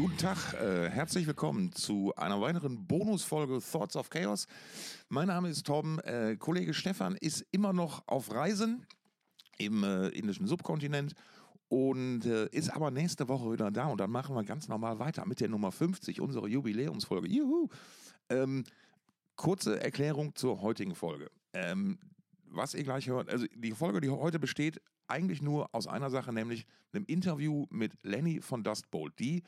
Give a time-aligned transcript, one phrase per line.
[0.00, 0.52] guten Tag.
[0.54, 4.46] Äh, herzlich willkommen zu einer weiteren Bonusfolge Thoughts of Chaos.
[5.08, 6.00] Mein Name ist Torben.
[6.00, 8.84] Äh, Kollege Stefan ist immer noch auf Reisen
[9.56, 11.14] im äh, indischen Subkontinent
[11.68, 13.86] und äh, ist aber nächste Woche wieder da.
[13.86, 17.28] Und dann machen wir ganz normal weiter mit der Nummer 50, unsere Jubiläumsfolge.
[17.28, 17.68] Juhu!
[18.28, 18.64] Ähm,
[19.34, 21.30] kurze Erklärung zur heutigen Folge.
[21.54, 21.98] Ähm,
[22.44, 26.34] was ihr gleich hört, also die Folge, die heute besteht, eigentlich nur aus einer Sache,
[26.34, 29.42] nämlich einem Interview mit Lenny von Dustbolt, die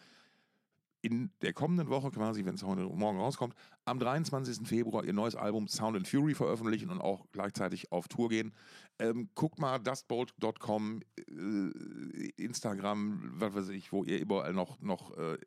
[1.01, 4.66] in der kommenden Woche quasi, wenn es heute morgen rauskommt, am 23.
[4.66, 8.52] Februar ihr neues Album Sound and Fury veröffentlichen und auch gleichzeitig auf Tour gehen.
[8.98, 15.34] Ähm, guckt mal dustbolt.com, äh, Instagram, was weiß ich, wo ihr überall noch, noch äh,
[15.34, 15.39] äh,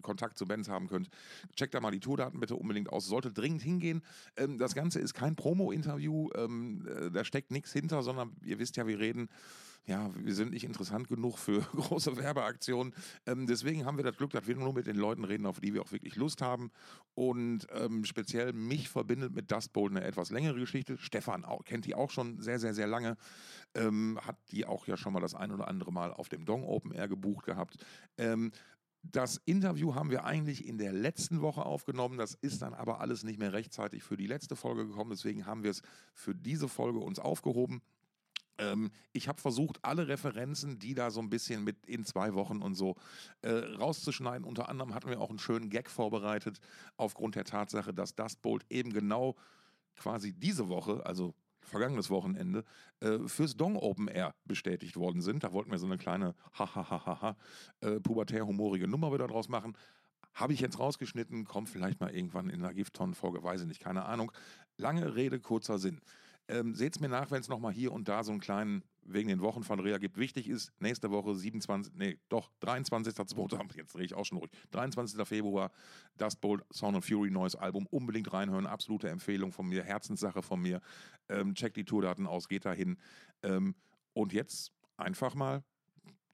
[0.00, 1.10] Kontakt zu Bands haben könnt.
[1.54, 3.06] Checkt da mal die Tourdaten bitte unbedingt aus.
[3.06, 4.02] Sollte dringend hingehen.
[4.36, 8.76] Ähm, das Ganze ist kein Promo-Interview, ähm, äh, da steckt nichts hinter, sondern ihr wisst
[8.78, 9.28] ja, wir reden
[9.86, 12.94] ja, wir sind nicht interessant genug für große Werbeaktionen.
[13.26, 15.74] Ähm, deswegen haben wir das Glück, dass wir nur mit den Leuten reden, auf die
[15.74, 16.70] wir auch wirklich Lust haben.
[17.14, 20.98] Und ähm, speziell mich verbindet mit Dust Bowl eine etwas längere Geschichte.
[20.98, 23.16] Stefan auch, kennt die auch schon sehr, sehr, sehr lange.
[23.74, 26.64] Ähm, hat die auch ja schon mal das ein oder andere Mal auf dem Dong
[26.64, 27.84] Open Air gebucht gehabt.
[28.18, 28.52] Ähm,
[29.02, 32.18] das Interview haben wir eigentlich in der letzten Woche aufgenommen.
[32.18, 35.10] Das ist dann aber alles nicht mehr rechtzeitig für die letzte Folge gekommen.
[35.10, 37.80] Deswegen haben wir es für diese Folge uns aufgehoben.
[38.60, 42.62] Ähm, ich habe versucht, alle Referenzen, die da so ein bisschen mit in zwei Wochen
[42.62, 42.96] und so
[43.42, 44.46] äh, rauszuschneiden.
[44.46, 46.60] Unter anderem hatten wir auch einen schönen Gag vorbereitet,
[46.96, 49.36] aufgrund der Tatsache, dass Dustbolt eben genau
[49.96, 52.64] quasi diese Woche, also vergangenes Wochenende,
[53.00, 55.44] äh, fürs Dong Open Air bestätigt worden sind.
[55.44, 57.36] Da wollten wir so eine kleine hahaha
[57.80, 59.76] äh, pubertär-humorige Nummer wieder draus machen.
[60.34, 64.04] Habe ich jetzt rausgeschnitten, kommt vielleicht mal irgendwann in einer Giftton-Folge, weiß ich nicht, keine
[64.04, 64.32] Ahnung.
[64.76, 66.00] Lange Rede, kurzer Sinn.
[66.50, 69.28] Ähm, Seht es mir nach, wenn es nochmal hier und da so einen kleinen, wegen
[69.28, 70.16] den Wochen von Rea gibt.
[70.18, 75.26] Wichtig ist, nächste Woche 27, nee, doch, 23.2., jetzt drehe ich auch schon ruhig, 23.
[75.26, 75.70] Februar,
[76.18, 80.60] Dust Bowl, Sound of Fury, neues Album, unbedingt reinhören, absolute Empfehlung von mir, Herzenssache von
[80.60, 80.80] mir.
[81.28, 82.98] Ähm, checkt die Tourdaten aus, geht dahin.
[83.42, 83.74] Ähm,
[84.12, 85.62] und jetzt einfach mal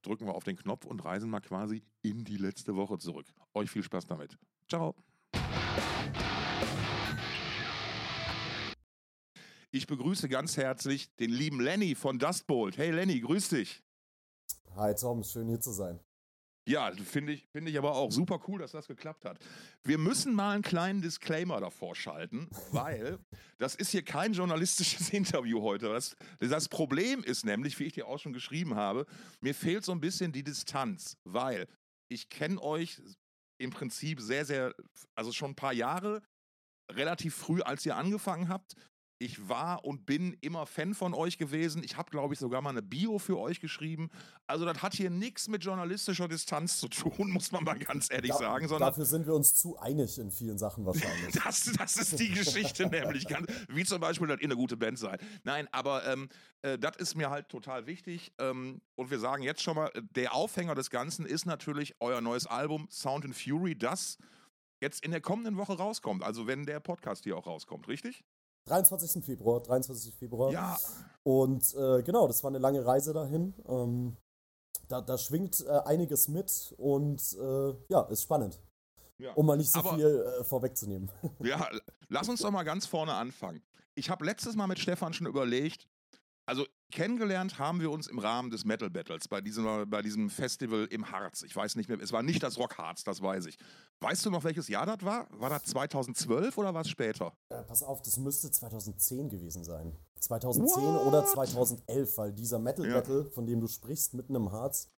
[0.03, 3.27] drücken wir auf den Knopf und reisen mal quasi in die letzte Woche zurück.
[3.55, 4.39] Euch viel Spaß damit.
[4.69, 4.95] Ciao.
[9.77, 12.79] Ich begrüße ganz herzlich den lieben Lenny von Dustbolt.
[12.79, 13.83] Hey Lenny, grüß dich.
[14.75, 16.01] Hi Tom, schön hier zu sein.
[16.67, 19.39] Ja, finde ich, find ich aber auch super cool, dass das geklappt hat.
[19.85, 23.19] Wir müssen mal einen kleinen Disclaimer davor schalten, weil
[23.59, 25.91] das ist hier kein journalistisches Interview heute.
[25.91, 29.05] Das, das Problem ist nämlich, wie ich dir auch schon geschrieben habe,
[29.43, 31.67] mir fehlt so ein bisschen die Distanz, weil
[32.09, 33.03] ich kenne euch
[33.61, 34.75] im Prinzip sehr, sehr,
[35.15, 36.23] also schon ein paar Jahre,
[36.91, 38.75] relativ früh, als ihr angefangen habt
[39.19, 41.83] ich war und bin immer Fan von euch gewesen.
[41.83, 44.11] Ich habe, glaube ich, sogar mal eine Bio für euch geschrieben.
[44.47, 48.33] Also das hat hier nichts mit journalistischer Distanz zu tun, muss man mal ganz ehrlich
[48.33, 48.69] da, sagen.
[48.69, 51.35] Sondern dafür sind wir uns zu einig in vielen Sachen wahrscheinlich.
[51.45, 53.27] das, das ist die Geschichte nämlich.
[53.69, 55.21] Wie zum Beispiel, dass ihr eine gute Band seid.
[55.45, 56.29] Nein, aber ähm,
[56.63, 58.33] äh, das ist mir halt total wichtig.
[58.39, 62.47] Ähm, und wir sagen jetzt schon mal, der Aufhänger des Ganzen ist natürlich euer neues
[62.47, 64.19] Album Sound and Fury, das
[64.81, 66.23] jetzt in der kommenden Woche rauskommt.
[66.23, 68.25] Also wenn der Podcast hier auch rauskommt, richtig?
[68.67, 69.25] 23.
[69.25, 70.15] Februar, 23.
[70.15, 70.53] Februar.
[70.53, 70.77] Ja.
[71.23, 73.55] Und äh, genau, das war eine lange Reise dahin.
[73.67, 74.17] Ähm,
[74.89, 78.61] da, da schwingt äh, einiges mit und äh, ja, ist spannend.
[79.19, 79.33] Ja.
[79.33, 81.11] Um mal nicht so Aber, viel äh, vorwegzunehmen.
[81.41, 81.69] Ja,
[82.09, 83.63] lass uns doch mal ganz vorne anfangen.
[83.95, 85.89] Ich habe letztes Mal mit Stefan schon überlegt,
[86.47, 90.87] also kennengelernt haben wir uns im Rahmen des Metal Battles bei diesem, bei diesem Festival
[90.91, 91.43] im Harz.
[91.43, 93.59] Ich weiß nicht mehr, es war nicht das Rock Harz, das weiß ich.
[94.01, 95.27] Weißt du noch, welches Jahr das war?
[95.31, 97.37] War das 2012 oder war es später?
[97.49, 99.97] Äh, pass auf, das müsste 2010 gewesen sein.
[100.21, 101.07] 2010 What?
[101.07, 103.31] oder 2011, weil dieser Metal Battle, ja.
[103.31, 104.89] von dem du sprichst, mitten im Harz,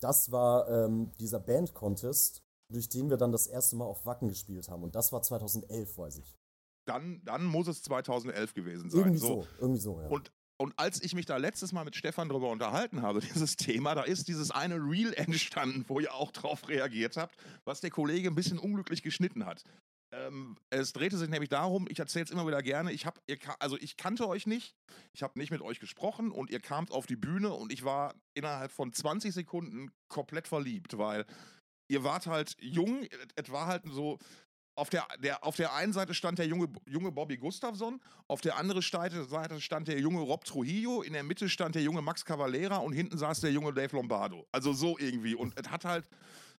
[0.00, 2.42] das war ähm, dieser Band Contest,
[2.72, 4.82] durch den wir dann das erste Mal auf Wacken gespielt haben.
[4.82, 6.36] Und das war 2011, weiß ich.
[6.86, 9.00] Dann, dann muss es 2011 gewesen sein.
[9.00, 10.08] Irgendwie so, so irgendwie so, ja.
[10.08, 13.94] Und und als ich mich da letztes Mal mit Stefan darüber unterhalten habe, dieses Thema,
[13.94, 18.28] da ist dieses eine Reel entstanden, wo ihr auch drauf reagiert habt, was der Kollege
[18.28, 19.64] ein bisschen unglücklich geschnitten hat.
[20.12, 23.20] Ähm, es drehte sich nämlich darum, ich erzähle es immer wieder gerne, ich habe,
[23.58, 24.76] also ich kannte euch nicht,
[25.12, 28.14] ich habe nicht mit euch gesprochen und ihr kamt auf die Bühne und ich war
[28.34, 31.26] innerhalb von 20 Sekunden komplett verliebt, weil
[31.88, 34.18] ihr wart halt jung, es war halt so,
[34.76, 38.56] auf der, der, auf der einen Seite stand der junge, junge Bobby Gustafsson, auf der
[38.56, 42.76] anderen Seite stand der junge Rob Trujillo, in der Mitte stand der junge Max Cavalera
[42.76, 44.46] und hinten saß der junge Dave Lombardo.
[44.52, 45.34] Also so irgendwie.
[45.34, 46.08] Und es hat halt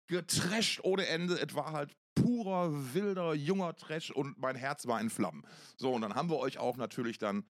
[0.08, 1.36] getrasht ohne Ende.
[1.36, 5.44] Es war halt purer, wilder, junger Trash und mein Herz war in Flammen.
[5.78, 7.46] So, und dann haben wir euch auch natürlich dann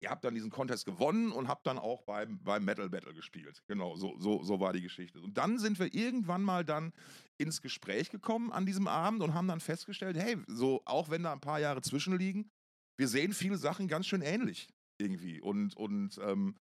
[0.00, 3.62] ihr habt dann diesen Contest gewonnen und habt dann auch beim, beim Metal Battle gespielt.
[3.66, 5.20] Genau, so, so, so war die Geschichte.
[5.20, 6.92] Und dann sind wir irgendwann mal dann
[7.38, 11.32] ins Gespräch gekommen an diesem Abend und haben dann festgestellt, hey, so auch wenn da
[11.32, 12.50] ein paar Jahre zwischenliegen,
[12.98, 14.68] wir sehen viele Sachen ganz schön ähnlich
[14.98, 15.40] irgendwie.
[15.40, 16.56] Und, und ähm,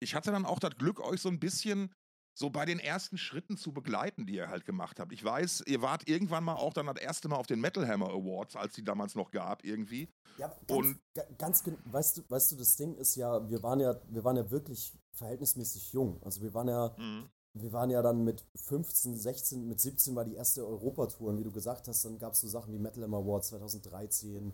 [0.00, 1.92] ich hatte dann auch das Glück, euch so ein bisschen
[2.34, 5.12] so bei den ersten Schritten zu begleiten, die ihr halt gemacht habt.
[5.12, 8.08] Ich weiß, ihr wart irgendwann mal auch dann das erste Mal auf den Metal Hammer
[8.08, 10.08] Awards, als die damals noch gab, irgendwie.
[10.38, 11.00] Ja, ganz, und
[11.38, 14.50] ganz, weißt du, weißt du, das Ding ist ja, wir waren ja, wir waren ja
[14.50, 16.20] wirklich verhältnismäßig jung.
[16.24, 17.30] Also wir waren ja, mhm.
[17.56, 21.44] wir waren ja dann mit 15, 16, mit 17 war die erste Europatour und wie
[21.44, 24.52] du gesagt hast, dann gab es so Sachen wie Metal Hammer Awards 2013.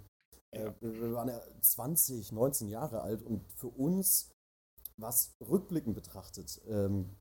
[0.52, 0.66] Ja.
[0.66, 4.30] Äh, wir waren ja 20, 19 Jahre alt und für uns
[4.98, 7.16] was rückblickend betrachtet, ähm,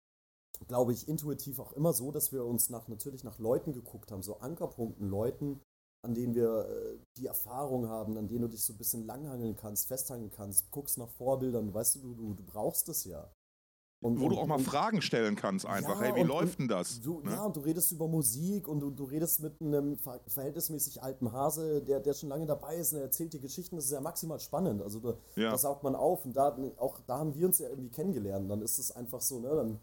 [0.68, 4.22] glaube ich, intuitiv auch immer so, dass wir uns nach, natürlich nach Leuten geguckt haben,
[4.22, 5.62] so Ankerpunkten, Leuten,
[6.02, 9.56] an denen wir äh, die Erfahrung haben, an denen du dich so ein bisschen langhangeln
[9.56, 13.30] kannst, festhangeln kannst, guckst nach Vorbildern, weißt du, du, du brauchst es ja.
[14.02, 16.00] Und, Wo und, du auch mal und, Fragen stellen kannst, einfach.
[16.00, 17.02] Ja, hey, wie läuft denn das?
[17.02, 17.32] Du, ne?
[17.32, 19.98] Ja, und du redest über Musik und du, du redest mit einem
[20.28, 23.76] verhältnismäßig alten Hase, der, der schon lange dabei ist und er erzählt dir Geschichten.
[23.76, 24.82] Das ist ja maximal spannend.
[24.82, 25.52] Also, da, ja.
[25.52, 26.24] das saugt man auf.
[26.24, 28.50] Und da, auch da haben wir uns ja irgendwie kennengelernt.
[28.50, 29.50] Dann ist es einfach so, ne?
[29.50, 29.80] Dann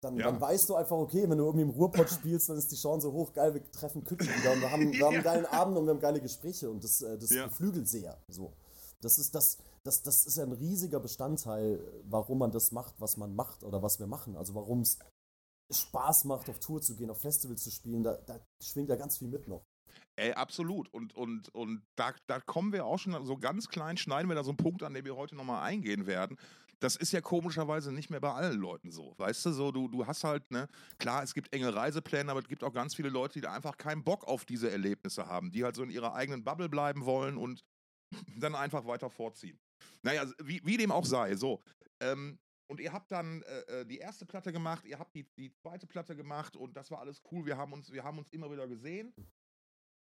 [0.00, 0.26] dann, ja.
[0.26, 3.12] dann, weißt du einfach, okay, wenn du irgendwie im Ruhrpott spielst, dann ist die Chance
[3.12, 5.86] hoch, geil, wir treffen Küchen wieder und wir haben, wir haben einen geilen Abend und
[5.86, 7.46] wir haben geile Gespräche und das, äh, das ja.
[7.46, 8.16] beflügelt sehr.
[8.28, 8.52] So.
[9.00, 13.34] Das ist das, das, das ist ein riesiger Bestandteil, warum man das macht, was man
[13.34, 14.36] macht oder was wir machen.
[14.36, 14.98] Also warum es
[15.70, 19.18] Spaß macht, auf Tour zu gehen, auf Festivals zu spielen, da, da schwingt ja ganz
[19.18, 19.64] viel mit noch.
[20.16, 20.92] Ey, absolut.
[20.92, 24.42] Und, und, und da, da kommen wir auch schon so ganz klein, schneiden wir da
[24.42, 26.36] so einen Punkt an, den wir heute nochmal eingehen werden.
[26.80, 29.14] Das ist ja komischerweise nicht mehr bei allen Leuten so.
[29.18, 32.48] Weißt du, so, du, du hast halt, ne, klar, es gibt enge Reisepläne, aber es
[32.48, 35.74] gibt auch ganz viele Leute, die einfach keinen Bock auf diese Erlebnisse haben, die halt
[35.76, 37.64] so in ihrer eigenen Bubble bleiben wollen und
[38.38, 39.58] dann einfach weiter vorziehen.
[40.02, 41.62] Naja, wie, wie dem auch sei, so.
[42.00, 42.38] Ähm,
[42.70, 45.86] und ihr habt dann äh, äh, die erste Platte gemacht, ihr habt die, die zweite
[45.86, 47.46] Platte gemacht und das war alles cool.
[47.46, 49.14] Wir haben uns, wir haben uns immer wieder gesehen.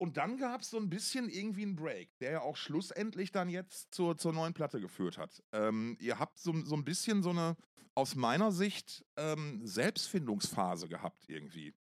[0.02, 3.50] Und dann gab es so ein bisschen irgendwie einen Break, der ja auch schlussendlich dann
[3.50, 5.44] jetzt zur, zur neuen Platte geführt hat.
[5.52, 7.58] Ähm, ihr habt so, so ein bisschen so eine,
[7.96, 11.74] aus meiner Sicht, ähm, Selbstfindungsphase gehabt irgendwie.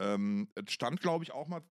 [0.00, 1.62] Ähm, es stand, glaube ich, auch mal,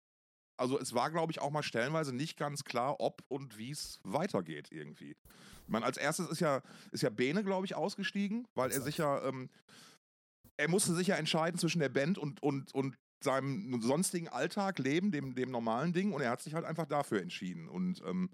[0.58, 4.00] also es war, glaube ich, auch mal stellenweise nicht ganz klar, ob und wie es
[4.04, 5.18] weitergeht irgendwie.
[5.64, 8.98] Ich meine, als erstes ist ja, ist ja Bene, glaube ich, ausgestiegen, weil er sich
[8.98, 9.50] ja, ähm,
[10.58, 15.12] er musste sich ja entscheiden zwischen der Band und, und, und seinem sonstigen Alltag leben,
[15.12, 17.68] dem, dem normalen Ding, und er hat sich halt einfach dafür entschieden.
[17.68, 18.30] Und ähm,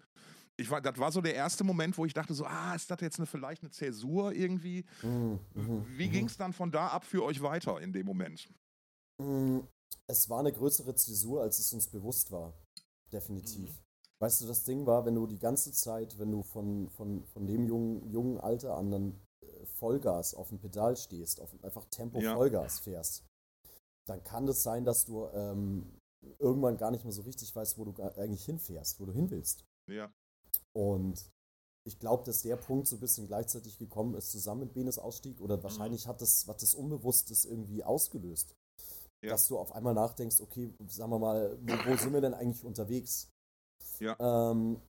[0.58, 3.02] ich war, das war so der erste Moment, wo ich dachte so, ah, ist das
[3.02, 4.86] jetzt eine, vielleicht eine Zäsur irgendwie?
[5.02, 5.40] Mhm.
[5.54, 6.12] mhm Wie mhm.
[6.12, 8.48] ging es dann von da ab für euch weiter in dem Moment?
[10.08, 12.54] Es war eine größere Zäsur, als es uns bewusst war.
[13.12, 13.70] Definitiv.
[13.70, 13.86] Mhm.
[14.20, 17.48] Weißt du, das Ding war, wenn du die ganze Zeit, wenn du von, von, von
[17.48, 22.20] dem jungen, jungen Alter an dann äh, Vollgas auf dem Pedal stehst, auf einfach Tempo
[22.20, 22.34] ja.
[22.34, 23.26] Vollgas fährst,
[24.08, 26.00] dann kann es sein, dass du ähm,
[26.40, 29.66] irgendwann gar nicht mehr so richtig weißt, wo du eigentlich hinfährst, wo du hin willst.
[29.90, 30.12] Ja.
[30.74, 31.32] Und
[31.88, 35.40] ich glaube, dass der Punkt so ein bisschen gleichzeitig gekommen ist, zusammen mit Benes Ausstieg,
[35.40, 36.10] oder wahrscheinlich mhm.
[36.10, 38.56] hat das, was das Unbewusstes irgendwie ausgelöst.
[39.24, 39.32] Ja.
[39.32, 42.64] Dass du auf einmal nachdenkst, okay, sagen wir mal, wo, wo sind wir denn eigentlich
[42.64, 43.30] unterwegs?
[44.00, 44.16] Ja.
[44.20, 44.82] Ähm,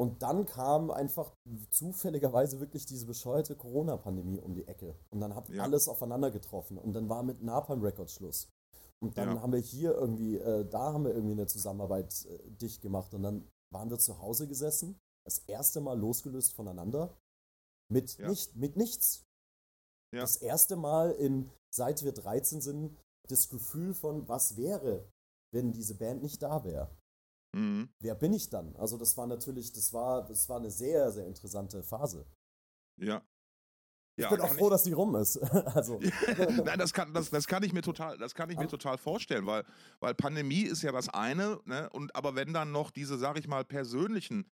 [0.00, 1.32] und dann kam einfach
[1.70, 4.94] zufälligerweise wirklich diese bescheuerte Corona-Pandemie um die Ecke.
[5.10, 5.62] Und dann hat ja.
[5.62, 6.78] alles aufeinander getroffen.
[6.78, 8.48] Und dann war mit Napalm Records Schluss.
[9.00, 9.42] Und dann ja.
[9.42, 13.14] haben wir hier irgendwie, äh, da haben wir irgendwie eine Zusammenarbeit äh, dicht gemacht.
[13.14, 17.16] Und dann waren wir zu Hause gesessen, das erste Mal losgelöst voneinander,
[17.90, 18.28] mit, ja.
[18.28, 19.24] nicht, mit nichts.
[20.12, 20.22] Ja.
[20.22, 25.08] Das erste Mal in, seit wir 13 sind, das Gefühl von, was wäre,
[25.52, 26.90] wenn diese Band nicht da wäre.
[27.54, 27.90] Mhm.
[28.00, 28.74] Wer bin ich dann?
[28.76, 32.26] Also das war natürlich, das war, das war eine sehr, sehr interessante Phase.
[33.00, 33.22] Ja,
[34.18, 35.36] ich ja, bin auch froh, ich, dass die rum ist.
[35.76, 36.00] also.
[36.64, 39.46] Nein, das kann, das, das kann ich mir total, das kann ich mir total vorstellen,
[39.46, 39.64] weil,
[40.00, 41.88] weil Pandemie ist ja das eine, ne?
[41.90, 44.50] Und aber wenn dann noch diese, sag ich mal, persönlichen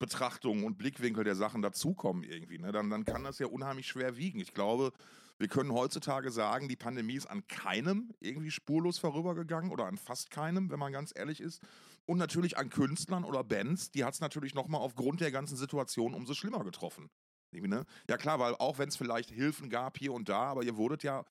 [0.00, 4.16] Betrachtungen und Blickwinkel der Sachen dazukommen irgendwie, ne, dann, dann kann das ja unheimlich schwer
[4.16, 4.40] wiegen.
[4.40, 4.92] Ich glaube,
[5.38, 10.32] wir können heutzutage sagen, die Pandemie ist an keinem irgendwie spurlos vorübergegangen oder an fast
[10.32, 11.62] keinem, wenn man ganz ehrlich ist.
[12.06, 16.12] Und natürlich an Künstlern oder Bands, die hat es natürlich nochmal aufgrund der ganzen Situation
[16.12, 17.08] umso schlimmer getroffen.
[17.52, 17.84] Ne?
[18.08, 21.02] Ja klar, weil auch wenn es vielleicht Hilfen gab hier und da, aber ihr wurdet
[21.02, 21.24] ja,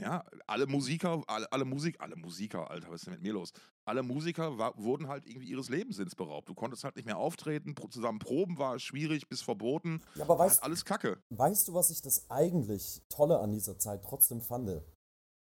[0.00, 3.52] ja, alle Musiker, alle, alle Musik, alle Musiker, Alter, was ist denn mit mir los?
[3.84, 6.48] Alle Musiker war, wurden halt irgendwie ihres Lebenssinns beraubt.
[6.48, 10.02] Du konntest halt nicht mehr auftreten, zusammen proben war schwierig bis verboten.
[10.14, 11.22] Ja, aber weißt, halt alles Kacke.
[11.30, 14.82] Weißt du, was ich das eigentlich Tolle an dieser Zeit trotzdem fand?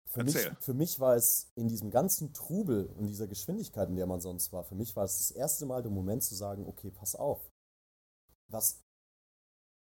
[0.07, 4.05] Für mich, für mich war es in diesem ganzen Trubel und dieser Geschwindigkeit, in der
[4.05, 6.91] man sonst war, für mich war es das erste Mal der Moment zu sagen, okay,
[6.91, 7.51] pass auf.
[8.47, 8.84] Was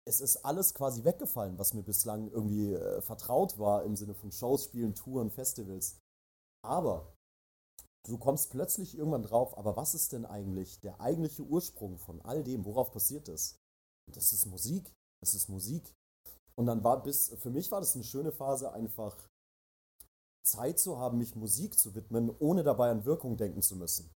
[0.07, 4.31] es ist alles quasi weggefallen, was mir bislang irgendwie äh, vertraut war im Sinne von
[4.31, 5.99] Shows, Spielen, Touren, Festivals.
[6.65, 7.13] Aber
[8.07, 12.45] du kommst plötzlich irgendwann drauf, aber was ist denn eigentlich der eigentliche Ursprung von all
[12.45, 13.59] dem, worauf passiert ist?
[14.13, 14.95] Das ist Musik.
[15.21, 15.93] Das ist Musik.
[16.55, 19.29] Und dann war bis, für mich war das eine schöne Phase, einfach
[20.45, 24.13] Zeit zu haben, mich Musik zu widmen, ohne dabei an Wirkung denken zu müssen.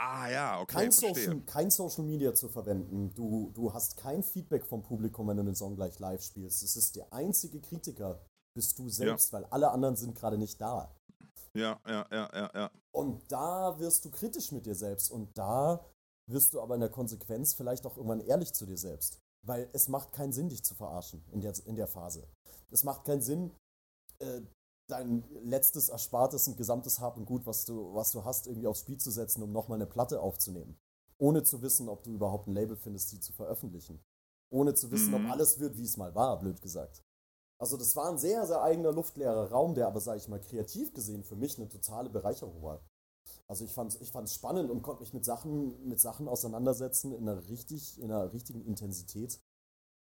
[0.00, 0.76] Ah ja, okay.
[0.76, 3.12] Kein Social, kein Social Media zu verwenden.
[3.14, 6.62] Du, du hast kein Feedback vom Publikum, wenn du den Song gleich live spielst.
[6.62, 8.24] Es ist der einzige Kritiker,
[8.54, 9.38] bist du selbst, ja.
[9.38, 10.94] weil alle anderen sind gerade nicht da.
[11.52, 12.70] Ja, ja, ja, ja, ja.
[12.92, 15.84] Und da wirst du kritisch mit dir selbst und da
[16.30, 19.18] wirst du aber in der Konsequenz vielleicht auch irgendwann ehrlich zu dir selbst.
[19.44, 22.28] Weil es macht keinen Sinn, dich zu verarschen in der, in der Phase.
[22.70, 23.52] Es macht keinen Sinn,
[24.20, 24.42] äh,
[24.88, 28.80] dein letztes Erspartes und gesamtes Hab und Gut, was du, was du hast, irgendwie aufs
[28.80, 30.78] Spiel zu setzen, um nochmal eine Platte aufzunehmen.
[31.18, 34.02] Ohne zu wissen, ob du überhaupt ein Label findest, die zu veröffentlichen.
[34.50, 35.26] Ohne zu wissen, mhm.
[35.26, 37.04] ob alles wird, wie es mal war, blöd gesagt.
[37.60, 40.94] Also das war ein sehr, sehr eigener luftleerer Raum, der aber, sage ich mal, kreativ
[40.94, 42.80] gesehen für mich eine totale Bereicherung war.
[43.46, 47.12] Also ich fand es ich fand's spannend und konnte mich mit Sachen, mit Sachen auseinandersetzen
[47.12, 49.40] in einer, richtig, in einer richtigen Intensität,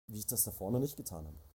[0.07, 1.50] wie ich das da vorne nicht getan habe.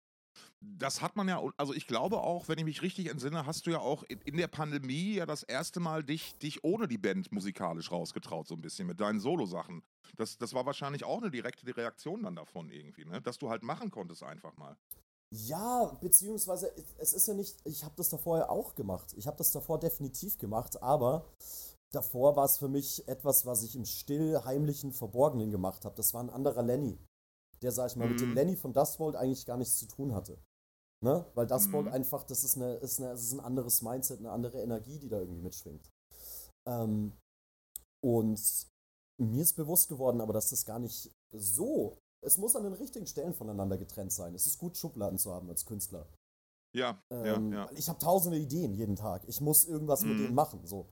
[0.65, 3.71] Das hat man ja, also ich glaube auch, wenn ich mich richtig entsinne, hast du
[3.71, 7.91] ja auch in der Pandemie ja das erste Mal dich, dich ohne die Band musikalisch
[7.91, 9.83] rausgetraut, so ein bisschen mit deinen Solo-Sachen.
[10.17, 13.21] Das, das war wahrscheinlich auch eine direkte Reaktion dann davon irgendwie, ne?
[13.21, 14.77] dass du halt machen konntest einfach mal.
[15.35, 19.15] Ja, beziehungsweise es ist ja nicht, ich habe das davor ja auch gemacht.
[19.17, 21.25] Ich habe das davor definitiv gemacht, aber
[21.91, 25.95] davor war es für mich etwas, was ich im still, heimlichen, verborgenen gemacht habe.
[25.97, 26.99] Das war ein anderer Lenny,
[27.63, 28.11] der, sag ich mal, mhm.
[28.13, 28.35] mit dem mhm.
[28.35, 30.39] Lenny von Dustbolt eigentlich gar nichts zu tun hatte.
[31.03, 31.27] Ne?
[31.35, 31.93] Weil Dustbolt mhm.
[31.93, 35.09] einfach, das ist, eine, ist, eine, das ist ein anderes Mindset, eine andere Energie, die
[35.09, 35.91] da irgendwie mitschwingt.
[36.69, 37.13] Ähm,
[38.05, 38.41] und
[39.21, 43.07] mir ist bewusst geworden, aber dass das gar nicht so es muss an den richtigen
[43.07, 44.35] Stellen voneinander getrennt sein.
[44.35, 46.07] Es ist gut, Schubladen zu haben als Künstler.
[46.75, 47.71] Ja, ähm, ja, ja.
[47.73, 49.25] Ich habe tausende Ideen jeden Tag.
[49.27, 50.09] Ich muss irgendwas mm.
[50.09, 50.23] mit mhm.
[50.23, 50.67] denen machen.
[50.67, 50.89] So.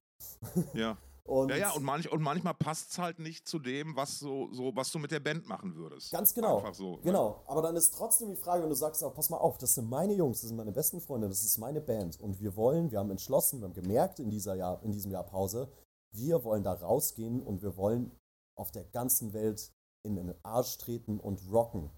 [0.74, 0.98] Ja.
[1.30, 4.52] und ja, ja, und, manch, und manchmal passt es halt nicht zu dem, was, so,
[4.52, 6.10] so, was du mit der Band machen würdest.
[6.10, 6.56] Ganz genau.
[6.56, 6.96] Einfach so.
[6.96, 7.02] Ne?
[7.04, 7.44] Genau.
[7.46, 9.88] Aber dann ist trotzdem die Frage, wenn du sagst, oh, pass mal auf, das sind
[9.88, 12.18] meine Jungs, das sind meine besten Freunde, das ist meine Band.
[12.18, 15.22] Und wir wollen, wir haben entschlossen, wir haben gemerkt in, dieser Jahr, in diesem Jahr
[15.22, 15.70] Pause,
[16.12, 18.10] wir wollen da rausgehen und wir wollen
[18.58, 19.72] auf der ganzen Welt
[20.04, 21.92] in den Arsch treten und rocken.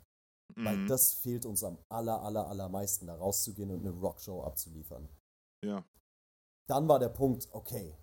[0.56, 0.64] Mhm.
[0.66, 5.08] Weil das fehlt uns am aller, aller, allermeisten, da rauszugehen und eine Rockshow abzuliefern.
[5.64, 5.86] Ja.
[6.68, 7.96] Dann war der Punkt, okay,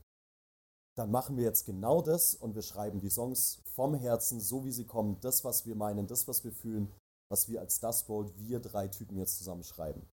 [1.00, 4.72] dann machen wir jetzt genau das und wir schreiben die Songs vom Herzen, so wie
[4.72, 6.92] sie kommen, das, was wir meinen, das, was wir fühlen,
[7.32, 10.08] was wir als Dust Bowl, wir drei Typen jetzt zusammen schreiben.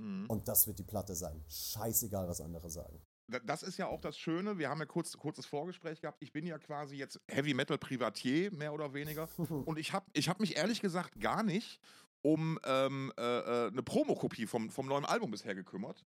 [0.00, 0.26] Mhm.
[0.28, 1.42] Und das wird die Platte sein.
[1.48, 3.00] Scheißegal, was andere sagen
[3.44, 4.58] das ist ja auch das Schöne.
[4.58, 6.18] Wir haben ja kurz kurzes Vorgespräch gehabt.
[6.20, 9.28] Ich bin ja quasi jetzt Heavy Metal Privatier, mehr oder weniger.
[9.66, 11.80] Und ich habe ich hab mich ehrlich gesagt gar nicht
[12.22, 16.04] um ähm, äh, äh, eine Promokopie vom, vom neuen Album bisher gekümmert.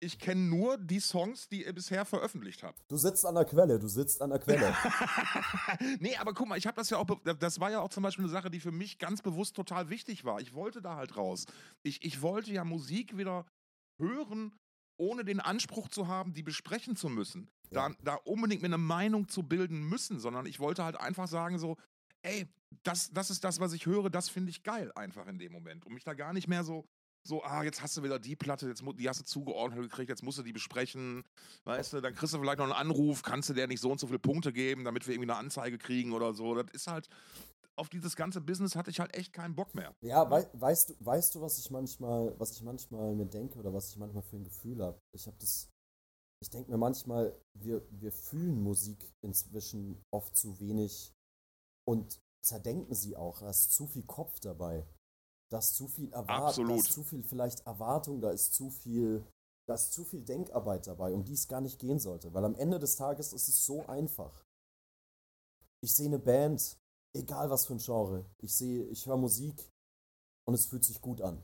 [0.00, 2.82] Ich kenne nur die Songs, die ihr bisher veröffentlicht habt.
[2.88, 4.74] Du sitzt an der Quelle, du sitzt an der Quelle.
[6.00, 7.06] nee, aber guck mal, ich habe das ja auch,
[7.38, 10.24] das war ja auch zum Beispiel eine Sache, die für mich ganz bewusst total wichtig
[10.24, 10.40] war.
[10.40, 11.46] Ich wollte da halt raus.
[11.82, 13.46] Ich, ich wollte ja Musik wieder
[13.98, 14.52] hören,
[14.96, 17.88] ohne den Anspruch zu haben, die besprechen zu müssen, ja.
[17.88, 21.58] da, da unbedingt mir eine Meinung zu bilden müssen, sondern ich wollte halt einfach sagen
[21.58, 21.76] so,
[22.22, 22.48] ey,
[22.82, 25.84] das, das ist das, was ich höre, das finde ich geil einfach in dem Moment.
[25.86, 26.86] Und mich da gar nicht mehr so,
[27.26, 30.22] so, ah, jetzt hast du wieder die Platte, jetzt, die hast du zugeordnet gekriegt, jetzt
[30.22, 31.24] musst du die besprechen,
[31.64, 33.98] weißt du, dann kriegst du vielleicht noch einen Anruf, kannst du der nicht so und
[33.98, 36.54] so viele Punkte geben, damit wir irgendwie eine Anzeige kriegen oder so.
[36.54, 37.08] Das ist halt,
[37.76, 39.94] auf dieses ganze Business hatte ich halt echt keinen Bock mehr.
[40.02, 43.72] Ja, wei weißt du, weißt du, was ich manchmal, was ich manchmal mir denke oder
[43.72, 45.00] was ich manchmal für ein Gefühl habe?
[45.14, 45.70] Ich habe das,
[46.42, 51.12] ich denke mir manchmal, wir, wir fühlen Musik inzwischen oft zu wenig
[51.88, 53.40] und zerdenken sie auch.
[53.40, 54.86] Da ist zu viel Kopf dabei.
[55.54, 59.24] Da ist zu viel Erwartung, da ist zu viel vielleicht Erwartung, da ist zu viel,
[59.68, 62.34] da ist zu viel Denkarbeit dabei, um die es gar nicht gehen sollte.
[62.34, 64.44] Weil am Ende des Tages ist es so einfach.
[65.80, 66.76] Ich sehe eine Band,
[67.14, 68.24] egal was für ein Genre.
[68.42, 69.70] Ich sehe, ich höre Musik
[70.44, 71.40] und es fühlt sich gut an.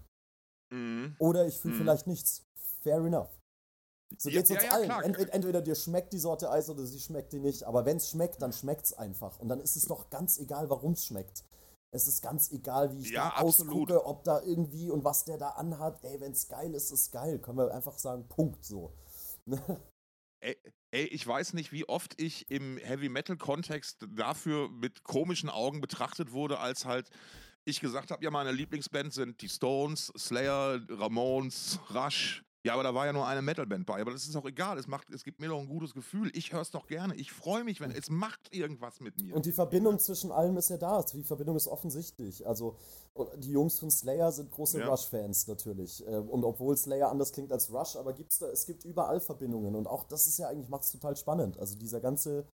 [0.72, 1.14] Mhm.
[1.20, 1.78] Oder ich fühle mhm.
[1.78, 2.42] vielleicht nichts.
[2.82, 3.30] Fair enough.
[4.18, 5.14] So geht's ja, uns ja, allen.
[5.14, 7.62] Ent, entweder dir schmeckt die Sorte Eis oder sie schmeckt dir nicht.
[7.62, 9.38] Aber wenn es schmeckt, dann schmeckt es einfach.
[9.38, 11.44] Und dann ist es doch ganz egal, warum es schmeckt.
[11.92, 13.72] Es ist ganz egal, wie ich ja, da absolut.
[13.72, 16.02] ausgucke, ob da irgendwie und was der da anhat.
[16.04, 17.40] Ey, wenn es geil ist, ist geil.
[17.40, 18.92] Können wir einfach sagen, Punkt so.
[20.42, 20.56] Ey,
[20.90, 25.82] ey, ich weiß nicht, wie oft ich im Heavy Metal Kontext dafür mit komischen Augen
[25.82, 27.10] betrachtet wurde, als halt
[27.64, 32.94] ich gesagt habe, ja, meine Lieblingsband sind die Stones, Slayer, Ramones, Rush, Ja, aber da
[32.94, 34.00] war ja nur eine Metalband bei.
[34.00, 34.78] Aber das ist auch egal.
[34.78, 36.30] Es, macht, es gibt mir doch ein gutes Gefühl.
[36.34, 37.14] Ich höre es doch gerne.
[37.14, 39.34] Ich freue mich, wenn es macht irgendwas mit mir.
[39.34, 41.02] Und die Verbindung zwischen allem ist ja da.
[41.02, 42.46] Die Verbindung ist offensichtlich.
[42.46, 42.76] Also
[43.38, 44.88] die Jungs von Slayer sind große ja.
[44.88, 46.06] Rush-Fans natürlich.
[46.06, 49.74] Ähm, und obwohl Slayer anders klingt als Rush, aber gibt's da, es gibt überall Verbindungen.
[49.74, 51.58] Und auch das ist ja eigentlich, macht es total spannend.
[51.58, 52.46] Also dieser ganze,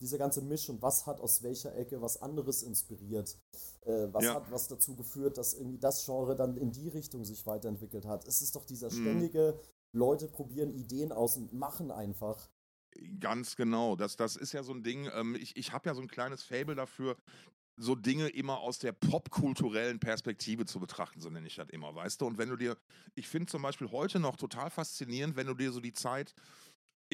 [0.00, 3.38] dieser ganze Misch und was hat aus welcher Ecke was anderes inspiriert.
[3.86, 4.34] Äh, was ja.
[4.34, 8.26] hat was dazu geführt, dass irgendwie das Genre dann in die Richtung sich weiterentwickelt hat.
[8.26, 9.02] Es ist doch dieser mhm.
[9.02, 9.98] ständige, mhm.
[9.98, 12.48] Leute probieren Ideen aus und machen einfach.
[13.20, 13.96] Ganz genau.
[13.96, 15.08] Das, das ist ja so ein Ding.
[15.14, 17.16] Ähm, ich ich habe ja so ein kleines Fable dafür,
[17.76, 22.20] so Dinge immer aus der popkulturellen Perspektive zu betrachten, so nenne ich das immer, weißt
[22.20, 22.26] du?
[22.26, 22.76] Und wenn du dir,
[23.14, 26.34] ich finde zum Beispiel heute noch total faszinierend, wenn du dir so die Zeit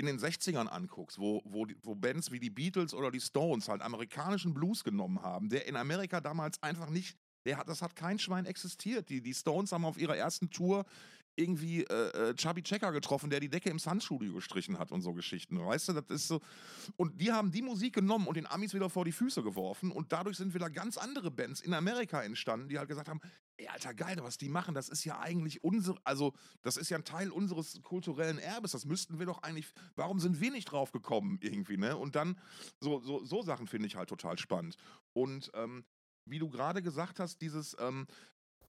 [0.01, 3.83] in den 60ern anguckst, wo, wo, wo Bands wie die Beatles oder die Stones halt
[3.83, 8.19] amerikanischen Blues genommen haben, der in Amerika damals einfach nicht, der hat, das hat kein
[8.19, 9.09] Schwein existiert.
[9.09, 10.85] Die, die Stones haben auf ihrer ersten Tour
[11.37, 15.13] irgendwie äh, äh, Chubby Checker getroffen, der die Decke im Sun-Studio gestrichen hat und so
[15.15, 15.59] Geschichten.
[15.59, 16.41] Weißt du, das ist so.
[16.97, 20.13] Und die haben die Musik genommen und den Amis wieder vor die Füße geworfen und
[20.13, 23.21] dadurch sind wieder ganz andere Bands in Amerika entstanden, die halt gesagt haben,
[23.61, 26.97] ey, Alter, geil, was die machen, das ist ja eigentlich unsere, also das ist ja
[26.97, 30.93] ein Teil unseres kulturellen Erbes, das müssten wir doch eigentlich, warum sind wir nicht drauf
[30.93, 31.97] gekommen irgendwie, ne?
[31.97, 32.39] Und dann,
[32.81, 34.77] so, so, so Sachen finde ich halt total spannend.
[35.13, 35.85] Und ähm,
[36.25, 38.07] wie du gerade gesagt hast, dieses, ähm,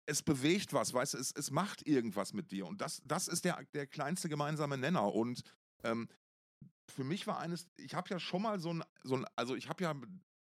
[0.05, 2.65] es bewegt was, weißt du, es, es macht irgendwas mit dir.
[2.65, 5.13] Und das, das ist der, der kleinste gemeinsame Nenner.
[5.13, 5.41] Und
[5.83, 6.10] ähm,
[6.89, 9.69] für mich war eines, ich habe ja schon mal so ein, so ein also ich
[9.69, 9.93] habe ja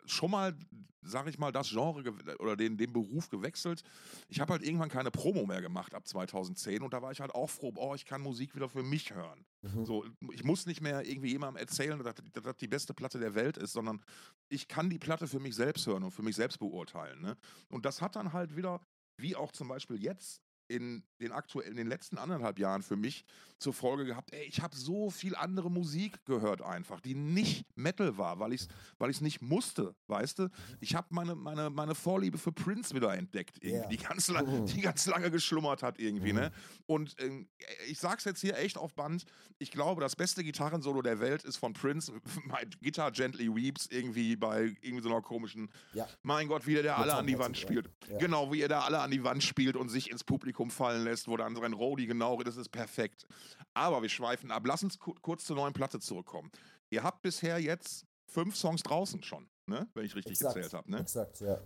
[0.07, 0.55] schon mal,
[1.01, 2.03] sag ich mal, das Genre
[2.39, 3.83] oder den, den Beruf gewechselt.
[4.29, 7.33] Ich habe halt irgendwann keine Promo mehr gemacht ab 2010 und da war ich halt
[7.33, 9.45] auch froh, oh, ich kann Musik wieder für mich hören.
[9.61, 9.85] Mhm.
[9.85, 13.57] So, ich muss nicht mehr irgendwie jemandem erzählen, dass, das die beste Platte der Welt
[13.57, 14.01] ist, sondern
[14.49, 17.21] ich kann die Platte für mich selbst hören und für mich selbst beurteilen.
[17.21, 17.37] Ne?
[17.69, 18.81] Und das hat dann halt wieder
[19.19, 23.25] wie auch zum Beispiel jetzt in den aktuellen, in den letzten anderthalb Jahren für mich
[23.59, 28.17] zur Folge gehabt, ey, ich habe so viel andere Musik gehört einfach, die nicht Metal
[28.17, 28.67] war, weil ich es
[28.99, 30.49] weil ich's nicht musste, weißt du?
[30.79, 33.87] Ich habe meine, meine, meine Vorliebe für Prince wieder entdeckt, yeah.
[33.87, 36.51] die, ganz lang, die ganz lange geschlummert hat irgendwie, ne?
[36.85, 37.45] Und äh,
[37.87, 39.25] ich sag's jetzt hier echt auf Band,
[39.57, 42.11] ich glaube, das beste Gitarrensolo der Welt ist von Prince,
[42.45, 46.07] My Guitar Gently Weeps, irgendwie bei irgendwie so einer komischen, ja.
[46.21, 47.89] mein Gott, wie der, der alle an die Wand spielt.
[48.07, 48.17] Ja.
[48.17, 51.27] Genau, wie er da alle an die Wand spielt und sich ins Publikum fallen lässt,
[51.27, 53.25] wo dann sein Rody genau, das ist perfekt.
[53.73, 54.63] Aber wir schweifen ab.
[54.65, 56.51] Lass uns kurz zur neuen Platte zurückkommen.
[56.89, 59.87] Ihr habt bisher jetzt fünf Songs draußen schon, ne?
[59.93, 60.89] wenn ich richtig exakt, gezählt habe.
[60.91, 60.99] Ne?
[60.99, 61.59] Exakt, ja.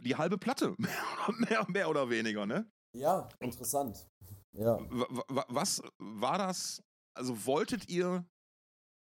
[0.00, 2.70] Die halbe Platte, mehr, mehr oder weniger, ne?
[2.92, 4.08] Ja, interessant.
[4.52, 4.78] Ja.
[5.48, 6.82] Was war das?
[7.14, 8.24] Also wolltet ihr,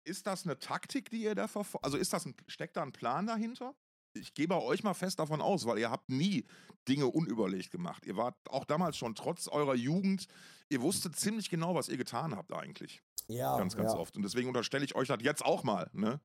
[0.05, 1.85] ist das eine Taktik, die ihr da verfolgt?
[1.85, 3.75] Also ist das ein, steckt da ein Plan dahinter?
[4.15, 6.45] Ich gehe bei euch mal fest davon aus, weil ihr habt nie
[6.87, 8.05] Dinge unüberlegt gemacht.
[8.05, 10.27] Ihr wart auch damals schon, trotz eurer Jugend,
[10.69, 13.01] ihr wusstet ziemlich genau, was ihr getan habt eigentlich.
[13.27, 13.57] Ja.
[13.57, 13.99] Ganz, ganz ja.
[13.99, 14.15] oft.
[14.15, 16.19] Und deswegen unterstelle ich euch das jetzt auch mal, ne?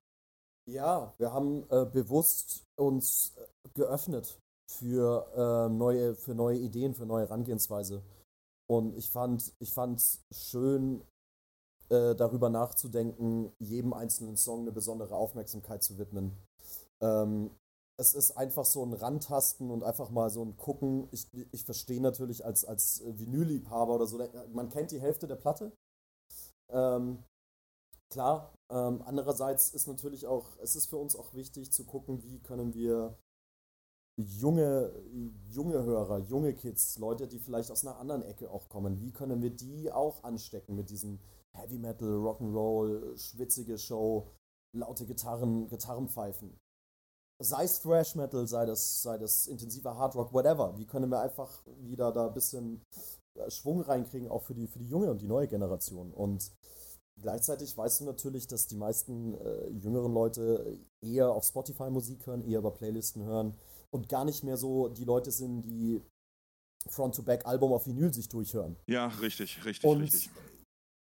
[0.69, 7.05] Ja, wir haben äh, bewusst uns äh, geöffnet für, äh, neue, für neue Ideen, für
[7.05, 8.03] neue Herangehensweise.
[8.69, 9.73] Und ich fand ich
[10.31, 11.03] schön,
[11.89, 16.37] äh, darüber nachzudenken, jedem einzelnen Song eine besondere Aufmerksamkeit zu widmen.
[17.01, 17.51] Ähm,
[18.01, 21.07] es ist einfach so ein Rantasten und einfach mal so ein Gucken.
[21.11, 24.17] Ich, ich verstehe natürlich als, als Vinylliebhaber oder so,
[24.51, 25.71] man kennt die Hälfte der Platte.
[26.69, 27.23] Ähm,
[28.09, 32.39] klar, ähm, andererseits ist natürlich auch, es ist für uns auch wichtig zu gucken, wie
[32.39, 33.19] können wir
[34.17, 34.91] junge,
[35.49, 39.43] junge Hörer, junge Kids, Leute, die vielleicht aus einer anderen Ecke auch kommen, wie können
[39.43, 41.19] wir die auch anstecken mit diesem
[41.55, 44.27] Heavy Metal, Rock'n'Roll, schwitzige Show,
[44.75, 46.57] laute Gitarren, Gitarrenpfeifen
[47.41, 50.77] sei es Thrash Metal, sei das, sei das intensiver Hard Rock, whatever.
[50.77, 52.81] Wie können wir einfach wieder da ein bisschen
[53.35, 56.11] äh, Schwung reinkriegen, auch für die, für die junge und die neue Generation.
[56.13, 56.51] Und
[57.19, 62.43] gleichzeitig weißt du natürlich, dass die meisten äh, jüngeren Leute eher auf Spotify Musik hören,
[62.43, 63.57] eher über Playlisten hören
[63.91, 66.01] und gar nicht mehr so die Leute sind, die
[66.89, 68.75] Front-to-Back-Album auf Vinyl sich durchhören.
[68.87, 70.29] Ja, richtig, richtig, und richtig.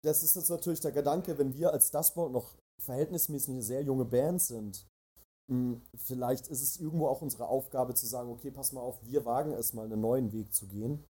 [0.04, 4.04] Das ist jetzt natürlich der Gedanke, wenn wir als Dustboard noch verhältnismäßig eine sehr junge
[4.04, 4.86] Band sind,
[5.96, 9.52] vielleicht ist es irgendwo auch unsere Aufgabe zu sagen, okay, pass mal auf, wir wagen
[9.52, 11.04] es mal einen neuen Weg zu gehen.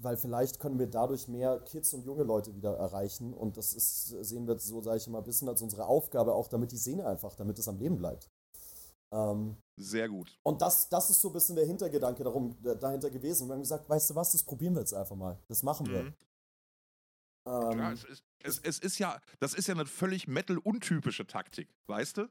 [0.00, 3.34] Weil vielleicht können wir dadurch mehr Kids und junge Leute wieder erreichen.
[3.34, 6.48] Und das ist, sehen wir so, sage ich mal, ein bisschen als unsere Aufgabe, auch
[6.48, 8.30] damit die Szene einfach, damit es am Leben bleibt.
[9.12, 10.38] Ähm, Sehr gut.
[10.42, 13.46] Und das, das ist so ein bisschen der Hintergedanke darum, dahinter gewesen.
[13.46, 15.38] wir haben gesagt, weißt du was, das probieren wir jetzt einfach mal.
[15.48, 16.04] Das machen wir.
[16.04, 16.14] Mhm.
[17.44, 21.68] Ähm, Klar, es ist, es, es ist ja, das ist ja eine völlig Metal-untypische Taktik,
[21.86, 22.28] weißt du?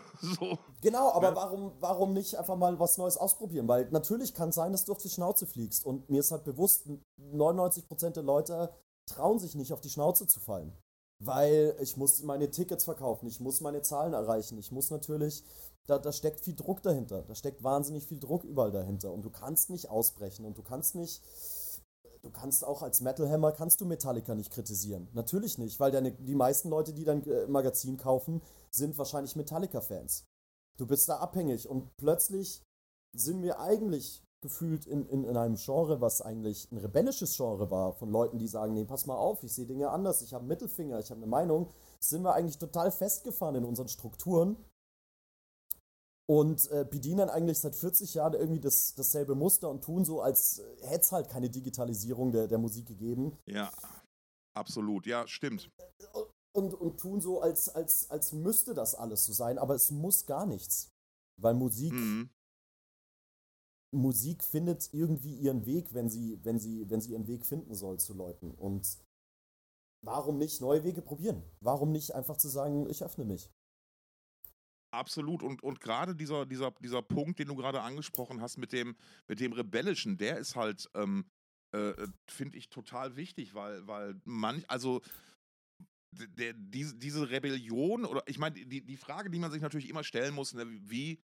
[0.20, 0.58] so.
[0.80, 1.36] Genau, aber ja.
[1.36, 3.68] warum, warum nicht einfach mal was Neues ausprobieren?
[3.68, 5.84] Weil natürlich kann es sein, dass du auf die Schnauze fliegst.
[5.84, 6.86] Und mir ist halt bewusst,
[7.20, 8.72] 99% der Leute
[9.06, 10.76] trauen sich nicht auf die Schnauze zu fallen.
[11.18, 15.44] Weil ich muss meine Tickets verkaufen, ich muss meine Zahlen erreichen, ich muss natürlich,
[15.86, 19.30] da, da steckt viel Druck dahinter, da steckt wahnsinnig viel Druck überall dahinter und du
[19.30, 21.22] kannst nicht ausbrechen und du kannst nicht,
[22.22, 25.08] du kannst auch als Metal Hammer, kannst du Metallica nicht kritisieren.
[25.12, 30.24] Natürlich nicht, weil deine, die meisten Leute, die dein äh, Magazin kaufen, sind wahrscheinlich Metallica-Fans.
[30.78, 32.62] Du bist da abhängig und plötzlich
[33.14, 37.92] sind wir eigentlich gefühlt in, in, in einem Genre, was eigentlich ein rebellisches Genre war,
[37.92, 40.48] von Leuten, die sagen, nee, pass mal auf, ich sehe Dinge anders, ich habe einen
[40.48, 41.68] Mittelfinger, ich habe eine Meinung,
[42.00, 44.56] sind wir eigentlich total festgefahren in unseren Strukturen
[46.28, 50.62] und äh, bedienen eigentlich seit 40 Jahren irgendwie das, dasselbe Muster und tun so, als
[50.82, 53.36] hätte es halt keine Digitalisierung der, der Musik gegeben.
[53.46, 53.70] Ja,
[54.54, 55.70] absolut, ja, stimmt.
[56.54, 60.26] Und, und tun so, als, als, als müsste das alles so sein, aber es muss
[60.26, 60.90] gar nichts.
[61.40, 62.30] Weil Musik mhm.
[63.94, 68.00] Musik findet irgendwie ihren Weg, wenn sie, wenn sie, wenn sie ihren Weg finden soll
[68.00, 68.52] zu Leuten.
[68.52, 68.98] Und
[70.02, 71.42] warum nicht neue Wege probieren?
[71.60, 73.50] Warum nicht einfach zu sagen, ich öffne mich?
[74.92, 75.42] Absolut.
[75.42, 78.94] Und, und gerade dieser, dieser, dieser Punkt, den du gerade angesprochen hast mit dem,
[79.26, 81.24] mit dem Rebellischen, der ist halt, ähm,
[81.72, 81.94] äh,
[82.26, 85.00] finde ich, total wichtig, weil, weil manch, also
[86.12, 90.04] der, diese, diese Rebellion, oder ich meine, die, die Frage, die man sich natürlich immer
[90.04, 91.22] stellen muss, ne, wie,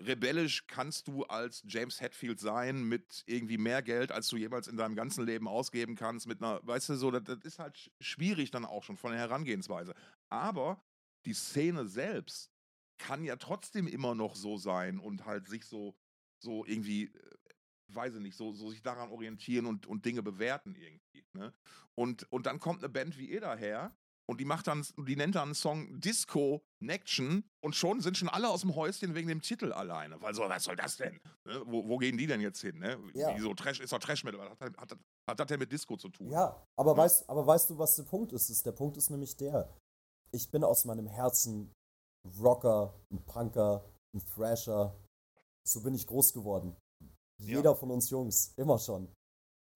[0.00, 4.76] rebellisch kannst du als James Hetfield sein mit irgendwie mehr Geld, als du jemals in
[4.76, 8.50] deinem ganzen Leben ausgeben kannst, mit einer, weißt du, so, das, das ist halt schwierig
[8.50, 9.94] dann auch schon von der Herangehensweise.
[10.28, 10.80] Aber
[11.26, 12.52] die Szene selbst
[12.98, 15.96] kann ja trotzdem immer noch so sein und halt sich so,
[16.42, 17.36] so irgendwie, äh,
[17.94, 21.24] weiß ich nicht, so, so sich daran orientieren und, und Dinge bewerten irgendwie.
[21.32, 21.54] Ne?
[21.94, 23.96] Und, und dann kommt eine Band wie ihr daher
[24.30, 28.28] und die macht dann, die nennt dann einen Song Disco Nection und schon sind schon
[28.28, 30.20] alle aus dem Häuschen wegen dem Titel alleine.
[30.20, 31.18] Weil so, was soll das denn?
[31.46, 31.62] Ne?
[31.64, 32.78] Wo, wo, gehen die denn jetzt hin?
[32.78, 32.98] Ne?
[33.14, 33.34] Ja.
[33.34, 34.38] Wie so Trash, ist doch Trash Metal.
[34.38, 36.30] Was hat, hat, hat, das denn mit Disco zu tun?
[36.30, 36.98] Ja, aber, ja.
[36.98, 38.66] Weißt, aber weißt du, was der Punkt ist?
[38.66, 39.74] Der Punkt ist nämlich der,
[40.30, 41.72] ich bin aus meinem Herzen
[42.40, 44.94] Rocker, ein Punker, ein Thrasher.
[45.66, 46.76] So bin ich groß geworden.
[47.40, 47.74] Jeder ja.
[47.74, 49.08] von uns Jungs, immer schon.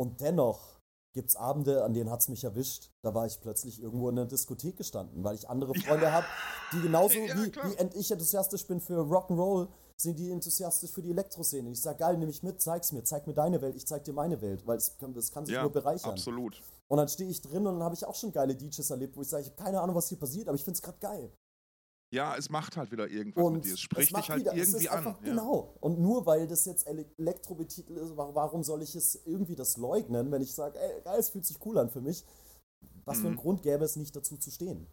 [0.01, 0.81] Und dennoch
[1.15, 2.91] gibt es Abende, an denen hat es mich erwischt.
[3.05, 6.13] Da war ich plötzlich irgendwo in der Diskothek gestanden, weil ich andere Freunde ja.
[6.13, 6.27] habe,
[6.73, 11.11] die genauso ja, wie, wie ich enthusiastisch bin für Rock'n'Roll, sind die enthusiastisch für die
[11.11, 11.71] Elektroszene.
[11.71, 14.13] Ich sage, geil, nehme ich mit, zeig's mir, zeig mir deine Welt, ich zeig dir
[14.13, 16.13] meine Welt, weil das kann, das kann sich ja, nur bereichern.
[16.13, 16.61] Absolut.
[16.91, 19.23] Und dann stehe ich drin und dann habe ich auch schon geile DJs erlebt, wo
[19.23, 21.33] ich sage, ich habe keine Ahnung, was hier passiert, aber ich finde es gerade geil.
[22.13, 23.73] Ja, es macht halt wieder irgendwas und mit dir.
[23.73, 24.99] Es spricht es dich halt wieder, irgendwie an.
[24.99, 25.31] Einfach, ja.
[25.31, 25.75] Genau.
[25.81, 30.31] Und nur weil das jetzt Elektro betitelt ist, warum soll ich es irgendwie das leugnen,
[30.31, 32.23] wenn ich sage, ey, geil, es fühlt sich cool an für mich?
[33.07, 33.21] Was mhm.
[33.23, 34.87] für einen Grund gäbe es nicht dazu zu stehen?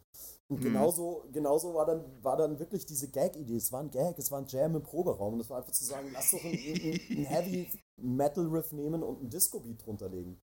[0.48, 0.64] Und mhm.
[0.64, 3.56] genauso, genauso war, dann, war dann wirklich diese Gag-Idee.
[3.56, 5.34] Es war ein Gag, es war ein Jam im Proberaum.
[5.34, 9.18] Und es war einfach zu sagen, lass doch einen, einen Heavy Metal Riff nehmen und
[9.18, 10.40] einen Disco-Beat drunter legen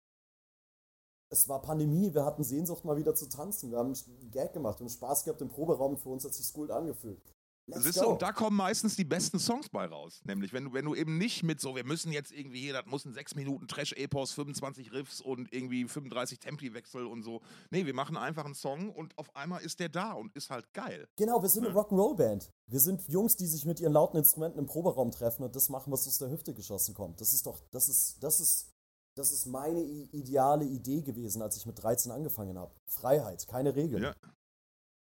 [1.30, 3.70] es war Pandemie, wir hatten Sehnsucht mal wieder zu tanzen.
[3.70, 5.96] Wir haben einen Gag gemacht und Spaß gehabt im Proberaum.
[5.96, 7.20] Für uns hat sich gut angefühlt.
[7.68, 10.20] Siehst du, und da kommen meistens die besten Songs bei raus.
[10.24, 12.86] Nämlich, wenn du, wenn du eben nicht mit so, wir müssen jetzt irgendwie hier, das
[12.86, 17.40] muss ein 6 Minuten Trash-Epos, 25 Riffs und irgendwie 35 Tempi-Wechsel und so.
[17.70, 20.72] Nee, wir machen einfach einen Song und auf einmal ist der da und ist halt
[20.74, 21.08] geil.
[21.16, 22.52] Genau, wir sind eine Rock'n'Roll-Band.
[22.68, 25.92] Wir sind Jungs, die sich mit ihren lauten Instrumenten im Proberaum treffen und das machen,
[25.92, 27.20] was aus der Hüfte geschossen kommt.
[27.20, 28.75] Das ist doch, das ist, das ist
[29.16, 32.74] das ist meine ideale Idee gewesen, als ich mit 13 angefangen habe.
[32.86, 34.02] Freiheit, keine Regeln.
[34.02, 34.14] Ja.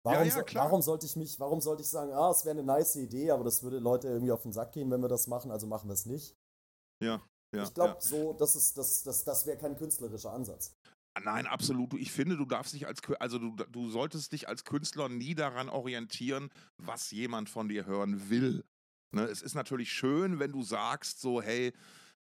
[0.05, 2.63] Warum, ja, ja, warum, sollte ich mich, warum sollte ich sagen, ah, es wäre eine
[2.63, 5.51] nice Idee, aber das würde Leute irgendwie auf den Sack gehen, wenn wir das machen,
[5.51, 6.37] also machen wir es nicht.
[7.03, 7.23] Ja,
[7.55, 7.63] ja.
[7.63, 10.75] Ich glaube, so, das ist, das, das, das wäre kein künstlerischer Ansatz.
[11.23, 11.95] Nein, absolut.
[11.95, 15.69] Ich finde, du darfst dich als, also du, du solltest dich als Künstler nie daran
[15.69, 18.65] orientieren, was jemand von dir hören will.
[19.13, 19.23] Ne?
[19.25, 21.73] Es ist natürlich schön, wenn du sagst, so, hey,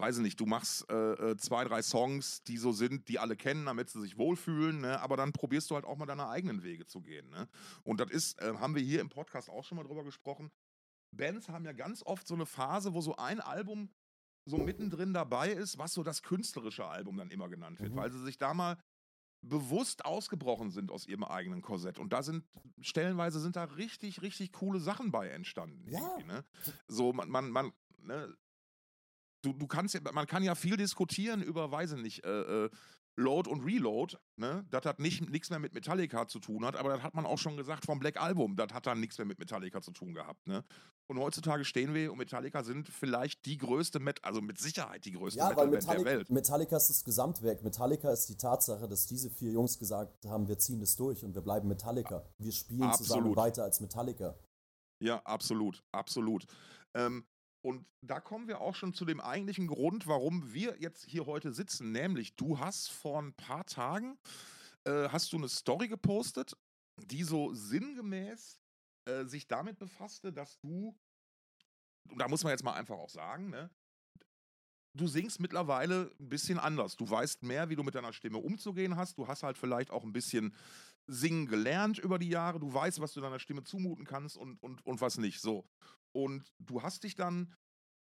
[0.00, 3.36] weiß ich nicht, du machst äh, äh, zwei, drei Songs, die so sind, die alle
[3.36, 5.00] kennen, damit sie sich wohlfühlen, ne?
[5.00, 7.28] aber dann probierst du halt auch mal deine eigenen Wege zu gehen.
[7.30, 7.48] Ne?
[7.82, 10.50] Und das ist, äh, haben wir hier im Podcast auch schon mal drüber gesprochen.
[11.12, 13.90] Bands haben ja ganz oft so eine Phase, wo so ein Album
[14.46, 17.96] so mittendrin dabei ist, was so das künstlerische Album dann immer genannt wird, mhm.
[17.96, 18.78] weil sie sich da mal
[19.42, 21.98] bewusst ausgebrochen sind aus ihrem eigenen Korsett.
[21.98, 22.44] Und da sind,
[22.80, 25.90] stellenweise sind da richtig, richtig coole Sachen bei entstanden.
[25.90, 26.18] Ja.
[26.26, 26.44] Ne?
[26.88, 28.34] So, man, man, man, ne?
[29.42, 32.70] Du, du kannst ja, man kann ja viel diskutieren über, weiß ich nicht, äh, äh,
[33.16, 34.64] Load und Reload, ne?
[34.70, 37.56] Das hat nichts mehr mit Metallica zu tun hat, aber das hat man auch schon
[37.56, 40.64] gesagt vom Black Album, das hat dann nichts mehr mit Metallica zu tun gehabt, ne?
[41.08, 45.12] Und heutzutage stehen wir und Metallica sind vielleicht die größte Met also mit Sicherheit die
[45.12, 46.30] größte ja, Metal-Band der Welt.
[46.30, 47.64] Metallica ist das Gesamtwerk.
[47.64, 51.34] Metallica ist die Tatsache, dass diese vier Jungs gesagt haben, wir ziehen das durch und
[51.34, 52.24] wir bleiben Metallica.
[52.38, 53.08] Wir spielen absolut.
[53.08, 54.36] zusammen weiter als Metallica.
[55.02, 56.46] Ja, absolut, absolut.
[56.94, 57.24] Ähm,
[57.62, 61.52] und da kommen wir auch schon zu dem eigentlichen Grund, warum wir jetzt hier heute
[61.52, 61.92] sitzen.
[61.92, 64.18] Nämlich, du hast vor ein paar Tagen
[64.84, 66.56] äh, hast du eine Story gepostet,
[66.96, 68.60] die so sinngemäß
[69.06, 70.96] äh, sich damit befasste, dass du,
[72.08, 73.70] und da muss man jetzt mal einfach auch sagen, ne,
[74.94, 76.96] du singst mittlerweile ein bisschen anders.
[76.96, 79.18] Du weißt mehr, wie du mit deiner Stimme umzugehen hast.
[79.18, 80.54] Du hast halt vielleicht auch ein bisschen
[81.06, 82.60] singen gelernt über die Jahre.
[82.60, 85.40] Du weißt, was du deiner Stimme zumuten kannst und, und, und was nicht.
[85.40, 85.64] So.
[86.12, 87.54] Und du hast dich dann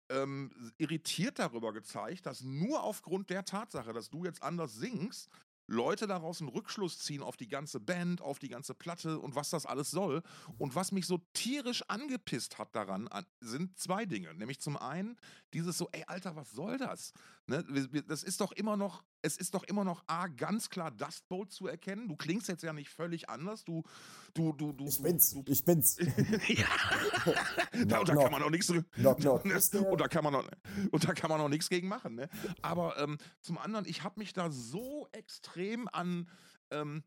[0.10, 5.30] ähm, irritiert darüber gezeigt, dass nur aufgrund der Tatsache, dass du jetzt anders singst,
[5.68, 9.50] Leute daraus einen Rückschluss ziehen auf die ganze Band, auf die ganze Platte und was
[9.50, 10.22] das alles soll.
[10.58, 13.10] Und was mich so tierisch angepisst hat daran,
[13.40, 14.34] sind zwei Dinge.
[14.34, 15.18] Nämlich zum einen
[15.54, 17.14] dieses so, ey Alter, was soll das?
[17.48, 17.64] Ne?
[18.08, 21.52] Das ist doch immer noch, es ist doch immer noch A, ganz klar Dust Boat
[21.52, 22.08] zu erkennen.
[22.08, 23.64] Du klingst jetzt ja nicht völlig anders.
[23.64, 23.84] Du,
[24.34, 24.88] du, du, du.
[24.88, 25.98] Ich bin's, du, ich bin's.
[26.48, 26.66] ja.
[27.86, 28.70] da, und da kann man auch nichts.
[28.72, 30.48] Und da kann man noch,
[30.92, 32.16] und da kann man auch nichts gegen machen.
[32.16, 32.30] Ne?
[32.62, 36.28] Aber ähm, zum anderen, ich habe mich da so extrem an
[36.72, 37.04] ähm,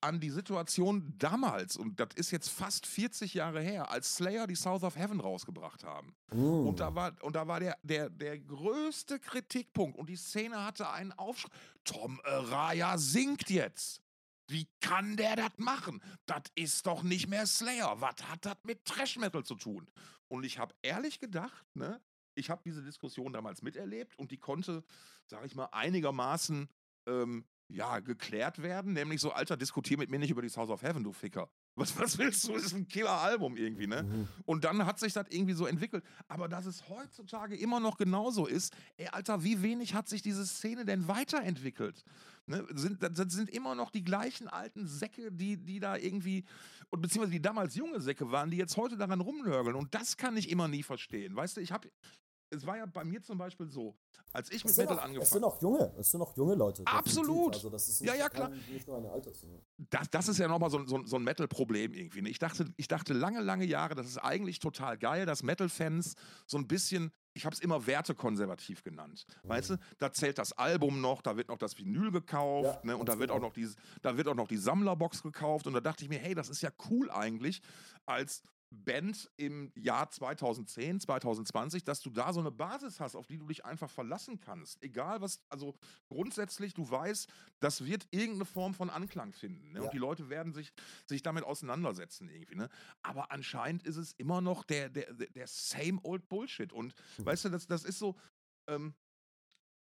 [0.00, 4.54] an die Situation damals, und das ist jetzt fast 40 Jahre her, als Slayer die
[4.54, 6.14] South of Heaven rausgebracht haben.
[6.32, 6.68] Mm.
[6.68, 10.90] Und da war, und da war der, der, der größte Kritikpunkt und die Szene hatte
[10.90, 11.50] einen Aufschrei.
[11.84, 14.02] Tom Araya singt jetzt.
[14.48, 16.00] Wie kann der das machen?
[16.26, 18.00] Das ist doch nicht mehr Slayer.
[18.00, 19.88] Was hat das mit Trash Metal zu tun?
[20.28, 22.00] Und ich habe ehrlich gedacht, ne,
[22.34, 24.84] ich habe diese Diskussion damals miterlebt und die konnte,
[25.26, 26.68] sag ich mal, einigermaßen
[27.06, 30.82] ähm, ja, geklärt werden, nämlich so, Alter, diskutier mit mir nicht über die House of
[30.82, 31.48] Heaven, du Ficker.
[31.78, 32.54] Was, was willst du?
[32.54, 34.02] Das ist ein Killer-Album irgendwie, ne?
[34.02, 34.28] Mhm.
[34.46, 36.02] Und dann hat sich das irgendwie so entwickelt.
[36.26, 40.46] Aber dass es heutzutage immer noch genauso ist, ey, Alter, wie wenig hat sich diese
[40.46, 42.02] Szene denn weiterentwickelt?
[42.46, 42.64] Ne?
[42.74, 46.44] Sind, das sind immer noch die gleichen alten Säcke, die, die da irgendwie,
[46.88, 49.76] und beziehungsweise die damals junge Säcke waren, die jetzt heute daran rumnörgeln.
[49.76, 51.36] Und das kann ich immer nie verstehen.
[51.36, 51.90] Weißt du, ich habe
[52.50, 53.96] es war ja bei mir zum Beispiel so,
[54.32, 55.24] als ich mit Metal auch, angefangen habe.
[55.24, 56.82] Es sind auch junge, es sind auch junge Leute.
[56.86, 57.54] Absolut.
[57.54, 58.50] Also das ist nicht, ja, ja, klar.
[58.70, 59.46] nicht nur eine Alters.
[59.90, 62.22] Das, das ist ja nochmal so, so, so ein Metal-Problem irgendwie.
[62.22, 62.28] Ne?
[62.28, 66.14] Ich dachte, ich dachte lange, lange Jahre, das ist eigentlich total geil, dass Metal-Fans
[66.46, 69.26] so ein bisschen ich habe es immer wertekonservativ genannt.
[69.42, 69.48] Mhm.
[69.50, 72.96] Weißt du, da zählt das Album noch, da wird noch das Vinyl gekauft, ja, ne,
[72.96, 73.68] und da wird, auch noch die,
[74.00, 75.66] da wird auch noch die Sammlerbox gekauft.
[75.66, 77.60] Und da dachte ich mir, hey, das ist ja cool eigentlich,
[78.06, 83.38] als Band im Jahr 2010, 2020, dass du da so eine Basis hast, auf die
[83.38, 84.82] du dich einfach verlassen kannst.
[84.82, 85.74] Egal was, also
[86.08, 87.28] grundsätzlich, du weißt,
[87.60, 89.72] das wird irgendeine Form von Anklang finden.
[89.72, 89.78] Ne?
[89.78, 89.84] Ja.
[89.84, 90.72] Und die Leute werden sich,
[91.06, 92.56] sich damit auseinandersetzen irgendwie.
[92.56, 92.68] Ne?
[93.02, 96.72] Aber anscheinend ist es immer noch der, der, der same old Bullshit.
[96.72, 97.26] Und mhm.
[97.26, 98.16] weißt du, das, das ist so,
[98.68, 98.94] ähm,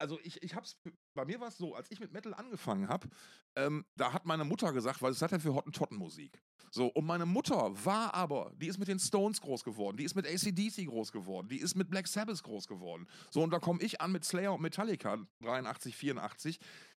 [0.02, 0.76] also ich, ich hab's,
[1.14, 3.08] bei mir war es so, als ich mit Metal angefangen habe,
[3.56, 6.42] ähm, da hat meine Mutter gesagt, was ist das denn für Hottentottenmusik?
[6.72, 10.16] So, und meine Mutter war aber, die ist mit den Stones groß geworden, die ist
[10.16, 13.08] mit ACDC groß geworden, die ist mit Black Sabbath groß geworden.
[13.30, 16.60] So, und da komme ich an mit Slayer und Metallica 83, 84.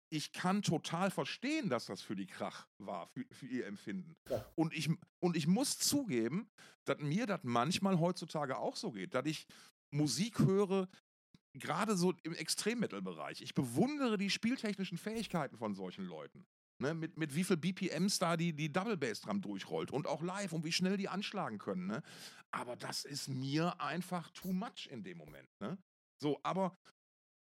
[0.10, 4.18] Ich kann total verstehen, dass das für die Krach war, für, für ihr Empfinden.
[4.30, 4.46] Ja.
[4.56, 6.50] Und, ich, und ich muss zugeben,
[6.84, 9.48] dass mir das manchmal heutzutage auch so geht, dass ich
[9.90, 10.88] Musik höre,
[11.54, 13.42] gerade so im Extremmetal-Bereich.
[13.42, 16.46] Ich bewundere die spieltechnischen Fähigkeiten von solchen Leuten.
[16.80, 20.24] Ne, mit, mit wie viel BPMs da die, die Double Bass Drum durchrollt und auch
[20.24, 21.86] live und wie schnell die anschlagen können.
[21.86, 22.02] Ne?
[22.50, 25.48] Aber das ist mir einfach too much in dem Moment.
[25.60, 25.78] Ne?
[26.18, 26.76] So, aber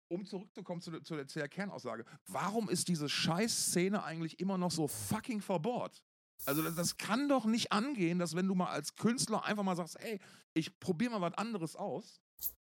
[0.08, 4.72] um zurückzukommen zu, zu der, zu der Kernaussage, warum ist diese Scheiß-Szene eigentlich immer noch
[4.72, 6.02] so fucking verbohrt?
[6.46, 9.76] Also das, das, kann doch nicht angehen, dass wenn du mal als Künstler einfach mal
[9.76, 10.18] sagst, ey,
[10.54, 12.20] ich probiere mal was anderes aus,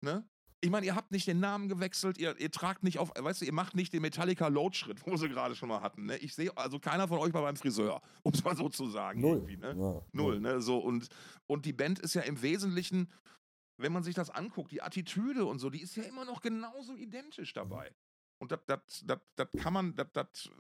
[0.00, 0.26] ne?
[0.62, 3.44] Ich meine, ihr habt nicht den Namen gewechselt, ihr, ihr tragt nicht auf, weißt du,
[3.44, 6.06] ihr macht nicht den Metallica Load-Schritt, wo sie gerade schon mal hatten.
[6.06, 6.16] Ne?
[6.16, 9.20] Ich sehe, also keiner von euch war beim Friseur, um es mal so zu sagen.
[9.20, 9.56] Null.
[9.56, 9.76] Ne?
[9.78, 10.60] Ja, Null, ne?
[10.60, 11.08] So, und,
[11.46, 13.08] und die Band ist ja im Wesentlichen,
[13.76, 16.96] wenn man sich das anguckt, die Attitüde und so, die ist ja immer noch genauso
[16.96, 17.94] identisch dabei.
[18.38, 20.50] Und das, das, das, das kann man, das, das,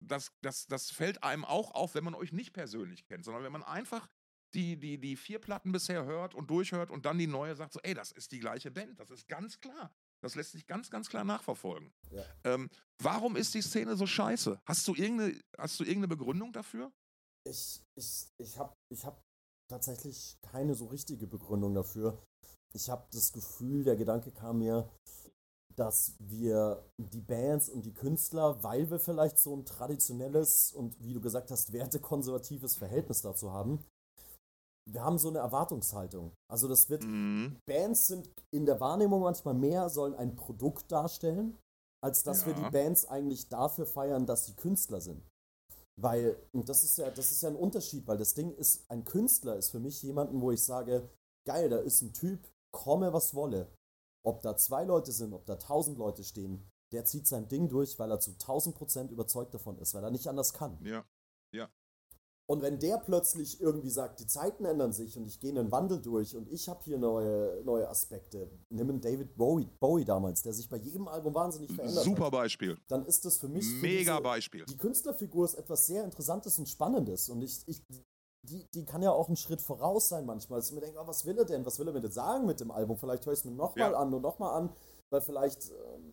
[0.00, 3.52] das, das, das fällt einem auch auf, wenn man euch nicht persönlich kennt, sondern wenn
[3.52, 4.08] man einfach
[4.54, 7.80] die, die, die vier Platten bisher hört und durchhört und dann die neue sagt so,
[7.82, 9.94] ey, das ist die gleiche Band, das ist ganz klar.
[10.22, 11.92] Das lässt sich ganz, ganz klar nachverfolgen.
[12.10, 12.24] Ja.
[12.44, 12.70] Ähm,
[13.02, 14.60] warum ist die Szene so scheiße?
[14.64, 16.92] Hast du irgendeine, hast du irgendeine Begründung dafür?
[17.44, 19.20] Ich, ich, ich habe ich hab
[19.68, 22.22] tatsächlich keine so richtige Begründung dafür.
[22.72, 24.88] Ich habe das Gefühl, der Gedanke kam mir,
[25.74, 31.14] dass wir die Bands und die Künstler, weil wir vielleicht so ein traditionelles und wie
[31.14, 33.84] du gesagt hast, wertekonservatives Verhältnis dazu haben,
[34.90, 36.32] wir haben so eine Erwartungshaltung.
[36.50, 37.58] Also das wird, mhm.
[37.66, 41.58] Bands sind in der Wahrnehmung manchmal mehr, sollen ein Produkt darstellen,
[42.02, 42.48] als dass ja.
[42.48, 45.22] wir die Bands eigentlich dafür feiern, dass sie Künstler sind.
[46.00, 49.04] Weil, und das ist ja, das ist ja ein Unterschied, weil das Ding ist, ein
[49.04, 51.08] Künstler ist für mich jemanden, wo ich sage,
[51.46, 52.40] geil, da ist ein Typ,
[52.74, 53.70] komme was wolle.
[54.24, 57.98] Ob da zwei Leute sind, ob da tausend Leute stehen, der zieht sein Ding durch,
[57.98, 60.78] weil er zu 1000 Prozent überzeugt davon ist, weil er nicht anders kann.
[60.84, 61.04] Ja,
[61.54, 61.70] ja.
[62.52, 66.02] Und wenn der plötzlich irgendwie sagt, die Zeiten ändern sich und ich gehe einen Wandel
[66.02, 70.52] durch und ich habe hier neue, neue Aspekte, nimm einen David Bowie, Bowie damals, der
[70.52, 72.76] sich bei jedem Album wahnsinnig verändert Super hat, Beispiel.
[72.88, 73.66] dann ist das für mich...
[73.66, 74.64] Für Mega diese, Beispiel.
[74.66, 77.82] Die Künstlerfigur ist etwas sehr Interessantes und Spannendes und ich, ich
[78.46, 81.06] die, die kann ja auch einen Schritt voraus sein manchmal, dass ich mir denke, oh,
[81.06, 82.98] was will er denn, was will er mir denn sagen mit dem Album?
[82.98, 83.96] Vielleicht höre ich es mir nochmal Ja.
[83.98, 84.74] an und nochmal an,
[85.10, 86.11] weil vielleicht ähm,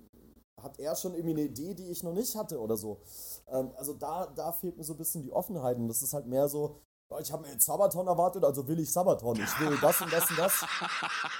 [0.63, 3.01] hat er schon irgendwie eine Idee, die ich noch nicht hatte oder so.
[3.47, 6.27] Ähm, also da, da fehlt mir so ein bisschen die Offenheit und das ist halt
[6.27, 6.79] mehr so,
[7.21, 9.35] ich habe mir jetzt Sabaton erwartet, also will ich Sabaton.
[9.35, 10.65] Ich will das und das und das.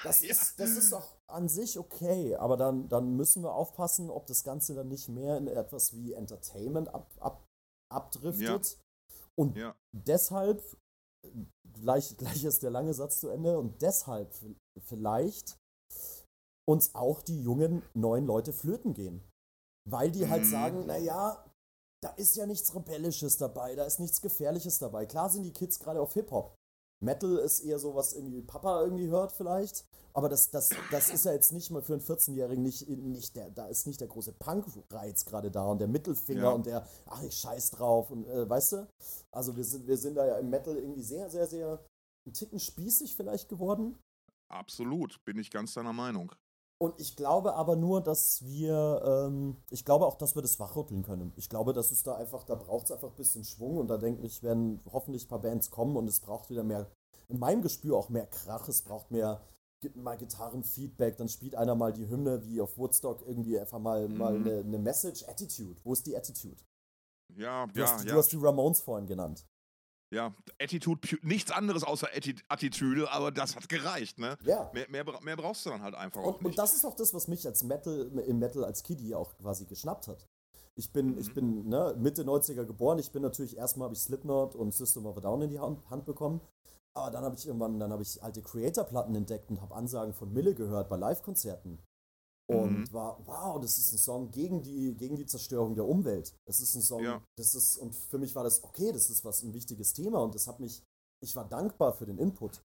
[0.03, 4.25] Das ist, das ist doch an sich okay, aber dann, dann müssen wir aufpassen, ob
[4.25, 7.45] das Ganze dann nicht mehr in etwas wie Entertainment ab, ab,
[7.93, 8.79] abdriftet.
[9.35, 9.75] Und Ja.
[9.91, 10.63] deshalb,
[11.71, 14.33] gleich, gleich ist der lange Satz zu Ende, und deshalb
[14.85, 15.58] vielleicht
[16.69, 19.23] uns auch die jungen neuen Leute flöten gehen.
[19.89, 20.51] Weil die halt Mhm.
[20.51, 21.43] sagen, naja,
[22.03, 25.05] da ist ja nichts Rebellisches dabei, da ist nichts Gefährliches dabei.
[25.05, 26.55] Klar sind die Kids gerade auf Hip-Hop.
[27.03, 29.85] Metal ist eher so, was irgendwie Papa irgendwie hört vielleicht.
[30.13, 33.49] Aber das, das, das ist ja jetzt nicht mal für einen 14-Jährigen nicht, nicht der,
[33.51, 36.49] da ist nicht der große Punk-Reiz gerade da und der Mittelfinger Ja.
[36.51, 38.87] und der, ach, ich scheiß drauf und äh, weißt du?
[39.31, 41.83] Also wir sind, wir sind da ja im Metal irgendwie sehr, sehr, sehr
[42.27, 43.97] ein Ticken spießig vielleicht geworden.
[44.51, 46.33] Absolut, bin ich ganz deiner Meinung.
[46.81, 51.03] Und ich glaube aber nur, dass wir, ähm, ich glaube auch, dass wir das wachrütteln
[51.03, 51.33] können.
[51.35, 53.97] Ich glaube, dass es da einfach, da braucht es einfach ein bisschen Schwung und da
[53.97, 56.89] denke ich, werden hoffentlich ein paar Bands kommen und es braucht wieder mehr,
[57.27, 59.41] in meinem Gespür auch mehr Krach, es braucht mehr,
[59.81, 64.07] gibt mal Gitarrenfeedback, dann spielt einer mal die Hymne wie auf Woodstock irgendwie einfach mal,
[64.07, 64.47] mal Mhm.
[64.47, 65.79] eine, eine Message, Attitude.
[65.83, 66.63] Wo ist die Attitude?
[67.35, 68.11] Ja, Du, ja, hast, ja.
[68.13, 69.45] du hast die Ramones vorhin genannt.
[70.11, 74.37] Ja, Attitude, nichts anderes außer Atti- Attitüde, aber das hat gereicht, ne?
[74.43, 74.71] Ja.
[74.73, 76.57] Mehr, mehr, mehr brauchst du dann halt einfach auch Und, und nicht.
[76.57, 80.07] das ist auch das, was mich als Metal, im Metal als Kiddie auch quasi geschnappt
[80.07, 80.25] hat.
[80.75, 81.17] Ich bin, Mhm.
[81.19, 82.97] ich bin ne, Mitte 90er geboren.
[82.99, 85.87] Ich bin natürlich erstmal habe ich Slipknot und System of a Down in die Hand,
[85.89, 86.41] Hand bekommen.
[86.95, 90.33] Aber dann habe ich irgendwann, dann habe ich alte Creator-Platten entdeckt und habe Ansagen von
[90.33, 91.77] Mille gehört bei Live-Konzerten.
[92.49, 92.93] Und Mhm.
[92.93, 96.33] war, wow, das ist ein Song gegen die, gegen die Zerstörung der Umwelt.
[96.45, 97.21] Das ist ein Song, Ja.
[97.37, 100.33] das ist, und für mich war das, okay, das ist was, ein wichtiges Thema und
[100.33, 100.81] das hat mich,
[101.23, 102.63] ich war dankbar für den Input.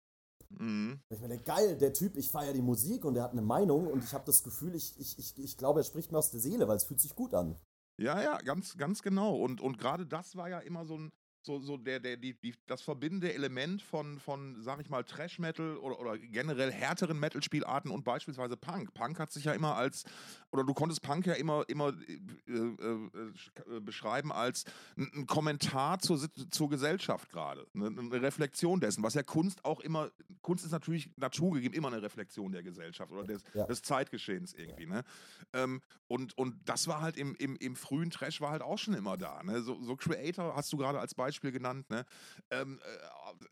[0.48, 1.00] Mhm.
[1.10, 4.02] Ich meine, geil, der Typ, ich feiere die Musik und er hat eine Meinung und
[4.02, 6.66] ich habe das Gefühl, ich, ich, ich, ich glaube, er spricht mir aus der Seele,
[6.66, 7.56] weil es fühlt sich gut an.
[8.00, 9.36] Ja, ja, ganz, ganz genau.
[9.36, 11.12] Und, und gerade das war ja immer so ein,
[11.44, 15.76] so, so der, der, die, die, das verbindende Element von, von, sag ich mal, Trash-Metal
[15.76, 18.94] oder, oder generell härteren Metal-Spielarten und beispielsweise Punk.
[18.94, 20.04] Punk hat sich ja immer als,
[20.52, 24.64] oder du konntest Punk ja immer, immer äh, äh, äh, beschreiben als
[24.96, 26.18] ein, Kommentar zur,
[26.50, 27.66] zur Gesellschaft gerade.
[27.74, 32.00] Eine, eine Reflexion dessen, was ja Kunst auch immer, Kunst ist natürlich naturgegeben immer eine
[32.02, 33.66] Reflexion der Gesellschaft oder des, Ja.
[33.66, 34.86] des Zeitgeschehens irgendwie.
[34.86, 35.04] Ne?
[35.52, 38.94] Ähm, und, und das war halt im, im, im frühen Trash war halt auch schon
[38.94, 39.42] immer da.
[39.42, 39.62] Ne?
[39.62, 41.88] So, so Creator hast du gerade als Beispiel genannt.
[41.90, 42.04] Ne?
[42.50, 42.80] Ähm,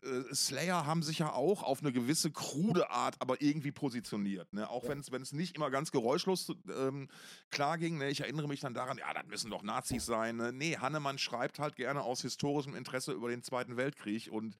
[0.03, 4.51] äh, äh, Slayer haben sich ja auch auf eine gewisse krude Art, aber irgendwie positioniert.
[4.53, 4.69] Ne?
[4.69, 4.89] Auch Ja.
[4.89, 7.09] wenn es wenn es nicht immer ganz geräuschlos ähm,
[7.49, 7.97] klar ging.
[7.97, 8.09] Ne?
[8.09, 10.37] Ich erinnere mich dann daran, ja, das müssen doch Nazis sein.
[10.37, 10.51] Ne?
[10.53, 14.55] Nee, Hannemann schreibt halt gerne aus historischem Interesse über den Zweiten Weltkrieg und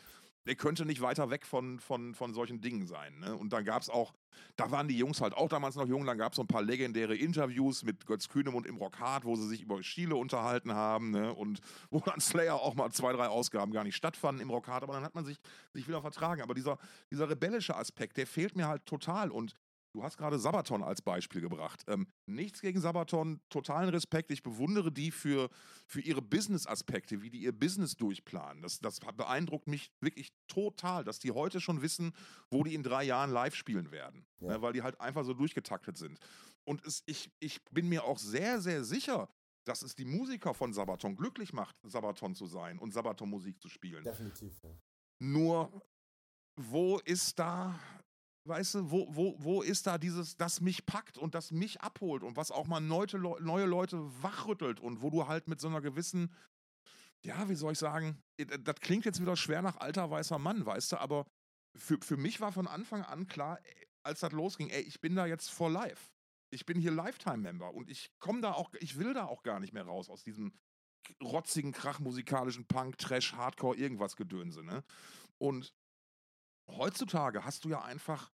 [0.45, 3.19] der könnte nicht weiter weg von, von, von solchen Dingen sein.
[3.19, 3.35] Ne?
[3.35, 4.13] Und dann gab es auch,
[4.55, 6.61] da waren die Jungs halt auch damals noch jung, dann gab es so ein paar
[6.61, 11.33] legendäre Interviews mit Götz Kühnemund im Rockhard, wo sie sich über Stile unterhalten haben ne?
[11.33, 14.93] und wo dann Slayer auch mal zwei, drei Ausgaben gar nicht stattfanden im Rockhard, aber
[14.93, 15.37] dann hat man sich,
[15.73, 16.41] sich wieder vertragen.
[16.41, 16.77] Aber dieser,
[17.11, 19.55] dieser rebellische Aspekt, der fehlt mir halt total und
[19.93, 21.83] Du hast gerade Sabaton als Beispiel gebracht.
[21.87, 24.31] Ähm, nichts gegen Sabaton, totalen Respekt.
[24.31, 25.49] Ich bewundere die für,
[25.85, 28.63] für ihre Business-Aspekte, wie die ihr Business durchplanen.
[28.63, 32.11] Das, das beeindruckt mich wirklich total, dass die heute schon wissen,
[32.49, 34.25] wo die in drei Jahren live spielen werden.
[34.39, 34.53] Ja.
[34.53, 36.19] Ne, weil die halt einfach so durchgetaktet sind.
[36.65, 39.29] Und es, ich, ich bin mir auch sehr, sehr sicher,
[39.63, 44.03] dass es die Musiker von Sabaton glücklich macht, Sabaton zu sein und Sabaton-Musik zu spielen.
[44.03, 44.59] Definitiv.
[44.63, 44.69] Ja.
[45.19, 45.83] Nur,
[46.55, 47.79] wo ist da,
[48.45, 52.23] weißt du, wo, wo, wo ist da dieses, das mich packt und das mich abholt
[52.23, 55.81] und was auch mal neue, neue Leute wachrüttelt und wo du halt mit so einer
[55.81, 56.33] gewissen,
[57.23, 60.65] ja, wie soll ich sagen, äh, das klingt jetzt wieder schwer nach alter weißer Mann,
[60.65, 61.25] weißt du, aber
[61.75, 63.59] für, für mich war von Anfang an klar,
[64.03, 66.11] als das losging, ey, ich bin da jetzt for life.
[66.51, 69.73] Ich bin hier Lifetime-Member und ich komme da auch, ich will da auch gar nicht
[69.73, 70.53] mehr raus aus diesem
[71.21, 74.83] rotzigen, krachmusikalischen Punk, Trash, Hardcore, irgendwas Gedönse, ne?
[75.39, 75.73] Und
[76.67, 78.31] heutzutage hast du ja einfach,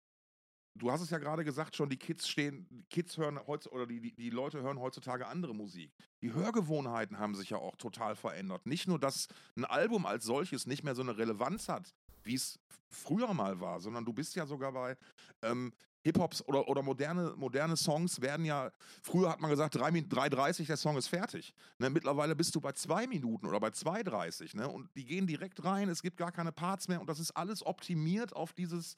[0.75, 4.01] du hast es ja gerade gesagt schon, die Kids stehen, Kids hören heutzutage, oder die,
[4.01, 5.93] die, die Leute hören heutzutage andere Musik.
[6.23, 8.67] Die Hörgewohnheiten haben sich ja auch total verändert.
[8.67, 12.59] Nicht nur, dass ein Album als solches nicht mehr so eine Relevanz hat, wie es
[12.91, 14.97] früher mal war, sondern du bist ja sogar bei
[15.43, 15.73] ähm,
[16.09, 20.97] Hip-Hops oder, oder moderne, moderne Songs werden ja, früher hat man gesagt, 3,30 der Song
[20.97, 21.55] ist fertig.
[21.79, 21.91] Ne?
[21.91, 24.57] Mittlerweile bist du bei 2 Minuten oder bei 2,30.
[24.57, 24.69] Ne?
[24.69, 27.65] Und die gehen direkt rein, es gibt gar keine Parts mehr und das ist alles
[27.65, 28.97] optimiert auf dieses,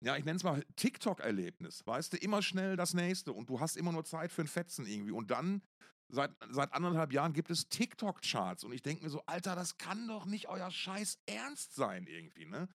[0.00, 1.86] ja, ich nenne es mal TikTok-Erlebnis.
[1.86, 4.84] Weißt du, immer schnell das nächste und du hast immer nur Zeit für ein Fetzen
[4.84, 5.12] irgendwie.
[5.12, 5.62] Und dann,
[6.08, 10.08] seit, seit anderthalb Jahren gibt es TikTok-Charts und ich denke mir so, Alter, das kann
[10.08, 12.68] doch nicht euer Scheiß Ernst sein irgendwie, ne?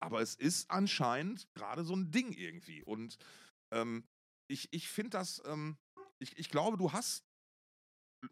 [0.00, 2.82] Aber es ist anscheinend gerade so ein Ding irgendwie.
[2.82, 3.16] Und
[3.72, 4.04] ähm,
[4.48, 5.76] ich, ich finde das, ähm,
[6.18, 7.24] ich, ich glaube, du hast,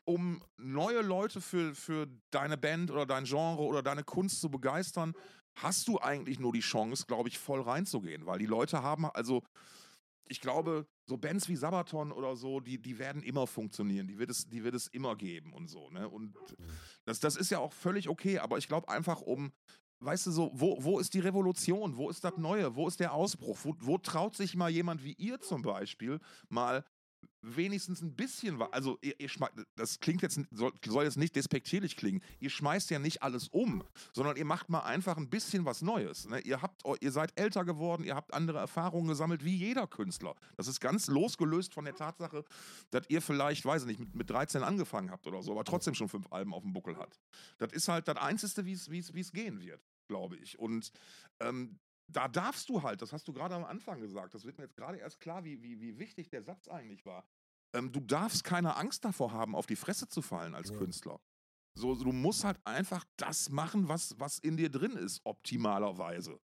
[0.05, 5.15] um neue Leute für, für deine Band oder dein Genre oder deine Kunst zu begeistern,
[5.57, 8.27] hast du eigentlich nur die Chance, glaube ich, voll reinzugehen.
[8.27, 9.43] Weil die Leute haben, also
[10.27, 14.07] ich glaube, so Bands wie Sabaton oder so, die, die werden immer funktionieren.
[14.07, 15.91] Die wird, es, die wird es immer geben und so.
[15.91, 16.09] Ne?
[16.09, 16.35] Und
[17.05, 19.53] das, das ist ja auch völlig okay, aber ich glaube einfach, um
[20.05, 21.97] weißt du so, wo, wo ist die Revolution?
[21.97, 22.75] Wo ist das Neue?
[22.77, 23.59] Wo ist der Ausbruch?
[23.63, 26.85] Wo, wo traut sich mal jemand wie ihr zum Beispiel mal
[27.45, 28.73] wenigstens ein bisschen was.
[28.73, 29.29] Also, ihr, ihr
[29.77, 32.23] das klingt jetzt, soll, soll, jetzt nicht despektierlich klingen.
[32.41, 36.29] Ihr schmeißt ja nicht alles um, sondern ihr macht mal einfach ein bisschen was Neues.
[36.29, 36.41] Ne?
[36.41, 40.35] Ihr, habt, ihr seid älter geworden, ihr habt andere Erfahrungen gesammelt, wie jeder Künstler.
[40.57, 42.45] Das ist ganz losgelöst von der Tatsache,
[42.91, 45.95] dass ihr vielleicht, weiß ich nicht, mit, mit 13 angefangen habt oder so, aber trotzdem
[45.95, 47.21] schon fünf Alben auf dem Buckel hat.
[47.59, 48.73] Das ist halt das Einzige, wie
[49.21, 50.59] es gehen wird, glaube ich.
[50.59, 50.91] Und
[51.41, 51.79] ähm,
[52.13, 54.77] da darfst du halt, das hast du gerade am Anfang gesagt, das wird mir jetzt
[54.77, 57.27] gerade erst klar, wie, wie, wie wichtig der Satz eigentlich war.
[57.75, 60.77] Ähm, du darfst keine Angst davor haben, auf die Fresse zu fallen als ja.
[60.77, 61.21] Künstler.
[61.77, 66.39] So, du musst halt einfach das machen, was, was in dir drin ist, optimalerweise.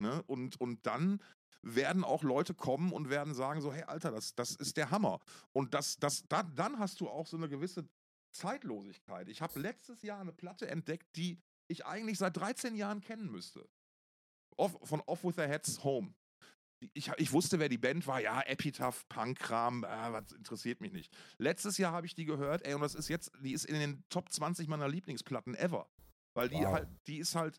[0.00, 0.22] Ne?
[0.24, 1.20] Und, und dann
[1.62, 5.18] werden auch Leute kommen und werden sagen: so, hey Alter, das, das ist der Hammer.
[5.52, 7.88] Und das, das, da, dann hast du auch so eine gewisse
[8.32, 9.28] Zeitlosigkeit.
[9.28, 13.68] Ich habe letztes Jahr eine Platte entdeckt, die ich eigentlich seit 13 Jahren kennen müsste.
[14.56, 16.14] Off, von Off with Their Heads Home.
[16.92, 18.20] Ich, ich, wusste, wer die Band war.
[18.20, 21.14] Ja, Epitaph, Punk-Kram, äh, was interessiert mich nicht.
[21.38, 24.04] Letztes Jahr habe ich die gehört, ey, und das ist jetzt, die ist in den
[24.10, 25.88] Top 20 meiner Lieblingsplatten ever.
[26.34, 26.74] Weil die wow.
[26.74, 27.58] halt, die ist halt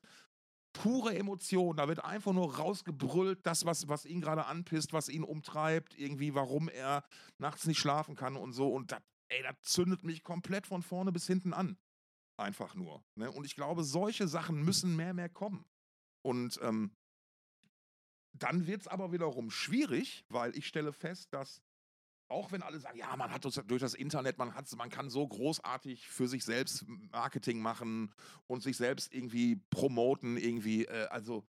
[0.74, 1.78] pure Emotion.
[1.78, 6.36] Da wird einfach nur rausgebrüllt, das, was, was ihn gerade anpisst, was ihn umtreibt, irgendwie,
[6.36, 7.04] warum er
[7.40, 8.70] nachts nicht schlafen kann und so.
[8.72, 11.78] Und das, ey, das zündet mich komplett von vorne bis hinten an.
[12.38, 13.04] Einfach nur.
[13.16, 13.32] Ne?
[13.32, 15.66] Und ich glaube, solche Sachen müssen mehr, mehr kommen.
[16.22, 16.92] Und ähm,
[18.34, 21.62] dann wird es aber wiederum schwierig, weil ich stelle fest, dass
[22.30, 25.26] auch wenn alle sagen, ja, man hat durch das Internet, man, hat, man kann so
[25.28, 28.14] großartig für sich selbst Marketing machen
[28.48, 31.48] und sich selbst irgendwie promoten, irgendwie, äh, also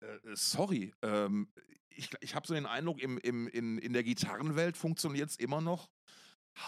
[0.00, 1.52] äh, sorry, ähm,
[1.88, 5.60] ich, ich habe so den Eindruck, im, im, in, in der Gitarrenwelt funktioniert es immer
[5.60, 5.90] noch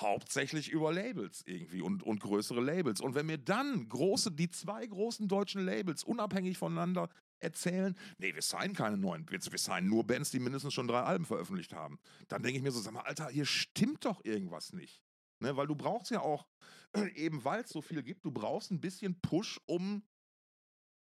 [0.01, 3.01] hauptsächlich über Labels irgendwie und, und größere Labels.
[3.01, 7.09] Und wenn mir dann große, die zwei großen deutschen Labels unabhängig voneinander
[7.40, 11.01] erzählen, nee, wir signen keine neuen, wir, wir signen nur Bands, die mindestens schon drei
[11.01, 11.99] Alben veröffentlicht haben.
[12.28, 15.03] Dann denke ich mir so, sag mal, Alter, hier stimmt doch irgendwas nicht.
[15.40, 16.47] Ne, weil du brauchst ja auch,
[17.16, 20.05] eben weil es so viel gibt, du brauchst ein bisschen Push, um,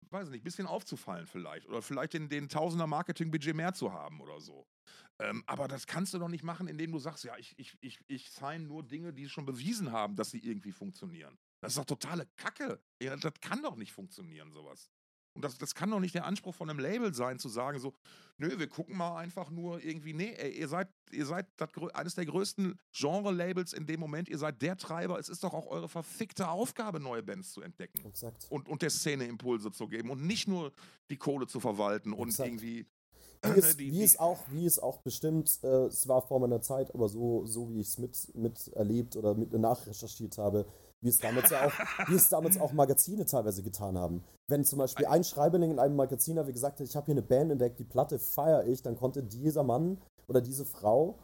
[0.02, 1.68] weiß nicht, ein bisschen aufzufallen vielleicht.
[1.68, 4.68] Oder vielleicht den, den Tausender Marketingbudget mehr zu haben oder so.
[5.20, 8.00] Ähm, aber das kannst du doch nicht machen, indem du sagst, ja, ich, ich, ich,
[8.08, 11.38] ich sign nur Dinge, die schon bewiesen haben, dass sie irgendwie funktionieren.
[11.60, 12.80] Das ist doch totale Kacke.
[13.02, 14.92] Ja, das kann doch nicht funktionieren, sowas.
[15.38, 17.94] Und das, das kann doch nicht der Anspruch von einem Label sein, zu sagen so,
[18.40, 22.16] nö, wir gucken mal einfach nur irgendwie, nee, ey, ihr seid, ihr seid das, eines
[22.16, 25.90] der größten Genre-Labels in dem Moment, ihr seid der Treiber, es ist doch auch eure
[25.90, 28.04] verfickte Aufgabe, neue Bands zu entdecken.
[28.04, 28.48] Exakt.
[28.50, 30.72] Und, und der Szene Impulse zu geben und nicht nur
[31.12, 32.50] die Kohle zu verwalten und Exakt.
[32.50, 32.88] irgendwie
[33.44, 36.62] wie es, die, wie, es auch, wie es auch bestimmt, äh, es war vor meiner
[36.64, 40.66] Zeit, aber so, so wie ich es mit, mit erlebt oder mit nachrecherchiert habe,
[41.04, 41.74] wie es damals ja auch,
[42.10, 44.24] wie es damals auch Magazine teilweise getan haben.
[44.50, 47.22] Wenn zum Beispiel ein Schreiberling in einem Magazin wie gesagt hat, ich habe hier eine
[47.22, 51.20] Band entdeckt, die Platte feiere ich, dann konnte dieser Mann oder diese Frau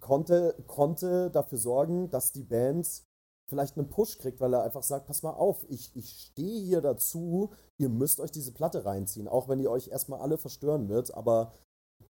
[0.00, 3.04] konnte, konnte dafür sorgen, dass die Band
[3.48, 6.80] vielleicht einen Push kriegt, weil er einfach sagt, pass mal auf, ich, ich stehe hier
[6.80, 11.14] dazu, ihr müsst euch diese Platte reinziehen, auch wenn die euch erstmal alle verstören wird,
[11.14, 11.52] aber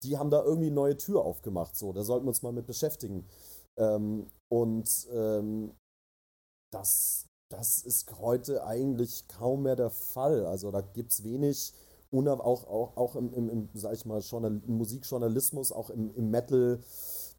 [0.03, 2.67] die haben da irgendwie eine neue Tür aufgemacht, so, da sollten wir uns mal mit
[2.67, 3.27] beschäftigen.
[3.79, 5.75] Ähm, und ähm,
[6.73, 10.47] das, das ist heute eigentlich kaum mehr der Fall.
[10.47, 11.73] Also da gibt es wenig,
[12.11, 16.81] auch, auch, auch im, im, im, sag ich mal, Journal Musikjournalismus, auch im, im Metal,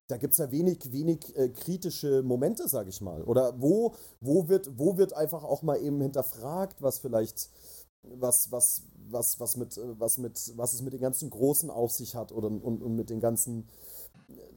[0.07, 3.23] da gibt es ja wenig, wenig äh, kritische Momente, sag ich mal.
[3.23, 7.49] Oder wo, wo, wird, wo wird einfach auch mal eben hinterfragt, was vielleicht,
[8.03, 12.15] was, was, was, was mit, was mit, was es mit den ganzen Großen auf sich
[12.15, 13.67] hat oder und, und mit den ganzen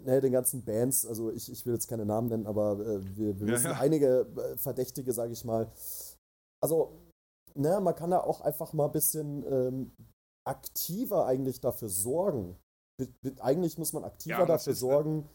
[0.05, 3.41] ne, den ganzen Bands, also ich, ich will jetzt keine Namen nennen, aber äh, wir,
[3.41, 3.79] wir ja, wissen ja.
[3.79, 5.71] einige äh, Verdächtige, sage ich mal.
[6.63, 6.99] Also,
[7.55, 9.93] ne, man kann da auch einfach mal ein bisschen ähm,
[10.47, 12.57] aktiver eigentlich dafür sorgen,
[13.41, 15.29] eigentlich muss man aktiver ja, dafür sorgen,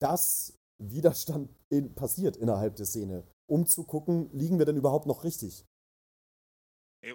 [0.00, 5.22] dass Widerstand in, passiert innerhalb der Szene, um zu gucken, liegen wir denn überhaupt noch
[5.24, 5.64] richtig?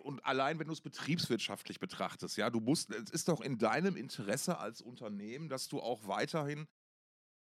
[0.04, 3.96] Und allein, wenn du es betriebswirtschaftlich betrachtest, ja, du musst, es ist doch in deinem
[3.96, 6.68] Interesse als Unternehmen, dass du auch weiterhin,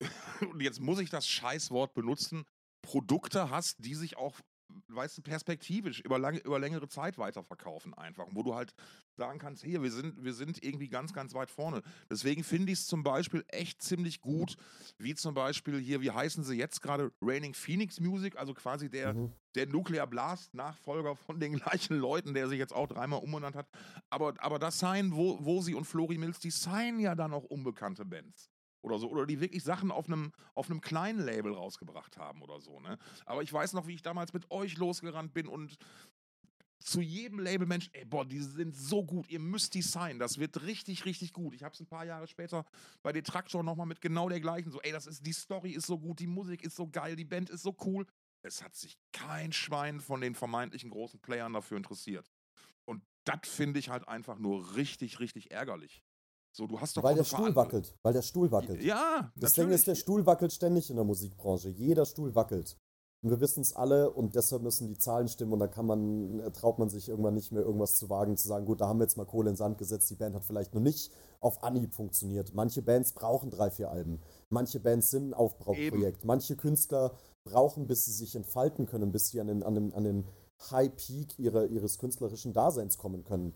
[0.40, 2.44] und jetzt muss ich das Scheißwort benutzen,
[2.82, 4.40] Produkte hast, die sich auch
[4.94, 8.26] weißt du, perspektivisch über, lange, über längere Zeit weiterverkaufen einfach.
[8.30, 8.74] Wo du halt
[9.12, 11.82] sagen kannst, hier, wir sind, wir sind irgendwie ganz, ganz weit vorne.
[12.10, 14.56] Deswegen finde ich es zum Beispiel echt ziemlich gut,
[14.98, 19.14] wie zum Beispiel hier, wie heißen sie jetzt gerade, Raining Phoenix Music, also quasi der,
[19.14, 19.32] mhm.
[19.54, 23.68] der Nuclear Blast Nachfolger von den gleichen Leuten, der sich jetzt auch dreimal umbenannt hat.
[24.08, 27.44] Aber, aber das sein, wo, wo sie und Flori Mills, die seien ja dann auch
[27.44, 28.50] unbekannte Bands
[28.82, 29.08] oder so.
[29.08, 32.80] Oder die wirklich Sachen auf einem, auf einem kleinen Label rausgebracht haben oder so.
[32.80, 32.98] Ne?
[33.26, 35.78] Aber ich weiß noch, wie ich damals mit euch losgerannt bin und
[36.80, 40.62] zu jedem Labelmensch, ey, boah, die sind so gut, ihr müsst die sein, das wird
[40.62, 41.54] richtig, richtig gut.
[41.54, 42.64] Ich habe es ein paar Jahre später
[43.02, 45.98] bei Detraktor nochmal mit genau der gleichen, so, ey, das ist, die Story ist so
[45.98, 48.06] gut, die Musik ist so geil, die Band ist so cool.
[48.42, 52.30] Es hat sich kein Schwein von den vermeintlichen großen Playern dafür interessiert.
[52.86, 56.02] Und das finde ich halt einfach nur richtig, richtig ärgerlich.
[56.52, 58.82] So, du hast doch weil der Stuhl wackelt, weil der Stuhl wackelt.
[58.82, 61.68] Ja, das Ding ist, der Stuhl wackelt ständig in der Musikbranche.
[61.68, 62.76] Jeder Stuhl wackelt.
[63.22, 66.52] Und wir wissen es alle und deshalb müssen die Zahlen stimmen und da kann man,
[66.54, 69.04] traut man sich irgendwann nicht mehr irgendwas zu wagen, zu sagen, gut, da haben wir
[69.04, 71.94] jetzt mal Kohle in den Sand gesetzt, die Band hat vielleicht noch nicht auf Anhieb
[71.94, 72.54] funktioniert.
[72.54, 74.22] Manche Bands brauchen drei, vier Alben.
[74.48, 76.24] Manche Bands sind ein Aufbauprojekt.
[76.24, 77.12] Manche Künstler
[77.44, 80.26] brauchen, bis sie sich entfalten können, bis sie an den, an den, an den
[80.70, 83.54] High Peak ihre, ihres künstlerischen Daseins kommen können.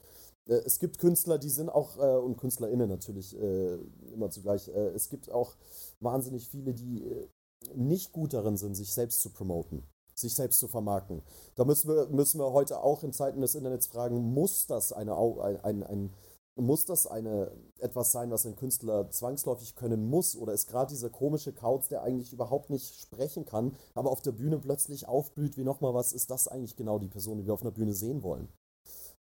[0.49, 3.79] Äh, es gibt Künstler, die sind auch, äh, und KünstlerInnen natürlich äh,
[4.13, 5.55] immer zugleich, äh, es gibt auch
[6.01, 7.29] wahnsinnig viele, die äh,
[7.75, 9.85] nicht gut darin sind, sich selbst zu promoten,
[10.15, 11.23] sich selbst zu vermarkten.
[11.55, 15.17] Da müssen wir, müssen wir heute auch in Zeiten des Internets fragen, muss das eine,
[15.63, 16.15] ein, ein,
[16.57, 20.37] muss das eine, etwas sein, was ein Künstler zwangsläufig können muss?
[20.37, 24.33] Oder ist gerade dieser komische Kauz, der eigentlich überhaupt nicht sprechen kann, aber auf der
[24.33, 27.63] Bühne plötzlich aufblüht wie nochmal was, ist das eigentlich genau die Person, die wir auf
[27.63, 28.49] einer Bühne sehen wollen?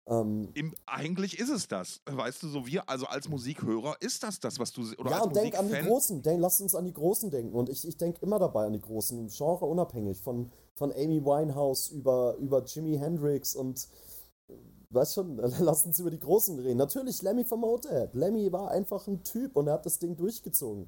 [0.07, 2.00] Ähm, Im, eigentlich ist es das.
[2.07, 4.82] Weißt du, so wir, also als Musikhörer ist das das, was du.
[4.98, 6.22] Oder ja, und denk an die Großen.
[6.22, 7.55] Denk, lass uns an die Großen denken.
[7.55, 10.20] Und ich, ich denke immer dabei an die Großen, Genre unabhängig.
[10.20, 13.88] Von, von Amy Winehouse über, über Jimi Hendrix und.
[14.90, 16.76] Weißt schon, lass uns über die Großen reden.
[16.76, 18.14] Natürlich Lemmy von Motorhead.
[18.14, 20.86] Lemmy war einfach ein Typ und er hat das Ding durchgezogen.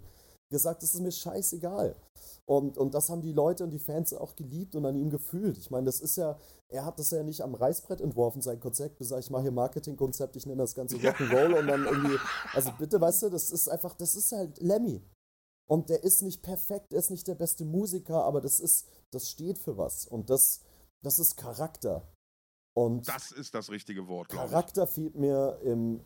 [0.51, 1.97] Gesagt, es ist mir scheißegal.
[2.45, 5.57] Und, und das haben die Leute und die Fans auch geliebt und an ihm gefühlt.
[5.57, 6.39] Ich meine, das ist ja,
[6.75, 10.35] er hat das ja nicht am Reißbrett entworfen, sein Konzept, gesagt, ich mache hier Marketingkonzept,
[10.35, 12.18] ich nenne das Ganze Rock'n'Roll und dann irgendwie,
[12.53, 15.01] also bitte, weißt du, das ist einfach, das ist halt Lemmy.
[15.66, 19.31] Und der ist nicht perfekt, er ist nicht der beste Musiker, aber das ist, das
[19.31, 20.07] steht für was.
[20.07, 20.62] Und das,
[21.03, 22.12] das ist Charakter.
[22.77, 24.51] Und das ist das richtige Wort, glaube ich.
[24.51, 26.05] Charakter fehlt mir im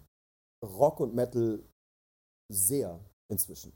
[0.63, 1.65] Rock und Metal
[2.53, 3.01] sehr
[3.31, 3.73] inzwischen.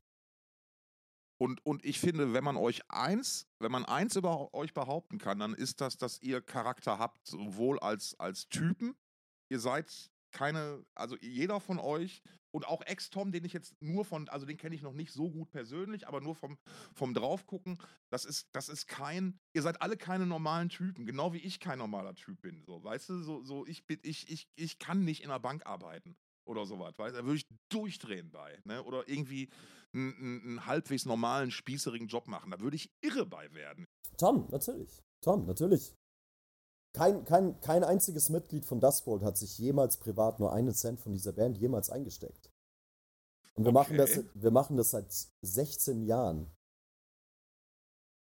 [1.42, 5.40] Und, und ich finde, wenn man euch eins, wenn man eins über euch behaupten kann,
[5.40, 8.94] dann ist das, dass ihr Charakter habt, sowohl als, als Typen.
[9.48, 12.22] Ihr seid keine, also jeder von euch
[12.52, 15.32] und auch Ex-Tom, den ich jetzt nur von, also den kenne ich noch nicht so
[15.32, 16.58] gut persönlich, aber nur vom,
[16.94, 17.76] vom Draufgucken,
[18.08, 21.80] das ist, das ist kein, ihr seid alle keine normalen Typen, genau wie ich kein
[21.80, 22.62] normaler Typ bin.
[22.62, 25.66] So, weißt du, so, so ich bin, ich, ich, ich kann nicht in der Bank
[25.66, 28.82] arbeiten oder sowas, weißt du, da würde ich durchdrehen bei, ne?
[28.84, 29.48] Oder irgendwie
[29.92, 32.50] einen, einen halbwegs normalen, spießerigen Job machen.
[32.50, 33.86] Da würde ich irre bei werden.
[34.16, 35.02] Tom, natürlich.
[35.22, 35.94] Tom, natürlich.
[36.94, 41.12] Kein, kein, kein einziges Mitglied von Dustbolt hat sich jemals privat nur einen Cent von
[41.12, 42.50] dieser Band jemals eingesteckt.
[43.54, 43.72] Und wir, okay.
[43.72, 45.10] machen, das, wir machen das seit
[45.42, 46.50] 16 Jahren.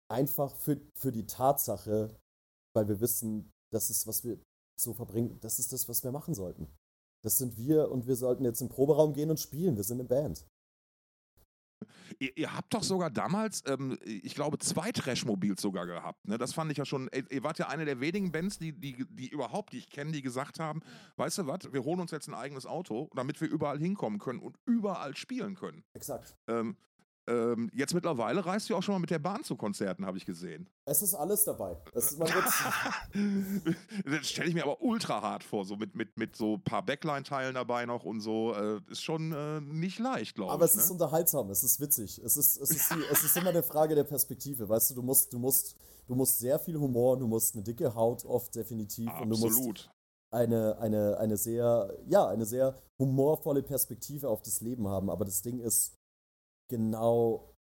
[0.09, 2.17] Einfach für, für die Tatsache,
[2.73, 4.41] weil wir wissen, das ist, was wir
[4.79, 6.67] so verbringen, das ist das, was wir machen sollten.
[7.21, 9.75] Das sind wir und wir sollten jetzt im Proberaum gehen und spielen.
[9.75, 10.45] Wir sind eine Band.
[12.17, 16.27] Ihr, ihr, habt doch sogar damals, ähm, ich glaube, zwei Trashmobils sogar gehabt.
[16.27, 16.37] Ne?
[16.37, 17.09] Das fand ich ja schon.
[17.29, 20.21] Ihr wart ja eine der wenigen Bands, die, die, die überhaupt, die ich kenne, die
[20.21, 20.81] gesagt haben:
[21.15, 24.39] Weißt du was, wir holen uns jetzt ein eigenes Auto, damit wir überall hinkommen können
[24.39, 25.83] und überall spielen können.
[25.93, 26.35] Exakt.
[26.47, 26.75] Ähm,
[27.29, 30.25] ähm, jetzt mittlerweile reist du auch schon mal mit der Bahn zu Konzerten, habe ich
[30.25, 30.67] gesehen.
[30.85, 31.77] Es ist alles dabei.
[31.93, 32.17] Das,
[34.05, 36.83] das stelle ich mir aber ultra hart vor, so mit, mit, mit so ein paar
[36.83, 38.53] Backline-Teilen dabei noch und so.
[38.53, 40.53] Äh, ist schon äh, nicht leicht, glaube ich.
[40.55, 40.81] Aber es ne?
[40.81, 42.19] ist unterhaltsam, es ist witzig.
[42.23, 44.67] Es ist, es, ist die, es ist immer eine Frage der Perspektive.
[44.67, 45.75] Weißt du, du musst, du musst,
[46.07, 49.09] du musst sehr viel Humor, du musst eine dicke Haut oft definitiv.
[49.09, 49.23] Absolut.
[49.23, 49.89] Und du musst
[50.31, 55.09] eine, eine, eine sehr, ja, eine sehr humorvolle Perspektive auf das Leben haben.
[55.09, 55.98] Aber das Ding ist,
[56.69, 57.53] genau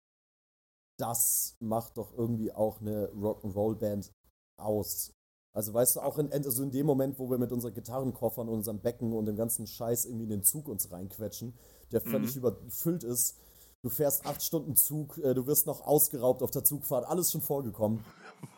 [1.00, 4.12] das macht doch irgendwie auch eine Rock'n'Roll-Band
[4.60, 5.14] aus.
[5.54, 8.80] Also weißt du, auch in, also in dem Moment, wo wir mit unseren Gitarrenkoffern, unserem
[8.80, 11.58] Becken und dem ganzen Scheiß irgendwie in den Zug uns reinquetschen,
[11.92, 12.40] der völlig mhm.
[12.40, 13.40] überfüllt ist.
[13.84, 17.42] Du fährst acht Stunden Zug, äh, du wirst noch ausgeraubt auf der Zugfahrt, alles schon
[17.42, 18.04] vorgekommen.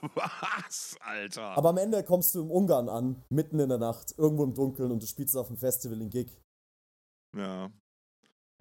[0.16, 1.58] Was, Alter?
[1.58, 4.92] Aber am Ende kommst du im Ungarn an, mitten in der Nacht, irgendwo im Dunkeln
[4.92, 6.42] und du spielst auf dem Festival in Gig.
[7.36, 7.70] Ja.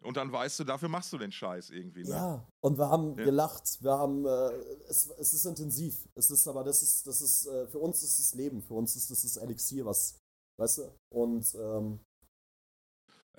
[0.02, 2.04] Und dann weißt du, dafür machst du den Scheiß irgendwie.
[2.04, 2.10] Ne?
[2.10, 3.24] Ja, und wir haben ja.
[3.24, 4.50] gelacht, wir haben, äh,
[4.88, 6.08] es, es ist intensiv.
[6.14, 8.94] Es ist aber, das ist, das ist, äh, für uns ist das Leben, für uns
[8.94, 10.20] ist das das Elixier, was,
[10.58, 10.94] weißt du?
[11.10, 12.00] Und, ähm,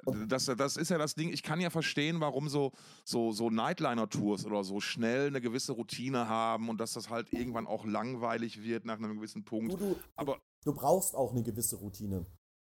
[0.06, 2.72] und das, das ist ja das Ding, ich kann ja verstehen, warum so,
[3.06, 7.68] so, so Nightliner-Tours oder so schnell eine gewisse Routine haben und dass das halt irgendwann
[7.68, 9.74] auch langweilig wird nach einem gewissen Punkt.
[9.74, 12.26] Du, du, aber du brauchst auch eine gewisse Routine.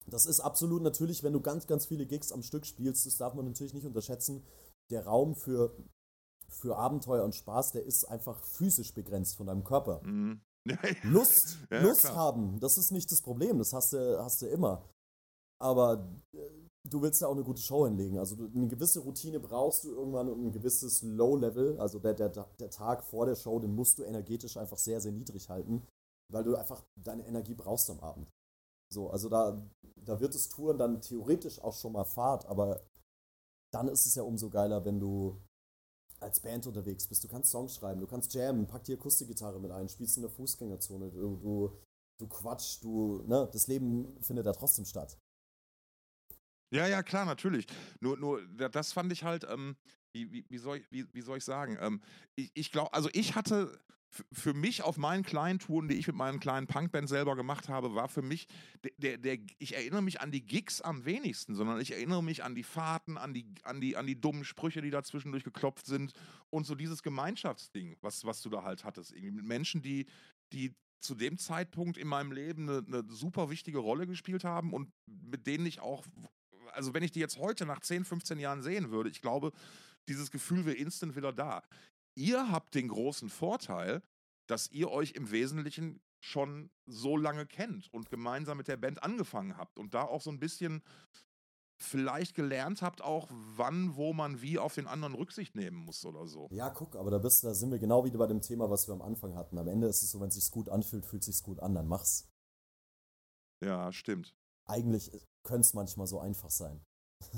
[0.06, 3.34] Das ist absolut natürlich, wenn du ganz, ganz viele Gigs am Stück spielst, das darf
[3.34, 4.44] man natürlich nicht unterschätzen.
[4.90, 5.76] Der Raum für,
[6.48, 10.02] für Abenteuer und Spaß, der ist einfach physisch begrenzt von deinem Körper.
[10.04, 10.40] Mhm.
[11.02, 14.88] Lust, ja, Lust haben, das ist nicht das Problem, das hast du, hast du immer.
[15.60, 16.38] Aber äh,
[16.88, 18.18] du willst ja auch eine gute Show hinlegen.
[18.18, 22.28] Also du, eine gewisse Routine brauchst du irgendwann und ein gewisses Low-Level, also der, der,
[22.28, 25.86] der Tag vor der Show, den musst du energetisch einfach sehr, sehr niedrig halten,
[26.32, 28.28] weil du einfach deine Energie brauchst am Abend.
[28.92, 29.60] So, also da,
[30.04, 32.84] da wird es Touren dann theoretisch auch schon mal Fahrt, aber
[33.72, 35.40] dann ist es ja umso geiler, wenn du
[36.20, 37.24] als Band unterwegs bist.
[37.24, 40.30] Du kannst Songs schreiben, du kannst jammen, pack die Akustikgitarre mit ein, spielst in der
[40.30, 41.78] Fußgängerzone, du, du,
[42.20, 45.18] du quatsch, du, ne, das Leben findet ja trotzdem statt.
[46.72, 47.66] Ja, ja, klar, natürlich.
[48.00, 49.76] Nur, nur das fand ich halt, ähm,
[50.14, 51.76] wie, wie, wie, soll ich, wie, wie soll ich sagen?
[51.80, 52.00] Ähm,
[52.34, 53.78] ich ich glaube, also ich hatte
[54.32, 57.94] für mich auf meinen kleinen Touren, die ich mit meinen kleinen Punkband selber gemacht habe,
[57.94, 58.46] war für mich,
[58.98, 62.54] der, der, ich erinnere mich an die Gigs am wenigsten, sondern ich erinnere mich an
[62.54, 66.12] die Fahrten, an die, an die, an die dummen Sprüche, die da zwischendurch geklopft sind
[66.50, 69.12] und so dieses Gemeinschaftsding, was, was du da halt hattest.
[69.12, 70.06] Irgendwie mit Menschen, die,
[70.52, 74.92] die zu dem Zeitpunkt in meinem Leben eine, eine super wichtige Rolle gespielt haben und
[75.06, 76.04] mit denen ich auch,
[76.72, 79.52] also wenn ich die jetzt heute nach 10, 15 Jahren sehen würde, ich glaube,
[80.08, 81.62] dieses Gefühl wäre instant wieder da.
[82.14, 84.02] Ihr habt den großen Vorteil,
[84.46, 89.56] dass ihr euch im Wesentlichen schon so lange kennt und gemeinsam mit der Band angefangen
[89.56, 90.82] habt und da auch so ein bisschen
[91.82, 96.26] vielleicht gelernt habt, auch wann, wo man wie auf den anderen Rücksicht nehmen muss oder
[96.26, 96.48] so.
[96.52, 98.94] Ja, guck, aber da, bist, da sind wir genau wieder bei dem Thema, was wir
[98.94, 99.58] am Anfang hatten.
[99.58, 101.74] Am Ende ist es so, wenn es sich gut anfühlt, fühlt es sich gut an,
[101.74, 102.28] dann mach's.
[103.64, 104.34] Ja, stimmt.
[104.64, 105.10] Eigentlich
[105.42, 106.84] könnte es manchmal so einfach sein.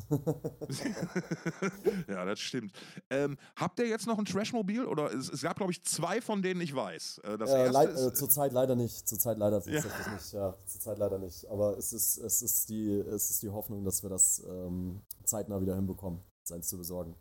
[2.08, 2.72] ja, das stimmt.
[3.10, 4.84] Ähm, habt ihr jetzt noch ein Trashmobil?
[4.84, 7.20] Oder es, es gab, glaube ich, zwei, von denen ich weiß.
[7.24, 9.08] Äh, das äh, erste ist, äh, zurzeit leider nicht.
[9.08, 10.12] Zurzeit leider tatsächlich ja.
[10.12, 10.32] nicht.
[10.32, 11.46] Ja, zurzeit leider nicht.
[11.48, 15.60] Aber es ist, es ist, die, es ist die Hoffnung, dass wir das ähm, zeitnah
[15.60, 16.20] wieder hinbekommen,
[16.50, 17.16] eins zu besorgen.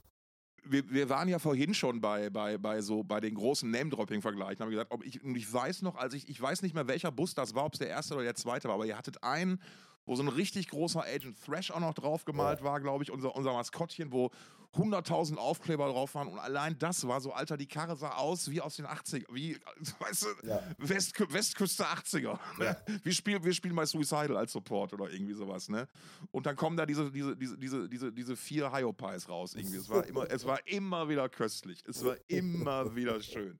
[0.66, 4.64] Wir, wir, waren ja vorhin schon bei, bei, bei, so, bei den großen Name-Dropping-Vergleichen.
[4.64, 7.34] Haben gesagt, ob ich, ich weiß noch, als ich, ich weiß nicht mehr, welcher Bus
[7.34, 9.60] das war, ob es der erste oder der zweite war, aber ihr hattet einen
[10.06, 12.66] wo so ein richtig großer Agent Thrash auch noch drauf gemalt ja.
[12.66, 14.32] war, glaube ich, unser, unser Maskottchen, wo
[14.76, 18.60] 100.000 Aufkleber drauf waren und allein das war so, Alter, die Karre sah aus wie
[18.60, 19.58] aus den 80er, wie,
[20.00, 20.62] weißt du, ja.
[20.80, 22.40] West, Westküste 80er.
[22.58, 22.66] Ne?
[22.66, 22.78] Ja.
[23.04, 25.88] Wir, spielen, wir spielen bei Suicidal als Support oder irgendwie sowas, ne?
[26.32, 29.78] Und dann kommen da diese, diese, diese, diese, diese, diese vier Hyopies raus irgendwie.
[29.78, 31.84] Es war immer, es war immer wieder köstlich.
[31.88, 33.60] Es war immer wieder schön.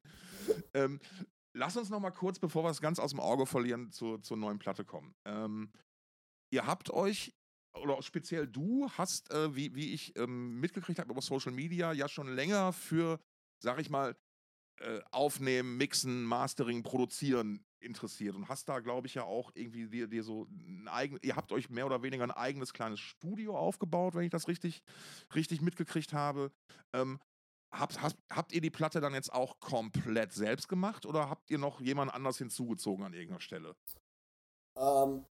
[0.74, 1.00] Ähm,
[1.54, 4.38] lass uns noch mal kurz, bevor wir es ganz aus dem Auge verlieren, zu, zur
[4.38, 5.14] neuen Platte kommen.
[5.26, 5.72] Ähm,
[6.54, 7.34] ihr habt euch,
[7.74, 12.08] oder speziell du hast, äh, wie, wie ich ähm, mitgekriegt habe über Social Media, ja
[12.08, 13.20] schon länger für,
[13.60, 14.16] sag ich mal,
[14.80, 20.08] äh, Aufnehmen, Mixen, Mastering, Produzieren interessiert und hast da, glaube ich, ja auch irgendwie dir,
[20.08, 24.14] dir so ein eigen, ihr habt euch mehr oder weniger ein eigenes kleines Studio aufgebaut,
[24.14, 24.84] wenn ich das richtig,
[25.34, 26.52] richtig mitgekriegt habe.
[26.94, 27.20] Ähm,
[27.74, 31.58] habt, habt, habt ihr die Platte dann jetzt auch komplett selbst gemacht oder habt ihr
[31.58, 33.76] noch jemand anders hinzugezogen an irgendeiner Stelle?
[34.78, 35.26] Ähm,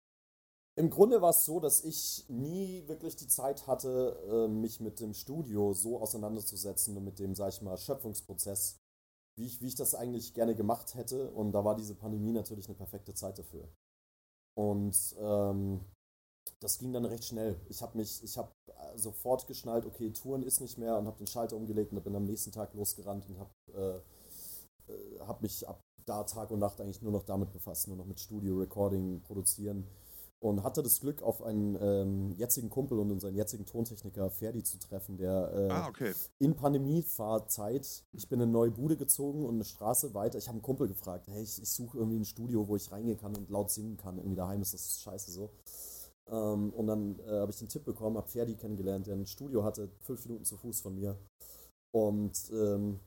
[0.75, 4.99] im Grunde war es so, dass ich nie wirklich die Zeit hatte, äh, mich mit
[4.99, 8.79] dem Studio so auseinanderzusetzen und mit dem, sag ich mal, Schöpfungsprozess,
[9.37, 11.31] wie ich, wie ich das eigentlich gerne gemacht hätte.
[11.31, 13.67] Und da war diese Pandemie natürlich eine perfekte Zeit dafür.
[14.57, 15.81] Und ähm,
[16.61, 17.59] das ging dann recht schnell.
[17.67, 21.17] Ich habe mich, ich habe äh, sofort geschnallt, okay, Touren ist nicht mehr und habe
[21.17, 24.03] den Schalter umgelegt und bin am nächsten Tag losgerannt und habe
[24.87, 27.97] äh, äh, hab mich ab da Tag und Nacht eigentlich nur noch damit befasst, nur
[27.97, 29.87] noch mit Studio, Recording, Produzieren
[30.41, 34.79] und hatte das Glück, auf einen ähm, jetzigen Kumpel und unseren jetzigen Tontechniker Ferdi zu
[34.79, 36.13] treffen, der äh, ah, okay.
[36.39, 40.55] in Pandemiefahrzeit, ich bin in eine neue Bude gezogen und eine Straße weiter, ich habe
[40.55, 43.49] einen Kumpel gefragt, hey, ich, ich suche irgendwie ein Studio, wo ich reingehen kann und
[43.51, 45.51] laut singen kann, irgendwie daheim ist das scheiße so.
[46.27, 49.63] Ähm, und dann äh, habe ich den Tipp bekommen, habe Ferdi kennengelernt, der ein Studio
[49.63, 51.19] hatte, fünf Minuten zu Fuß von mir.
[51.93, 52.99] Und ähm,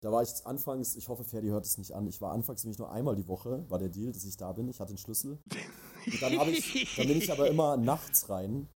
[0.00, 2.78] da war ich anfangs, ich hoffe, Ferdi hört es nicht an, ich war anfangs nämlich
[2.78, 5.38] nur einmal die Woche, war der Deal, dass ich da bin, ich hatte den Schlüssel.
[6.12, 8.68] Und dann, ich, dann bin ich aber immer nachts rein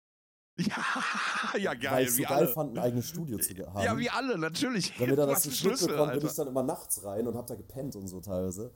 [0.59, 1.93] Ja, ja geil.
[1.93, 2.49] Weil ich so geil alle.
[2.49, 3.85] fand, ein eigenes Studio zu haben.
[3.85, 4.93] Ja, wie alle, natürlich.
[4.99, 7.55] Damit er Du das Schnitt bekommt, bin ich dann immer nachts rein und hab da
[7.55, 8.73] gepennt und so teilweise.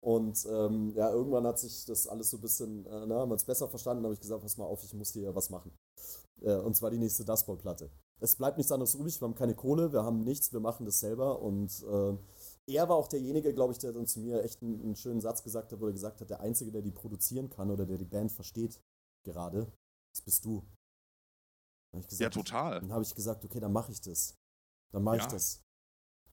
[0.00, 3.34] Und ähm, ja, irgendwann hat sich das alles so ein bisschen, äh, na, haben wir
[3.34, 5.72] uns besser verstanden, habe ich gesagt, pass mal auf, ich muss dir was machen.
[6.42, 7.90] Äh, und zwar die nächste Dustball-Platte.
[8.20, 11.00] Es bleibt nichts anderes übrig, wir haben keine Kohle, wir haben nichts, wir machen das
[11.00, 11.40] selber.
[11.40, 12.18] Und äh,
[12.66, 15.42] er war auch derjenige, glaube ich, der dann zu mir echt einen, einen schönen Satz
[15.42, 18.04] gesagt hat, wo er gesagt hat, der Einzige, der die produzieren kann oder der die
[18.04, 18.80] Band versteht
[19.24, 19.70] gerade,
[20.14, 20.66] das bist du.
[21.92, 22.80] Ich Ja, gesagt, total.
[22.80, 24.34] Dann habe ich gesagt, okay, dann mache ich das.
[24.92, 25.28] Dann mache ich Ja.
[25.28, 25.60] das.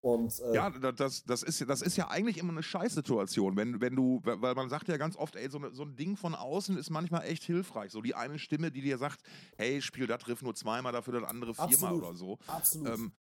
[0.03, 3.55] Und äh, Ja, da- das, das, ist, ja- das ist ja eigentlich immer eine Scheißsituation,
[3.55, 6.17] wenn, wenn du, weil man sagt ja ganz oft, ey, so, eine, so ein Ding
[6.17, 7.91] von außen ist manchmal echt hilfreich.
[7.91, 9.21] So die eine Stimme, die dir sagt,
[9.57, 12.03] hey, spiel das Riff nur zweimal, dafür das andere viermal Absolut.
[12.03, 12.39] oder so.
[12.47, 12.87] absolut.
[12.87, 13.11] Ähm,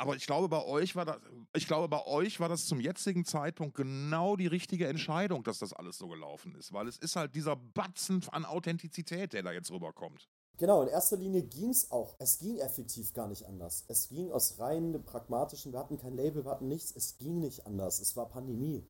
[0.00, 1.18] aber ich glaube, bei euch war das,
[1.54, 5.74] ich glaube, bei euch war das zum jetzigen Zeitpunkt genau die richtige Entscheidung, dass das
[5.74, 6.72] alles so gelaufen ist.
[6.72, 10.26] Weil es ist halt dieser Batzen an Authentizität, der da jetzt rüberkommt.
[10.56, 12.16] Genau, in erster Linie ging es auch.
[12.18, 13.84] Es ging effektiv gar nicht anders.
[13.88, 16.96] Es ging aus rein pragmatischen, wir hatten kein Label, wir hatten nichts.
[16.96, 18.00] Es ging nicht anders.
[18.00, 18.88] Es war Pandemie.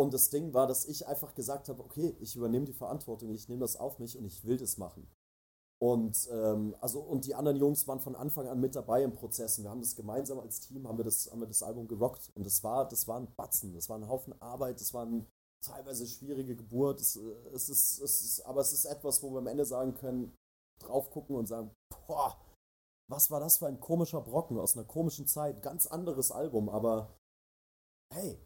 [0.00, 3.48] Und das Ding war, dass ich einfach gesagt habe, okay, ich übernehme die Verantwortung, ich
[3.50, 5.06] nehme das auf mich und ich will das machen.
[5.80, 9.58] Und ähm, also und die anderen Jungs waren von Anfang an mit dabei im Prozess.
[9.58, 12.32] Und wir haben das gemeinsam als Team, haben wir das, haben wir das Album gerockt.
[12.34, 15.24] Und das war, das war ein Batzen, das war ein Haufen Arbeit, das war eine
[15.64, 17.00] teilweise schwierige Geburt.
[17.00, 17.20] Es, äh,
[17.52, 20.36] es, ist, es ist, aber es ist etwas, wo wir am Ende sagen können,
[20.80, 21.70] drauf gucken und sagen,
[22.06, 22.36] boah,
[23.08, 25.62] was war das für ein komischer Brocken aus einer komischen Zeit.
[25.62, 27.16] Ganz anderes Album, aber
[28.12, 28.38] hey.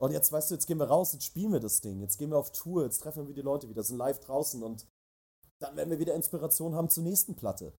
[0.00, 2.30] Und jetzt, weißt du, jetzt gehen wir raus, jetzt spielen wir das Ding, jetzt gehen
[2.30, 4.86] wir auf Tour, jetzt treffen wir die Leute wieder, sind live draußen und
[5.60, 7.76] dann werden wir wieder Inspiration haben zur nächsten Platte.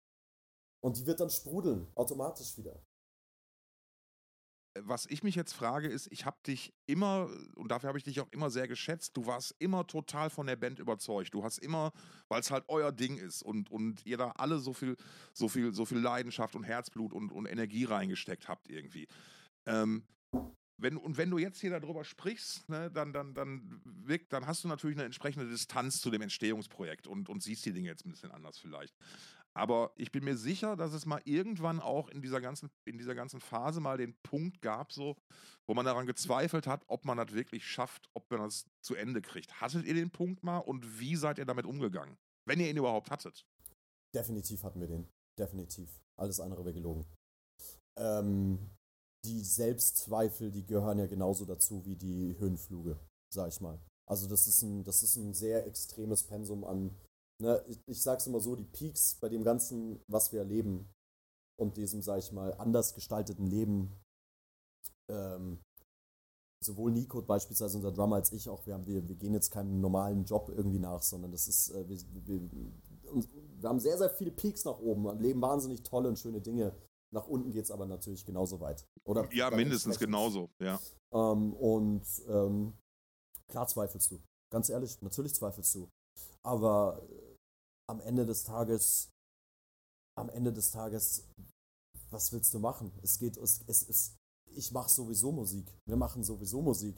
[0.83, 2.85] Und die wird dann sprudeln, automatisch wieder.
[4.81, 8.21] was ich mich jetzt frage, ist, ich habe dich immer, und dafür habe ich dich
[8.21, 11.33] auch immer sehr geschätzt, du warst immer total von der Band überzeugt.
[11.33, 11.93] Du hast immer,
[12.29, 14.97] weil es halt euer Ding ist und, und ihr da alle so viel,
[15.33, 19.07] so viel, so viel Leidenschaft und Herzblut und, und Energie reingesteckt habt irgendwie.
[19.67, 20.05] Ähm,
[20.77, 24.65] wenn, und wenn du jetzt hier darüber sprichst, ne, dann, dann, dann, wirkt, dann hast
[24.65, 28.11] du natürlich eine entsprechende Distanz zu dem Entstehungsprojekt und, und siehst die Dinge jetzt ein
[28.11, 28.95] bisschen anders vielleicht.
[29.57, 33.15] Aber ich bin mir sicher, dass es mal irgendwann auch in dieser ganzen, in dieser
[33.15, 35.17] ganzen Phase mal den Punkt gab, so,
[35.67, 39.23] wo man daran gezweifelt hat, ob man das wirklich schafft, ob man das zu Ende
[39.23, 39.61] kriegt.
[39.61, 42.19] Hattet ihr den Punkt mal und wie seid ihr damit umgegangen?
[42.47, 43.47] Wenn ihr ihn überhaupt hattet.
[44.13, 45.09] Definitiv hatten wir den.
[45.39, 46.01] Definitiv.
[46.17, 47.07] Alles andere wäre gelogen.
[47.97, 48.59] Ähm,
[49.25, 52.99] die Selbstzweifel, die gehören ja genauso dazu wie die Höhenfluge,
[53.33, 53.81] sag ich mal.
[54.07, 56.95] Also das ist ein, das ist ein sehr extremes Pensum an,
[57.41, 60.93] ne, ich, sag's immer so, die Peaks bei dem Ganzen, was wir erleben
[61.59, 63.93] und diesem, sag ich mal, anders gestalteten Leben,
[65.11, 65.61] ähm,
[66.63, 69.81] sowohl Nico beispielsweise unser Drummer als ich auch, wir, haben, wir, wir gehen jetzt keinem
[69.81, 72.41] normalen Job irgendwie nach, sondern das ist, äh, wir, wir,
[73.61, 76.75] wir haben sehr, sehr viele Peaks nach oben und leben wahnsinnig tolle und schöne Dinge.
[77.15, 78.85] Nach unten geht es aber natürlich genauso weit.
[79.05, 80.81] Oder Ja, dann mindestens genauso, ja.
[81.13, 82.77] Ähm, und ähm,
[83.47, 84.21] klar zweifelst du.
[84.53, 85.89] Ganz ehrlich, natürlich zweifelst du.
[86.43, 87.37] Aber äh,
[87.89, 89.11] am Ende des Tages,
[90.19, 91.29] am Ende des Tages,
[92.11, 92.91] was willst du machen?
[93.03, 94.17] Es geht, es, es, es
[94.51, 95.73] ich mache sowieso Musik.
[95.87, 96.97] Wir machen sowieso Musik.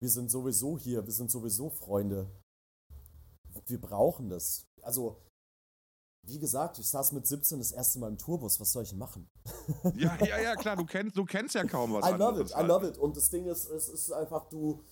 [0.00, 2.30] Wir sind sowieso hier, wir sind sowieso Freunde.
[3.66, 4.64] Wir brauchen das.
[4.82, 5.20] Also,
[6.26, 8.60] wie gesagt, ich saß mit 17 das erste Mal im Tourbus.
[8.60, 9.28] Was soll ich denn machen?
[9.94, 12.62] Ja, ja, ja, klar, du kennst, du kennst ja kaum was I love it, I
[12.62, 12.98] love it.
[12.98, 14.82] Und das Ding ist, es ist einfach, du,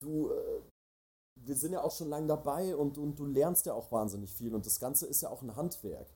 [0.00, 0.62] du, äh,
[1.40, 4.54] wir sind ja auch schon lange dabei und, und du lernst ja auch wahnsinnig viel.
[4.54, 6.12] Und das Ganze ist ja auch ein Handwerk.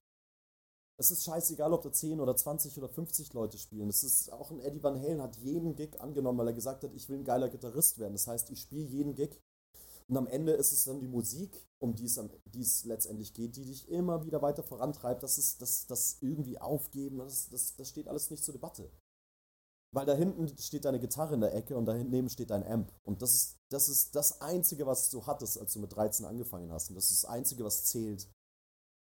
[0.98, 3.88] Es ist scheißegal, ob da 10 oder 20 oder 50 Leute spielen.
[3.88, 6.92] Es ist auch ein Eddie Van Halen hat jeden Gig angenommen, weil er gesagt hat,
[6.94, 8.12] ich will ein geiler Gitarrist werden.
[8.12, 9.40] Das heißt, ich spiele jeden Gig.
[10.12, 13.56] Und am Ende ist es dann die Musik, um die es, die es letztendlich geht,
[13.56, 15.22] die dich immer wieder weiter vorantreibt.
[15.22, 18.92] Das ist das, das irgendwie aufgeben, das, das, das steht alles nicht zur Debatte.
[19.90, 22.92] Weil da hinten steht deine Gitarre in der Ecke und da hinten steht dein Amp.
[23.04, 26.70] Und das ist, das ist das Einzige, was du hattest, als du mit 13 angefangen
[26.70, 26.90] hast.
[26.90, 28.30] Und das ist das Einzige, was zählt.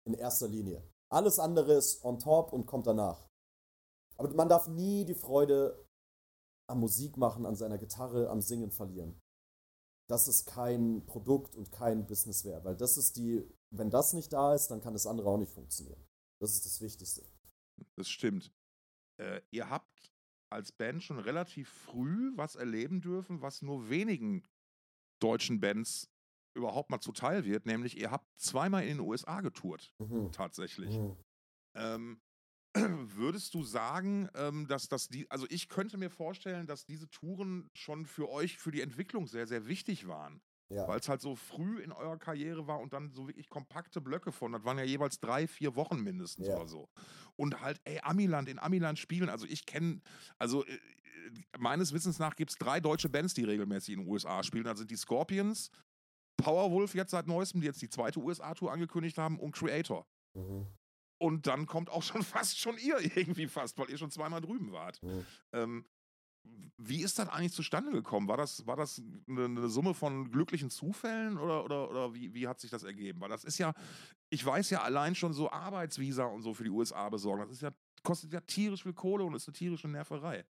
[0.07, 0.87] In erster Linie.
[1.11, 3.27] Alles andere ist on top und kommt danach.
[4.19, 5.83] Aber man darf nie die Freude
[6.69, 9.19] am Musik machen, an seiner Gitarre, am Singen verlieren.
[10.11, 14.33] Das ist kein Produkt und kein Business wert, weil das ist die, wenn das nicht
[14.33, 16.05] da ist, dann kann das andere auch nicht funktionieren.
[16.41, 17.23] Das ist das Wichtigste.
[17.97, 18.53] Das stimmt.
[19.21, 20.13] Äh, ihr habt
[20.53, 24.45] als Band schon relativ früh was erleben dürfen, was nur wenigen
[25.23, 26.11] deutschen Bands
[26.57, 30.33] überhaupt mal zuteil wird, nämlich ihr habt zweimal in den USA getourt, Mhm.
[30.33, 30.99] tatsächlich.
[30.99, 31.17] Mhm.
[31.77, 32.21] Ähm,
[32.75, 37.69] würdest du sagen, ähm, dass das die, also ich könnte mir vorstellen, dass diese Touren
[37.75, 40.41] schon für euch, für die Entwicklung sehr, sehr wichtig waren.
[40.73, 40.87] Ja.
[40.87, 44.31] Weil es halt so früh in eurer Karriere war und dann so wirklich kompakte Blöcke
[44.31, 46.55] von, das waren ja jeweils drei, vier Wochen mindestens ja.
[46.55, 46.89] oder so.
[47.35, 50.01] Und halt, ey, Amiland, in Amiland spielen, also ich kenne,
[50.39, 50.79] also äh,
[51.59, 54.63] meines Wissens nach gibt es drei deutsche Bands, die regelmäßig in den USA spielen.
[54.63, 55.73] Da sind die Scorpions,
[56.37, 60.07] Powerwolf jetzt seit neuestem, die jetzt die zweite USA-Tour angekündigt haben, und Creator.
[60.35, 60.69] Mhm.
[61.21, 64.73] Und dann kommt auch schon fast schon ihr irgendwie fast, weil ihr schon zweimal drüben
[64.73, 65.03] wart.
[65.03, 65.27] Mhm.
[65.53, 65.85] Ähm,
[66.79, 68.27] wie ist das eigentlich zustande gekommen?
[68.27, 72.49] War das, war das eine, eine Summe von glücklichen Zufällen oder, oder, oder wie, wie
[72.49, 73.21] hat sich das ergeben?
[73.21, 73.75] Weil das ist ja,
[74.31, 77.43] ich weiß ja allein schon so Arbeitsvisa und so für die USA besorgen.
[77.43, 80.47] Das ist ja, kostet ja tierisch viel Kohle und ist eine tierische Nerverei.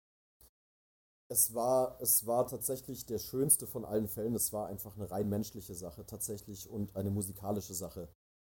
[1.28, 4.34] Es war, es war tatsächlich der schönste von allen Fällen.
[4.34, 8.10] Es war einfach eine rein menschliche Sache tatsächlich und eine musikalische Sache.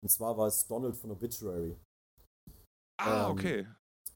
[0.03, 1.77] Und zwar war es Donald von Obituary.
[2.99, 3.67] Ah, ähm, okay.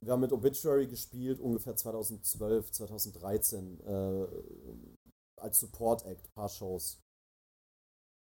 [0.01, 4.27] Wir haben mit Obituary gespielt, ungefähr 2012, 2013, äh,
[5.39, 6.99] als Support Act, paar Shows.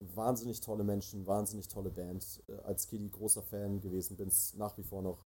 [0.01, 2.43] Wahnsinnig tolle Menschen, wahnsinnig tolle Band.
[2.49, 5.23] Äh, als Kiddy großer Fan gewesen bin, nach wie vor noch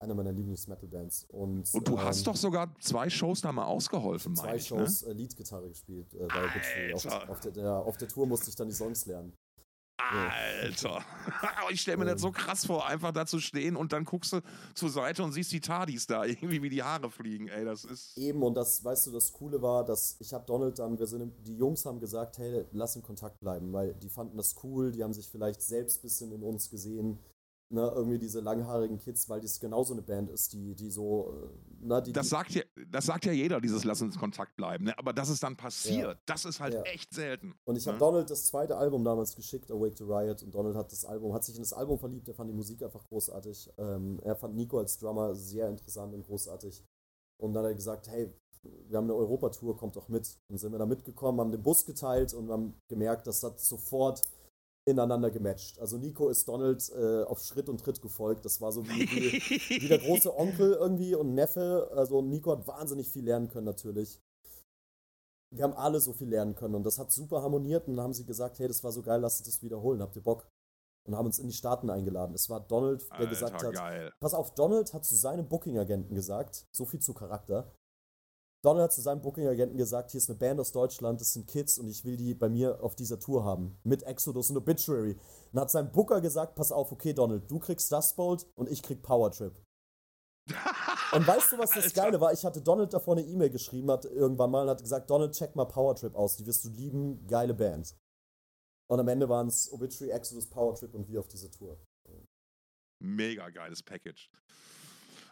[0.00, 1.24] eine meiner Lieblings-Metal-Bands.
[1.24, 4.78] Und, und du ähm, hast doch sogar zwei Shows da mal ausgeholfen, Zwei ich, ne?
[4.78, 5.12] Shows ne?
[5.14, 6.94] Leadgitarre gespielt äh, bei Obituary.
[6.94, 9.34] Auf, auf, der, der, auf der Tour musste ich dann die Songs lernen.
[10.10, 11.04] Alter.
[11.70, 14.40] ich stelle mir das so krass vor, einfach da zu stehen und dann guckst du
[14.74, 18.16] zur Seite und siehst die Tardis da, irgendwie wie die Haare fliegen, ey, das ist...
[18.16, 21.32] Eben, und das, weißt du, das Coole war, dass ich habe Donald dann, wir sind,
[21.46, 25.02] die Jungs haben gesagt, hey, lass in Kontakt bleiben, weil die fanden das cool, die
[25.02, 27.18] haben sich vielleicht selbst ein bisschen in uns gesehen,
[27.70, 31.34] ne, irgendwie diese langhaarigen Kids, weil das genauso eine Band ist, die, die so,
[31.82, 34.84] äh, ne, die, das sagt ja, das sagt ja jeder, dieses Lass uns Kontakt bleiben,
[34.84, 34.98] ne?
[34.98, 36.22] aber dass es dann passiert, ja.
[36.26, 36.82] das ist halt ja.
[36.82, 37.54] echt selten.
[37.64, 38.00] Und ich habe ne?
[38.00, 41.44] Donald das zweite Album damals geschickt, Awake to Riot, und Donald hat das Album, hat
[41.44, 43.70] sich in das Album verliebt, er fand die Musik einfach großartig.
[43.78, 46.84] Ähm, er fand Nico als Drummer sehr interessant und großartig.
[47.40, 50.36] Und dann hat er gesagt, hey, wir haben eine Europatour, kommt doch mit.
[50.50, 54.22] Und sind wir da mitgekommen, haben den Bus geteilt und haben gemerkt, dass das sofort
[54.90, 55.78] ineinander gematcht.
[55.78, 58.44] Also Nico ist Donald äh, auf Schritt und Tritt gefolgt.
[58.44, 61.90] Das war so wie, wie, wie, der große Onkel irgendwie und Neffe.
[61.94, 64.20] Also Nico hat wahnsinnig viel lernen können natürlich.
[65.50, 68.12] Wir haben alle so viel lernen können und das hat super harmoniert und dann haben
[68.12, 70.46] sie gesagt, hey, das war so geil, lasst uns das wiederholen, habt ihr Bock?
[71.06, 72.34] Und haben uns in die Staaten eingeladen.
[72.34, 74.12] Es war Donald, der Alter, gesagt hat, geil.
[74.20, 77.72] pass auf, Donald hat zu seinem Booking-Agenten gesagt, so viel zu Charakter,
[78.64, 81.78] Donald hat zu seinem Booking-Agenten gesagt, hier ist eine Band aus Deutschland, das sind Kids
[81.78, 83.78] und ich will die bei mir auf dieser Tour haben.
[83.84, 85.16] Mit Exodus und Obituary.
[85.52, 89.02] Und hat sein Booker gesagt, pass auf, okay Donald, du kriegst Dustbolt und ich krieg
[89.02, 89.54] Power Trip.
[91.12, 92.32] und weißt du, was das Geile war?
[92.32, 95.54] Ich hatte Donald davor eine E-Mail geschrieben, hat irgendwann mal und hat gesagt, Donald, check
[95.54, 97.94] mal Power Trip aus, die wirst du lieben, geile Band.
[98.90, 101.78] Und am Ende waren es Obituary, Exodus, Power Trip und wir auf dieser Tour.
[103.00, 104.30] Mega geiles Package.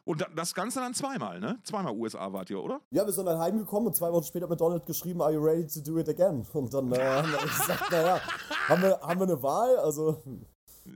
[0.06, 1.58] Und das Ganze dann zweimal, ne?
[1.64, 2.80] Zweimal USA wart ihr, oder?
[2.92, 5.66] Ja, wir sind dann heimgekommen und zwei Wochen später mit Donald geschrieben, are you ready
[5.66, 6.46] to do it again?
[6.52, 8.20] Und dann äh, haben wir gesagt, naja,
[8.68, 9.76] haben wir, haben wir eine Wahl?
[9.78, 10.22] Also.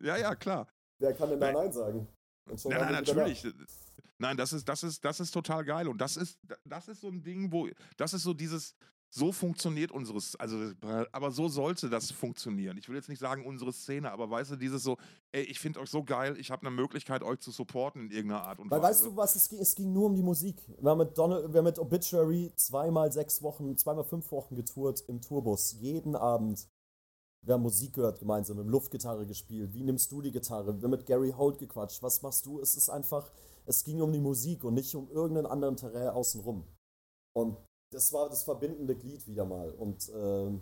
[0.01, 0.69] Ja, ja, klar.
[1.01, 2.07] Wer kann denn da Nein sagen?
[2.47, 3.45] Nein, nein, natürlich.
[4.19, 5.89] Nein, das ist, das, ist, das ist total geil.
[5.89, 8.77] Und das ist, das ist so ein Ding, wo, das ist so dieses,
[9.13, 10.57] so funktioniert unseres, also,
[11.11, 12.77] aber so sollte das funktionieren.
[12.79, 14.99] Ich will jetzt nicht sagen unsere Szene, aber weißt du, dieses so,
[15.33, 18.45] ey, ich finde euch so geil, ich habe eine Möglichkeit, euch zu supporten in irgendeiner
[18.45, 19.05] Art und Weil Weise.
[19.05, 19.59] Weißt du, was es ging?
[19.59, 20.63] Es ging nur um die Musik.
[20.81, 25.03] Wir haben mit, Donald, wir haben mit Obituary zweimal sechs Wochen, zweimal fünf Wochen getourt
[25.09, 26.69] im Tourbus, jeden Abend.
[27.43, 29.73] Wir haben Musik gehört gemeinsam, wir haben Luftgitarre gespielt.
[29.73, 30.77] Wie nimmst du die Gitarre?
[30.77, 32.03] Wir haben mit Gary Holt gequatscht.
[32.03, 32.61] Was machst du?
[32.61, 33.33] Es ist einfach,
[33.65, 36.65] es ging um die Musik und nicht um irgendeinen anderen Terrain außenrum.
[37.33, 37.57] Und
[37.91, 39.71] das war das verbindende Glied wieder mal.
[39.73, 40.59] Und äh,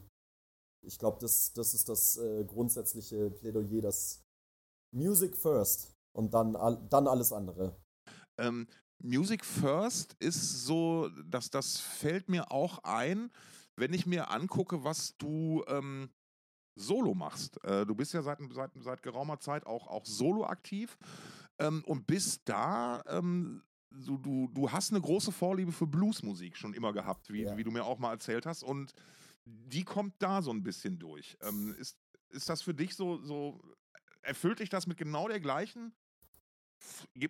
[0.87, 4.25] ich glaube, das, das ist das äh, grundsätzliche Plädoyer, das
[4.95, 6.55] Music first und dann,
[6.89, 7.77] dann alles andere.
[8.39, 8.67] Ähm,
[9.01, 13.31] Music first ist so, dass das fällt mir auch ein,
[13.77, 16.11] wenn ich mir angucke, was du ähm,
[16.75, 17.63] solo machst.
[17.65, 20.97] Äh, du bist ja seit, seit, seit geraumer Zeit auch, auch solo aktiv
[21.59, 23.03] ähm, und bist da
[23.91, 27.57] du, du, du hast eine große Vorliebe für Bluesmusik schon immer gehabt, wie, ja.
[27.57, 28.63] wie du mir auch mal erzählt hast.
[28.63, 28.93] Und
[29.45, 31.37] die kommt da so ein bisschen durch.
[31.43, 31.99] Ähm, ist,
[32.31, 33.61] ist das für dich so, so,
[34.23, 35.93] erfüllt dich das mit genau der gleichen?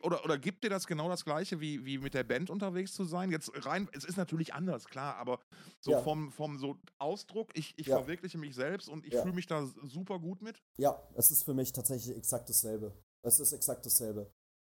[0.03, 3.05] Oder, oder gibt dir das genau das Gleiche, wie, wie mit der Band unterwegs zu
[3.05, 3.31] sein?
[3.31, 5.41] Jetzt rein, es ist natürlich anders, klar, aber
[5.81, 6.03] so ja.
[6.03, 7.97] vom, vom so Ausdruck, ich, ich ja.
[7.97, 10.63] verwirkliche mich selbst und ich fühle mich da super gut mit.
[10.77, 12.95] Ja, es ist für mich tatsächlich exakt dasselbe.
[13.23, 14.31] Es ist exakt dasselbe.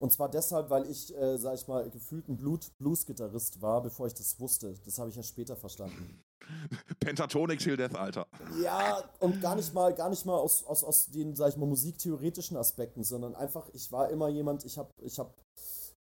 [0.01, 4.13] Und zwar deshalb, weil ich, äh, sag ich mal, gefühlt ein Blues-Gitarrist war, bevor ich
[4.13, 4.73] das wusste.
[4.85, 6.23] Das habe ich ja später verstanden.
[7.01, 8.25] Pentatonic Till Death, Alter.
[8.63, 11.65] Ja, und gar nicht mal, gar nicht mal aus, aus, aus den, sag ich mal,
[11.65, 15.35] musiktheoretischen Aspekten, sondern einfach, ich war immer jemand, ich habe ich hab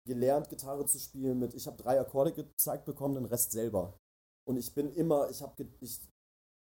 [0.06, 3.98] gelernt, Gitarre zu spielen mit, ich habe drei Akkorde gezeigt bekommen, den Rest selber.
[4.46, 6.02] Und ich bin immer, ich habe, ich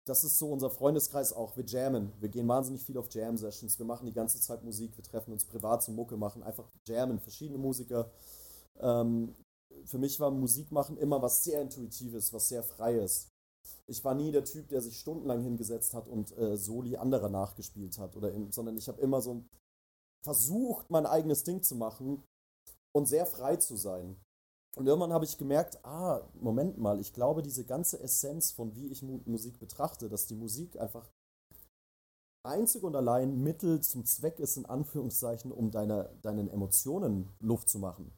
[0.05, 1.57] das ist so unser Freundeskreis auch.
[1.57, 2.12] Wir jammen.
[2.18, 3.78] Wir gehen wahnsinnig viel auf Jam-Sessions.
[3.78, 4.96] Wir machen die ganze Zeit Musik.
[4.96, 6.42] Wir treffen uns privat zum Mucke machen.
[6.42, 7.20] Einfach jammen.
[7.20, 8.11] Verschiedene Musiker.
[8.80, 9.34] Ähm,
[9.84, 13.28] für mich war Musik machen immer was sehr Intuitives, was sehr Freies.
[13.86, 17.96] Ich war nie der Typ, der sich stundenlang hingesetzt hat und äh, Soli anderer nachgespielt
[17.98, 18.16] hat.
[18.16, 19.44] Oder in, sondern ich habe immer so
[20.24, 22.24] versucht, mein eigenes Ding zu machen
[22.92, 24.16] und sehr frei zu sein.
[24.77, 28.89] Und irgendwann habe ich gemerkt, ah, Moment mal, ich glaube, diese ganze Essenz von wie
[28.89, 31.11] ich Musik betrachte, dass die Musik einfach
[32.43, 37.79] einzig und allein Mittel zum Zweck ist, in Anführungszeichen, um deine, deinen Emotionen Luft zu
[37.79, 38.12] machen.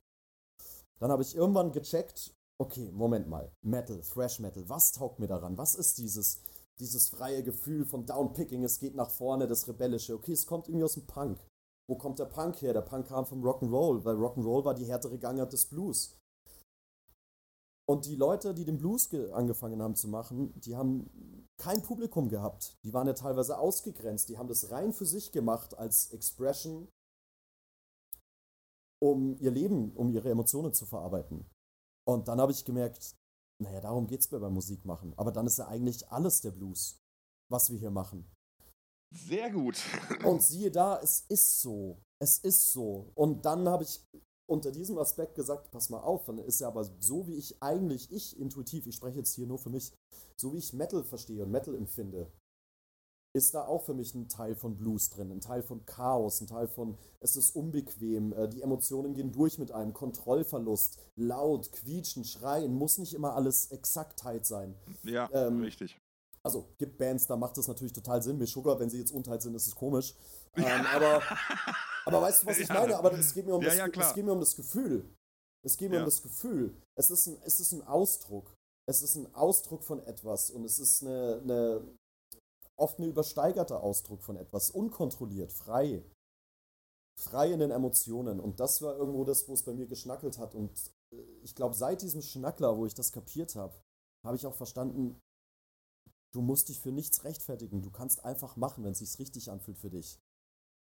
[1.00, 5.58] Dann habe ich irgendwann gecheckt, okay, Moment mal, Metal, Thrash Metal, was taugt mir daran?
[5.58, 6.40] Was ist dieses,
[6.78, 10.14] dieses freie Gefühl von Downpicking, es geht nach vorne, das Rebellische?
[10.14, 11.40] Okay, es kommt irgendwie aus dem Punk.
[11.88, 12.72] Wo kommt der Punk her?
[12.72, 16.16] Der Punk kam vom Rock'n'Roll, weil Rock'n'Roll war die härtere Gangart des Blues.
[17.86, 22.78] Und die Leute, die den Blues angefangen haben zu machen, die haben kein Publikum gehabt.
[22.82, 24.28] Die waren ja teilweise ausgegrenzt.
[24.28, 26.88] Die haben das rein für sich gemacht als Expression,
[29.02, 31.46] um ihr Leben, um ihre Emotionen zu verarbeiten.
[32.06, 33.14] Und dann habe ich gemerkt,
[33.62, 35.12] naja, darum geht es mir beim Musikmachen.
[35.18, 36.98] Aber dann ist ja eigentlich alles der Blues,
[37.50, 38.30] was wir hier machen.
[39.14, 39.78] Sehr gut.
[40.24, 42.02] Und siehe da, es ist so.
[42.20, 43.12] Es ist so.
[43.14, 44.04] Und dann habe ich
[44.46, 48.12] unter diesem Aspekt gesagt, pass mal auf, dann ist ja aber so, wie ich eigentlich,
[48.12, 49.92] ich intuitiv, ich spreche jetzt hier nur für mich,
[50.36, 52.30] so wie ich Metal verstehe und Metal empfinde,
[53.36, 56.46] ist da auch für mich ein Teil von Blues drin, ein Teil von Chaos, ein
[56.46, 62.24] Teil von, es ist unbequem, äh, die Emotionen gehen durch mit einem, Kontrollverlust, laut, quietschen,
[62.24, 64.74] schreien, muss nicht immer alles Exaktheit sein.
[65.02, 65.98] Ja, ähm, richtig.
[66.44, 68.38] Also, gibt Bands, da macht das natürlich total Sinn.
[68.38, 70.14] Wie Sugar, wenn sie jetzt unteilt sind, ist es komisch.
[70.56, 71.22] Ähm, aber
[72.04, 72.96] Aber weißt du, was ich meine?
[72.96, 75.08] Aber es geht mir um, ja, das, ja, es geht mir um das Gefühl.
[75.64, 76.02] Es geht mir ja.
[76.02, 76.76] um das Gefühl.
[76.94, 78.54] Es ist, ein, es ist ein Ausdruck.
[78.86, 81.96] Es ist ein Ausdruck von etwas und es ist eine, eine
[82.76, 84.70] oft ein übersteigerter Ausdruck von etwas.
[84.70, 86.04] Unkontrolliert, frei.
[87.18, 88.40] Frei in den Emotionen.
[88.40, 90.54] Und das war irgendwo das, wo es bei mir geschnackelt hat.
[90.54, 90.72] Und
[91.12, 93.74] äh, ich glaube, seit diesem Schnackler, wo ich das kapiert habe,
[94.24, 95.18] habe ich auch verstanden,
[96.34, 97.80] du musst dich für nichts rechtfertigen.
[97.80, 100.18] Du kannst einfach machen, wenn es sich richtig anfühlt für dich.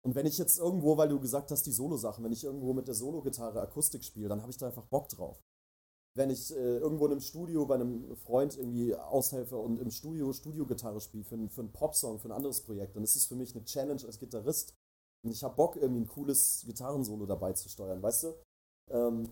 [0.06, 2.88] Und wenn ich jetzt irgendwo, weil du gesagt hast, die Solo-Sachen, wenn ich irgendwo mit
[2.88, 5.44] der Solo-Gitarre Akustik spiele, dann habe ich da einfach Bock drauf.
[6.16, 10.34] Wenn ich äh, irgendwo in einem Studio bei einem Freund irgendwie aushelfe und im Studio
[10.34, 13.56] Studio-Gitarre spiele für, für einen Popsong, für ein anderes Projekt, dann ist es für mich
[13.56, 14.74] eine Challenge als Gitarrist.
[15.24, 18.34] Und ich habe Bock, irgendwie ein cooles Gitarrensolo dabei zu steuern, weißt du?
[18.90, 19.30] Ähm,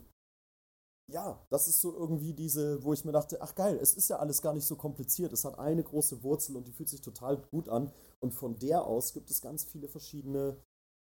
[1.07, 4.17] ja, das ist so irgendwie diese, wo ich mir dachte, ach geil, es ist ja
[4.17, 5.33] alles gar nicht so kompliziert.
[5.33, 7.91] Es hat eine große Wurzel und die fühlt sich total gut an.
[8.19, 10.61] Und von der aus gibt es ganz viele verschiedene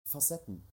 [0.07, 0.67] Facetten.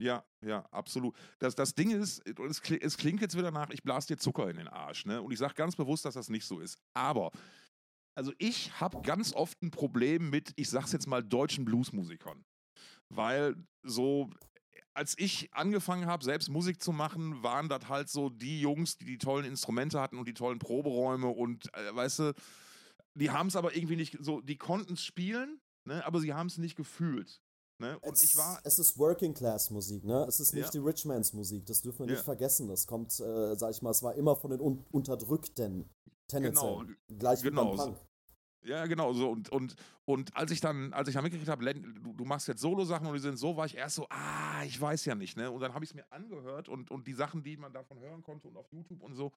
[0.00, 1.14] Ja, ja, absolut.
[1.38, 4.56] Das, das Ding ist, es, es klingt jetzt wieder nach, ich blase dir Zucker in
[4.56, 5.22] den Arsch, ne?
[5.22, 6.78] Und ich sage ganz bewusst, dass das nicht so ist.
[6.92, 7.30] Aber,
[8.16, 12.42] also ich habe ganz oft ein Problem mit, ich sag's jetzt mal, deutschen Bluesmusikern.
[13.10, 13.54] Weil
[13.84, 14.30] so,
[14.94, 19.04] als ich angefangen habe, selbst Musik zu machen, waren das halt so die Jungs, die
[19.04, 22.34] die tollen Instrumente hatten und die tollen Proberäume und, äh, weißt du,
[23.14, 26.46] die haben es aber irgendwie nicht so, die konnten es spielen, ne, aber sie haben
[26.46, 27.40] es nicht gefühlt.
[27.78, 27.98] Ne?
[28.00, 28.60] Und es, ich war.
[28.62, 30.24] Es ist Working Class Musik, ne?
[30.28, 30.70] Es ist nicht ja.
[30.70, 32.12] die Rich Man's Musik, das dürfen wir ja.
[32.12, 32.68] nicht vergessen.
[32.68, 35.90] Das kommt, äh, sag ich mal, es war immer von den Un Unterdrückten.
[36.28, 36.86] Tendenziell.
[36.86, 37.18] Genau.
[37.18, 37.72] Gleich genau.
[37.72, 37.98] wie beim Punk.
[38.64, 39.30] Ja, genau so.
[39.30, 42.60] Und, und, und als ich dann, als ich dann mitgekriegt habe, du, du machst jetzt
[42.60, 45.50] Solo-Sachen und die sind so, war ich erst so, ah, ich weiß ja nicht, ne?
[45.50, 48.22] Und dann habe ich es mir angehört und, und die Sachen, die man davon hören
[48.22, 49.32] konnte und auf YouTube und so.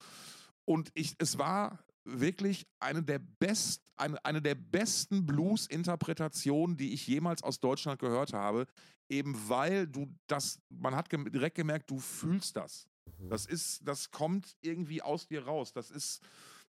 [0.65, 7.07] Und ich, es war wirklich eine der, best, eine, eine der besten Blues-Interpretationen, die ich
[7.07, 8.67] jemals aus Deutschland gehört habe.
[9.09, 12.87] Eben weil du das, man hat gem direkt gemerkt, du fühlst das.
[13.19, 13.29] Mhm.
[13.29, 15.73] Das ist, das kommt irgendwie aus dir raus.
[15.73, 16.21] Das ist,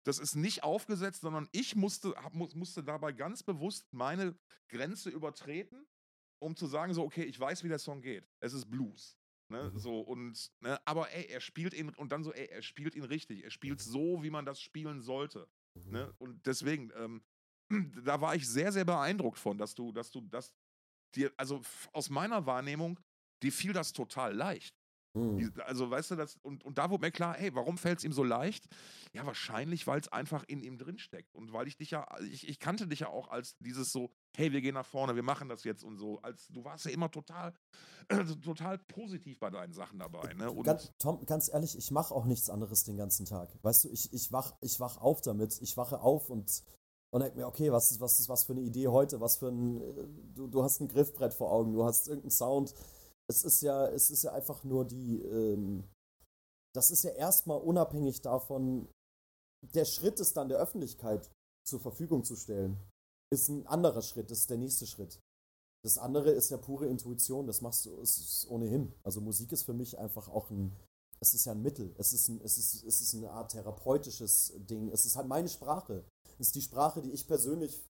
[0.07, 4.39] das ist nicht aufgesetzt, sondern ich musste, musste dabei ganz bewusst meine
[4.69, 5.85] Grenze übertreten,
[6.39, 8.25] um zu sagen, so, okay, ich weiß, wie der Song geht.
[8.39, 9.17] Es ist Blues.
[9.49, 9.79] Ne, mhm.
[9.79, 13.05] so und ne, aber ey, er spielt ihn und dann so, ey, er spielt ihn
[13.05, 13.43] richtig.
[13.45, 13.91] Er spielt mhm.
[13.91, 15.49] so, wie man das spielen sollte.
[15.73, 15.91] Mhm.
[15.91, 16.13] Ne?
[16.17, 17.23] Und deswegen, ähm,
[18.03, 20.53] da war ich sehr, sehr beeindruckt von, dass du, dass du, dass
[21.15, 21.61] dir, also
[21.93, 22.99] aus meiner Wahrnehmung,
[23.41, 24.75] dir fiel das total leicht.
[25.17, 25.53] Mhm.
[25.65, 28.13] Also, weißt du, das, und, und da wurde mir klar, hey, warum fällt es ihm
[28.13, 28.67] so leicht?
[29.13, 31.33] Ja, wahrscheinlich, weil es einfach in ihm drin steckt.
[31.35, 34.51] Und weil ich dich ja, ich, ich kannte dich ja auch als dieses so, hey,
[34.51, 36.19] wir gehen nach vorne, wir machen das jetzt und so.
[36.21, 37.53] Als du warst ja immer total,
[38.09, 40.33] äh, total positiv bei deinen Sachen dabei.
[40.33, 40.51] Ne?
[40.51, 43.49] Und ganz, Tom, ganz ehrlich, ich mache auch nichts anderes den ganzen Tag.
[43.63, 46.63] Weißt du, ich, ich, wach, ich wach auf damit, ich wache auf und
[47.09, 49.21] und denke mir, okay, was ist, was ist was für eine Idee heute?
[49.21, 49.81] Was für ein.
[49.81, 52.73] Äh, du, du hast ein Griffbrett vor Augen, du hast irgendeinen Sound,
[53.29, 55.83] es ist ja, es ist ja einfach nur die, ähm,
[56.73, 58.87] das ist ja erstmal unabhängig davon,
[59.61, 61.29] der Schritt ist dann der Öffentlichkeit
[61.65, 62.77] zur Verfügung zu stellen.
[63.33, 65.19] ist ein anderer Schritt, das ist der nächste Schritt.
[65.83, 68.93] Das andere ist ja pure Intuition, das machst du ist ohnehin.
[69.03, 70.75] Also Musik ist für mich einfach auch ein,
[71.19, 74.53] es ist ja ein Mittel, es ist, ein, es ist, es ist eine Art therapeutisches
[74.57, 76.05] Ding, es ist halt meine Sprache.
[76.39, 77.85] Es ist die Sprache, die ich persönlich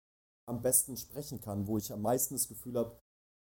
[0.48, 2.98] am besten sprechen kann, wo ich am meisten das Gefühl habe,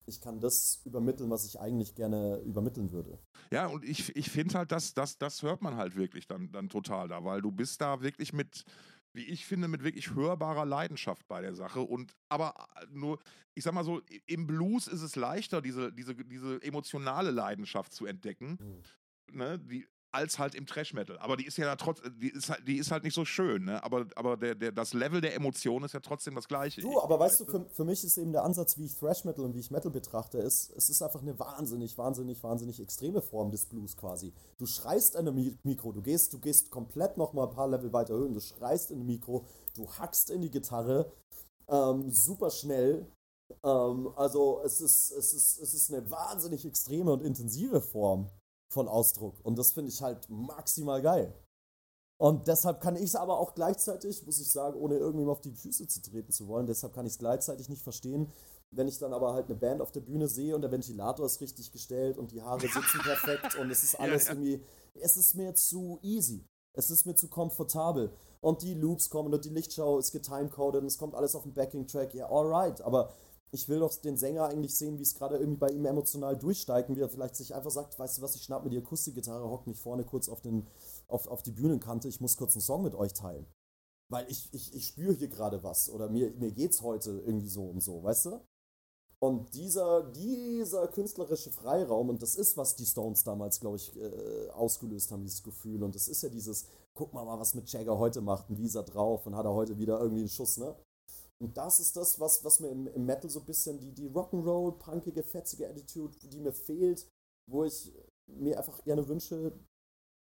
[0.06, 3.20] ich kann das übermitteln, was ich eigentlich gerne übermitteln würde.
[3.52, 6.70] Ja, und ich, ich finde halt, dass das, das hört man halt wirklich dann, dann
[6.70, 8.64] total da, weil du bist da wirklich mit,
[9.14, 11.82] wie ich finde, mit wirklich hörbarer Leidenschaft bei der Sache.
[11.82, 13.20] Und aber äh, nur,
[13.54, 18.06] ich sag mal so, im Blues ist es leichter, diese, diese, diese emotionale Leidenschaft zu
[18.06, 18.58] entdecken.
[18.60, 19.38] Mhm.
[19.38, 21.18] Ne, die, als halt im Trash Metal.
[21.20, 23.84] Aber die ist ja trotz, die ist halt, die ist halt nicht so schön, ne?
[23.84, 26.82] Aber, aber der, der, das Level der Emotion ist ja trotzdem das gleiche.
[26.82, 29.46] Du, aber weißt, du, für, für mich ist eben der Ansatz, wie ich Thrash Metal
[29.46, 33.52] und wie ich Metal betrachte, ist, es ist einfach eine wahnsinnig, wahnsinnig, wahnsinnig extreme Form
[33.52, 34.34] des Blues quasi.
[34.58, 37.94] Du schreist in einem Mikro, du gehst, du gehst komplett noch mal ein paar Level
[37.94, 39.46] weiter höher, du schreist in ein Mikro,
[39.76, 41.12] du hackst in die Gitarre,
[41.70, 43.08] ähm, super schnell.
[43.64, 48.30] Ähm, also es ist, es, ist, es ist eine wahnsinnig extreme und intensive Form
[48.72, 49.36] von Ausdruck.
[49.44, 51.34] Und das finde ich halt maximal geil.
[52.18, 55.54] Und deshalb kann ich es aber auch gleichzeitig, muss ich sagen, ohne irgendwem auf die
[55.54, 58.32] Füße zu treten zu wollen, deshalb kann ich es gleichzeitig nicht verstehen,
[58.70, 61.42] wenn ich dann aber halt eine Band auf der Bühne sehe und der Ventilator ist
[61.42, 64.40] richtig gestellt und die Haare sitzen perfekt und es ist alles ja, ja.
[64.40, 64.64] irgendwie,
[64.94, 66.46] es ist mir zu easy.
[66.74, 68.12] Es ist mir zu komfortabel.
[68.40, 71.54] Und die Loops kommen und die Lichtschau ist getimecoded und es kommt alles auf den
[71.54, 72.14] Backing-Track.
[72.14, 72.82] Ja, alright.
[72.82, 73.14] Aber
[73.52, 76.90] ich will doch den Sänger eigentlich sehen, wie es gerade irgendwie bei ihm emotional durchsteigt
[76.90, 79.50] und wie er vielleicht sich einfach sagt, weißt du was, ich schnapp mir die Akustikgitarre,
[79.50, 80.68] hock mich vorne kurz auf, den,
[81.08, 83.46] auf, auf die Bühnenkante, ich muss kurz einen Song mit euch teilen.
[84.10, 87.66] Weil ich, ich, ich spüre hier gerade was oder mir, mir geht's heute irgendwie so
[87.66, 88.42] und so, weißt du?
[89.24, 94.50] Und dieser, dieser künstlerische Freiraum, und das ist, was die Stones damals, glaube ich, äh,
[94.50, 95.84] ausgelöst haben, dieses Gefühl.
[95.84, 98.66] Und das ist ja dieses, guck mal mal, was mit Jagger heute macht und wie
[98.66, 100.76] ist er drauf und hat er heute wieder irgendwie einen Schuss, ne?
[101.42, 104.08] Und das ist das, was, was mir im, im Metal so ein bisschen die, die
[104.08, 107.08] Rock'n'Roll, punkige, fetzige Attitude, die mir fehlt,
[107.48, 107.92] wo ich
[108.28, 109.52] mir einfach gerne wünsche,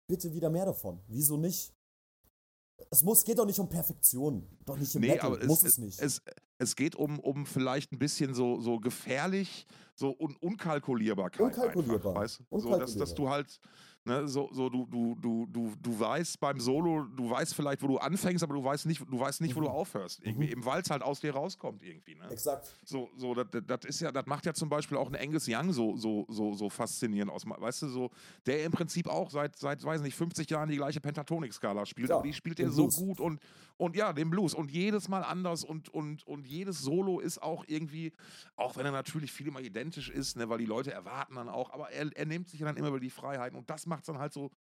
[0.09, 1.01] bitte wieder mehr davon.
[1.09, 1.75] Wieso nicht?
[2.91, 4.47] Es muss, geht doch nicht um Perfektion.
[4.65, 5.35] Doch nicht im nee, Metal.
[5.35, 6.01] Aber muss es, es nicht.
[6.01, 6.23] Es,
[6.59, 11.41] es geht um, um vielleicht ein bisschen so, so gefährlich, so un Unkalkulierbarkeit.
[11.41, 12.13] Unkalkulierbar.
[12.13, 12.41] Einfach, weißt?
[12.49, 12.87] Unkalkulierbar.
[12.87, 13.61] So, dass, dass du halt
[14.05, 17.87] Ne, so, so du, du, du, du, du weißt beim Solo, du weißt vielleicht, wo
[17.87, 19.75] du anfängst, aber du weißt nicht, du weißt nicht, wo du mhm.
[19.75, 20.21] aufhörst.
[20.25, 20.65] Irgendwie, mhm.
[20.65, 22.17] Weil es halt aus dir rauskommt irgendwie.
[22.17, 22.29] Ne?
[22.29, 22.75] Exakt.
[22.85, 25.73] So, so das, das ist ja, das macht ja zum Beispiel auch ein Angus Young
[25.73, 27.45] so, so, so, so faszinierend aus.
[27.47, 28.11] Weißt du, so,
[28.45, 32.17] der im Prinzip auch seit, seit, weiß nicht, 50 Jahren die gleiche Pentatonik-Skala spielt, ja,
[32.17, 33.41] aber die spielt er so gut und,
[33.77, 34.53] und ja, den Blues.
[34.53, 38.13] Und jedes Mal anders und, und, und jedes Solo ist auch irgendwie,
[38.57, 41.73] auch wenn er natürlich viel immer identisch ist, ne, weil die Leute erwarten dann auch,
[41.73, 44.19] aber er, er nimmt sich dann immer über die Freiheiten und das macht es dann
[44.19, 44.51] halt so,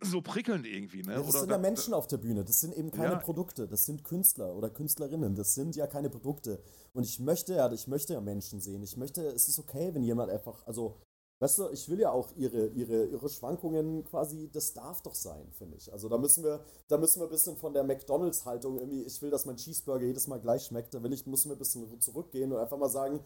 [0.00, 1.02] so prickelnd irgendwie.
[1.02, 1.12] Ne?
[1.12, 3.18] Ja, das oder sind ja Menschen auf der Bühne, das sind eben keine ja.
[3.18, 6.62] Produkte, das sind Künstler oder Künstlerinnen, das sind ja keine Produkte.
[6.92, 8.82] Und ich möchte ja, ich möchte ja Menschen sehen.
[8.82, 10.98] Ich möchte, es ist okay, wenn jemand einfach, also
[11.42, 15.50] Weißt du, ich will ja auch ihre, ihre, ihre Schwankungen quasi, das darf doch sein,
[15.50, 15.92] finde ich.
[15.92, 19.30] Also da müssen wir, da müssen wir ein bisschen von der McDonalds-Haltung irgendwie, ich will,
[19.30, 22.52] dass mein Cheeseburger jedes Mal gleich schmeckt, da will ich, müssen wir ein bisschen zurückgehen
[22.52, 23.24] und einfach mal sagen,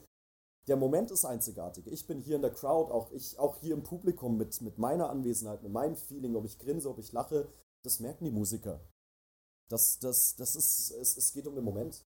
[0.68, 1.86] der Moment ist einzigartig.
[1.86, 5.10] Ich bin hier in der Crowd, auch ich, auch hier im Publikum mit, mit meiner
[5.10, 7.48] Anwesenheit, mit meinem Feeling, ob ich grinse, ob ich lache,
[7.82, 8.80] das merken die Musiker.
[9.68, 12.04] Das, das, das ist, es, es geht um den Moment.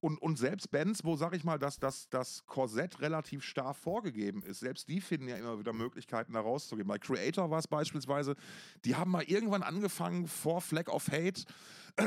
[0.00, 4.42] Und, und selbst Bands, wo, sag ich mal, dass das, das Korsett relativ starr vorgegeben
[4.42, 6.88] ist, selbst die finden ja immer wieder Möglichkeiten, da rauszugehen.
[6.88, 8.34] Bei Creator war es beispielsweise,
[8.84, 11.42] die haben mal irgendwann angefangen, vor Flag of Hate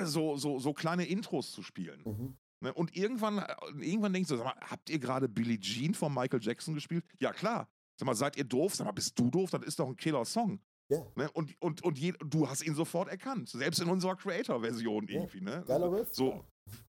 [0.03, 2.01] so, so, so kleine Intros zu spielen.
[2.03, 2.37] Mhm.
[2.61, 2.73] Ne?
[2.73, 3.43] Und irgendwann,
[3.79, 7.05] irgendwann denkst du, sag mal, habt ihr gerade Billie Jean von Michael Jackson gespielt?
[7.19, 7.69] Ja, klar.
[7.99, 8.75] Sag mal, seid ihr doof?
[8.75, 9.49] Sag mal, bist du doof?
[9.51, 10.59] Das ist doch ein Killer-Song.
[10.89, 11.05] Ja.
[11.15, 11.29] Ne?
[11.31, 13.49] Und, und, und je, du hast ihn sofort erkannt.
[13.49, 15.39] Selbst in unserer Creator-Version irgendwie.
[15.39, 15.59] Ja.
[15.59, 15.63] Ne?
[15.67, 16.13] Geiler Riff.
[16.13, 16.45] So.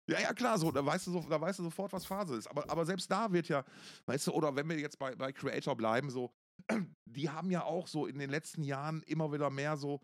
[0.08, 2.48] Ja, ja, klar, so, da weißt du, so, da weißt du sofort, was Phase ist.
[2.48, 3.64] Aber, aber selbst da wird ja,
[4.06, 6.32] weißt du, oder wenn wir jetzt bei, bei Creator bleiben, so,
[7.04, 10.00] die haben ja auch so in den letzten Jahren immer wieder mehr so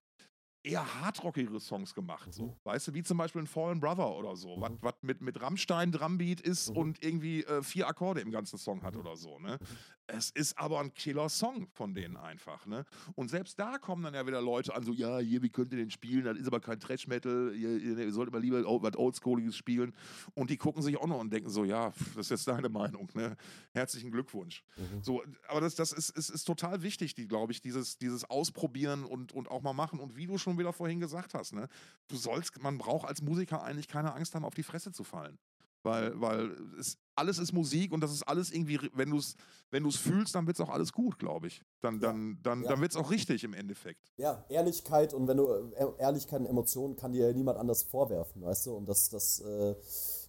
[0.65, 2.33] eher hardrockigere Songs gemacht.
[2.33, 2.47] So.
[2.47, 2.53] Mhm.
[2.65, 4.79] Weißt du, wie zum Beispiel ein Fallen Brother oder so, mhm.
[4.81, 6.77] was mit, mit Rammstein Drumbeat ist mhm.
[6.77, 9.01] und irgendwie äh, vier Akkorde im ganzen Song hat mhm.
[9.01, 9.39] oder so.
[9.39, 9.59] Ne?
[9.61, 9.67] Mhm.
[10.07, 12.67] Es ist aber ein Killer-Song von denen einfach.
[12.67, 12.85] Ne?
[13.15, 15.79] Und selbst da kommen dann ja wieder Leute an, so, ja, hier, wie könnt ihr
[15.79, 16.25] den spielen?
[16.25, 19.95] Das ist aber kein Trash-Metal, ihr, ihr, sollt immer lieber was Oldschooliges spielen.
[20.35, 23.09] Und die gucken sich auch noch und denken so, ja, das ist jetzt deine Meinung.
[23.15, 23.37] Ne?
[23.73, 24.63] Herzlichen Glückwunsch.
[24.77, 25.03] Mhm.
[25.03, 29.05] So, aber das, das ist, ist, ist total wichtig, die, glaube ich, dieses, dieses Ausprobieren
[29.05, 30.01] und, und auch mal machen.
[30.01, 31.69] Und wie du schon wieder vorhin gesagt hast, ne?
[32.09, 35.39] du sollst, man braucht als Musiker eigentlich keine Angst haben, auf die Fresse zu fallen.
[35.83, 39.37] Weil, weil es, alles ist Musik und das ist alles irgendwie, wenn du es
[39.71, 41.63] wenn fühlst, dann wird es auch alles gut, glaube ich.
[41.83, 42.71] Dann, dann, dann, ja.
[42.71, 44.11] dann wird es auch richtig im Endeffekt.
[44.17, 48.43] Ja, Ehrlichkeit und wenn du äh, Ehrlichkeit und Emotionen kann dir ja niemand anders vorwerfen,
[48.43, 48.73] weißt du?
[48.73, 49.75] Und das, das, äh,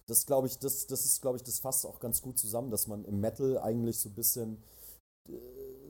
[0.06, 2.86] Das glaube ich, das, das ist, glaube ich, das fasst auch ganz gut zusammen, dass
[2.86, 4.62] man im Metal eigentlich so ein bisschen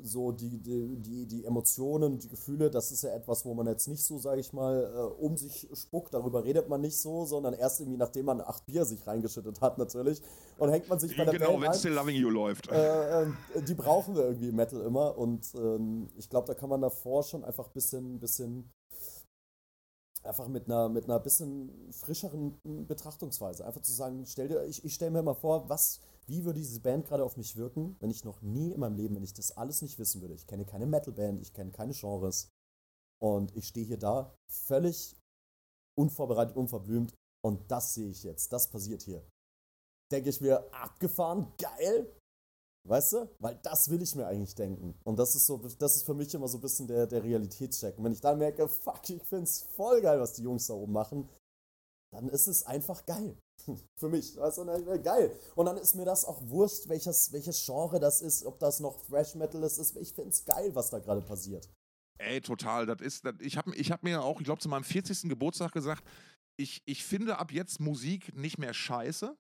[0.07, 3.89] so die, die, die, die Emotionen, die Gefühle, das ist ja etwas, wo man jetzt
[3.89, 7.55] nicht so, sage ich mal, äh, um sich spuckt, darüber redet man nicht so, sondern
[7.55, 10.23] erst irgendwie, nachdem man acht Bier sich reingeschüttet hat natürlich
[10.59, 12.71] und hängt man sich bei der Genau, wenn Still Loving You läuft.
[12.71, 13.27] Äh, äh,
[13.67, 17.23] die brauchen wir irgendwie im Metal immer und ähm, ich glaube, da kann man davor
[17.23, 18.71] schon einfach ein bisschen, bisschen
[20.23, 23.65] einfach mit einer, mit einer bisschen frischeren Betrachtungsweise.
[23.65, 26.81] Einfach zu sagen, stell dir, ich, ich stelle mir mal vor, was, wie würde diese
[26.81, 29.57] Band gerade auf mich wirken, wenn ich noch nie in meinem Leben, wenn ich das
[29.57, 30.35] alles nicht wissen würde.
[30.35, 32.51] Ich kenne keine Metalband, ich kenne keine Genres.
[33.23, 35.17] Und ich stehe hier da, völlig
[35.97, 37.15] unvorbereitet, unverblümt.
[37.45, 38.53] Und das sehe ich jetzt.
[38.53, 39.25] Das passiert hier.
[40.11, 42.13] Denke ich mir, abgefahren, geil.
[42.89, 43.29] Weißt du?
[43.39, 44.99] Weil das will ich mir eigentlich denken.
[45.05, 47.99] Und das ist so, das ist für mich immer so ein bisschen der, der Realitätscheck.
[47.99, 50.93] Und wenn ich dann merke, fuck, ich find's voll geil, was die Jungs da oben
[50.93, 51.29] machen,
[52.17, 53.37] dann ist es einfach geil.
[53.99, 54.37] für mich.
[54.37, 54.59] Weißt
[55.03, 55.39] geil.
[55.55, 59.05] Und dann ist mir das auch wurscht, welches, welches Genre das ist, ob das noch
[59.07, 59.97] Thrash Metal ist.
[59.97, 61.69] Ich find's geil, was da gerade passiert.
[62.19, 62.87] Ey, total.
[62.87, 65.29] Das ist, das, ich habe ich hab mir auch, ich glaube, zu meinem 40.
[65.29, 66.03] Geburtstag gesagt,
[66.59, 69.37] ich, ich finde ab jetzt Musik nicht mehr scheiße.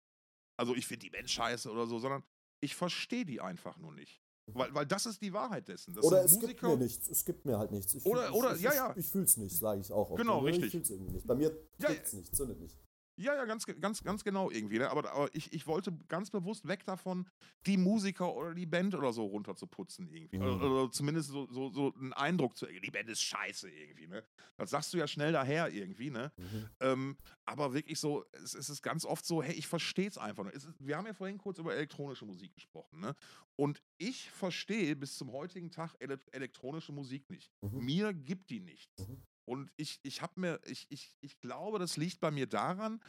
[0.58, 2.22] Also ich finde die Band scheiße oder so, sondern
[2.62, 4.20] ich verstehe die einfach nur nicht.
[4.46, 5.94] Weil, weil das ist die Wahrheit dessen.
[5.94, 6.46] Das oder es Musiker.
[6.48, 7.08] gibt mir nichts.
[7.08, 7.94] Es gibt mir halt nichts.
[7.94, 8.90] Ich oder, fühl, oder, ich, ja, ja.
[8.92, 10.14] Ich, ich fühl's nicht, sage ich auch.
[10.14, 10.66] Genau, richtig.
[10.66, 11.26] Ich fühl's irgendwie nicht.
[11.26, 12.18] Bei mir ja, trifft's ja.
[12.18, 12.76] nicht, zündet nicht.
[13.18, 14.78] Ja, ja, ganz, ganz, ganz genau irgendwie.
[14.78, 14.90] Ne?
[14.90, 17.26] Aber, aber ich, ich wollte ganz bewusst weg davon,
[17.64, 20.38] die Musiker oder die Band oder so runterzuputzen irgendwie.
[20.38, 20.44] Mhm.
[20.44, 24.06] Oder, oder, zumindest so, so, so einen Eindruck zu, die Band ist scheiße irgendwie.
[24.06, 24.22] Ne?
[24.58, 26.10] Das sagst du ja schnell daher irgendwie.
[26.10, 26.30] Ne?
[26.36, 26.68] Mhm.
[26.80, 27.16] Ähm,
[27.46, 30.46] aber wirklich so, es, es, ist ganz oft so, hey, ich verstehe es einfach.
[30.50, 33.00] Ist, wir haben ja vorhin kurz über elektronische Musik gesprochen.
[33.00, 33.14] Ne?
[33.56, 37.50] Und ich verstehe bis zum heutigen Tag ele elektronische Musik nicht.
[37.62, 37.84] Mhm.
[37.84, 39.08] Mir gibt die nichts.
[39.46, 39.52] Mhm.
[39.52, 43.00] Und ich, ich habe mir, ich, ich, ich glaube, das liegt bei mir daran,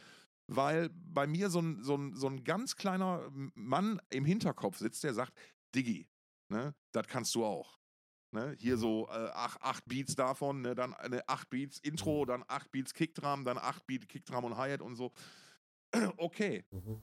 [0.46, 5.04] weil bei mir so ein, so, ein, so ein ganz kleiner Mann im Hinterkopf sitzt,
[5.04, 5.32] der sagt,
[5.74, 6.08] Diggi,
[6.48, 7.78] ne, das kannst du auch.
[8.30, 12.26] Ne, hier so äh, acht, acht Beats davon, ne, dann eine acht Beats Intro, mhm.
[12.26, 15.12] dann acht Beats Kickdrum, dann acht Beats Kickdrum und Hi-Hat und so.
[16.18, 16.64] okay.
[16.70, 17.02] Mhm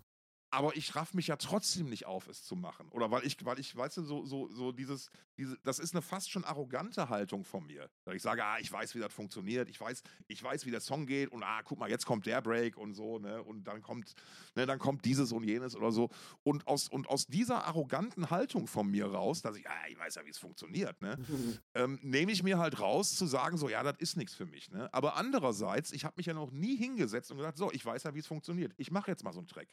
[0.55, 2.87] aber ich raff mich ja trotzdem nicht auf, es zu machen.
[2.91, 6.01] Oder weil ich, weil ich, weißt du, so, so, so dieses, diese, das ist eine
[6.01, 7.89] fast schon arrogante Haltung von mir.
[8.05, 10.79] Dass ich sage, ah, ich weiß, wie das funktioniert, ich weiß, ich weiß, wie der
[10.79, 13.43] Song geht und ah, guck mal, jetzt kommt der Break und so, ne?
[13.43, 14.13] Und dann kommt,
[14.55, 16.09] ne, dann kommt dieses und jenes oder so.
[16.43, 20.15] Und aus, und aus dieser arroganten Haltung von mir raus, dass ich, ah, ich weiß
[20.15, 21.17] ja, wie es funktioniert, ne?
[21.73, 24.71] ähm, nehme ich mir halt raus zu sagen, so, ja, das ist nichts für mich,
[24.71, 24.93] ne?
[24.93, 28.13] Aber andererseits, ich habe mich ja noch nie hingesetzt und gesagt, so, ich weiß ja,
[28.13, 28.73] wie es funktioniert.
[28.77, 29.67] Ich mache jetzt mal so einen Track.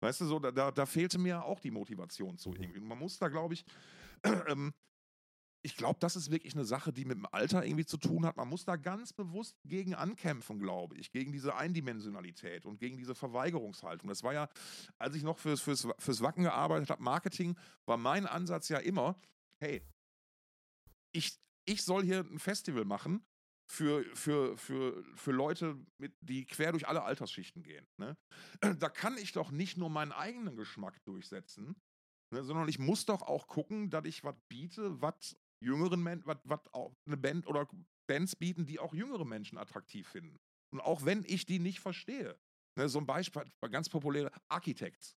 [0.00, 2.56] Weißt du, so, da, da, fehlte mir auch die Motivation zu mhm.
[2.56, 2.80] irgendwie.
[2.80, 3.64] Man muss da, glaube ich,
[4.48, 4.72] ähm,
[5.62, 8.36] ich glaube, das ist wirklich eine Sache, die mit dem Alter irgendwie zu tun hat.
[8.38, 13.14] Man muss da ganz bewusst gegen ankämpfen, glaube ich, gegen diese Eindimensionalität und gegen diese
[13.14, 14.08] Verweigerungshaltung.
[14.08, 14.48] Das war ja,
[14.98, 19.20] als ich noch fürs, fürs, fürs Wacken gearbeitet habe, Marketing, war mein Ansatz ja immer,
[19.58, 19.82] hey,
[21.12, 23.22] ich, ich soll hier ein Festival machen
[23.70, 27.86] für, für, für, für Leute, mit, die quer durch alle Altersschichten gehen.
[27.98, 28.16] Ne?
[28.80, 31.76] Da kann ich doch nicht nur meinen eigenen Geschmack durchsetzen,
[32.32, 36.60] ne, sondern ich muss doch auch gucken, dass ich was biete, was jüngeren Menschen, was
[37.06, 37.68] eine Band oder
[38.08, 40.36] Bands bieten, die auch jüngere Menschen attraktiv finden.
[40.72, 42.36] Und auch wenn ich die nicht verstehe.
[42.76, 45.16] Ne, so ein Beispiel, ganz populäre Architects.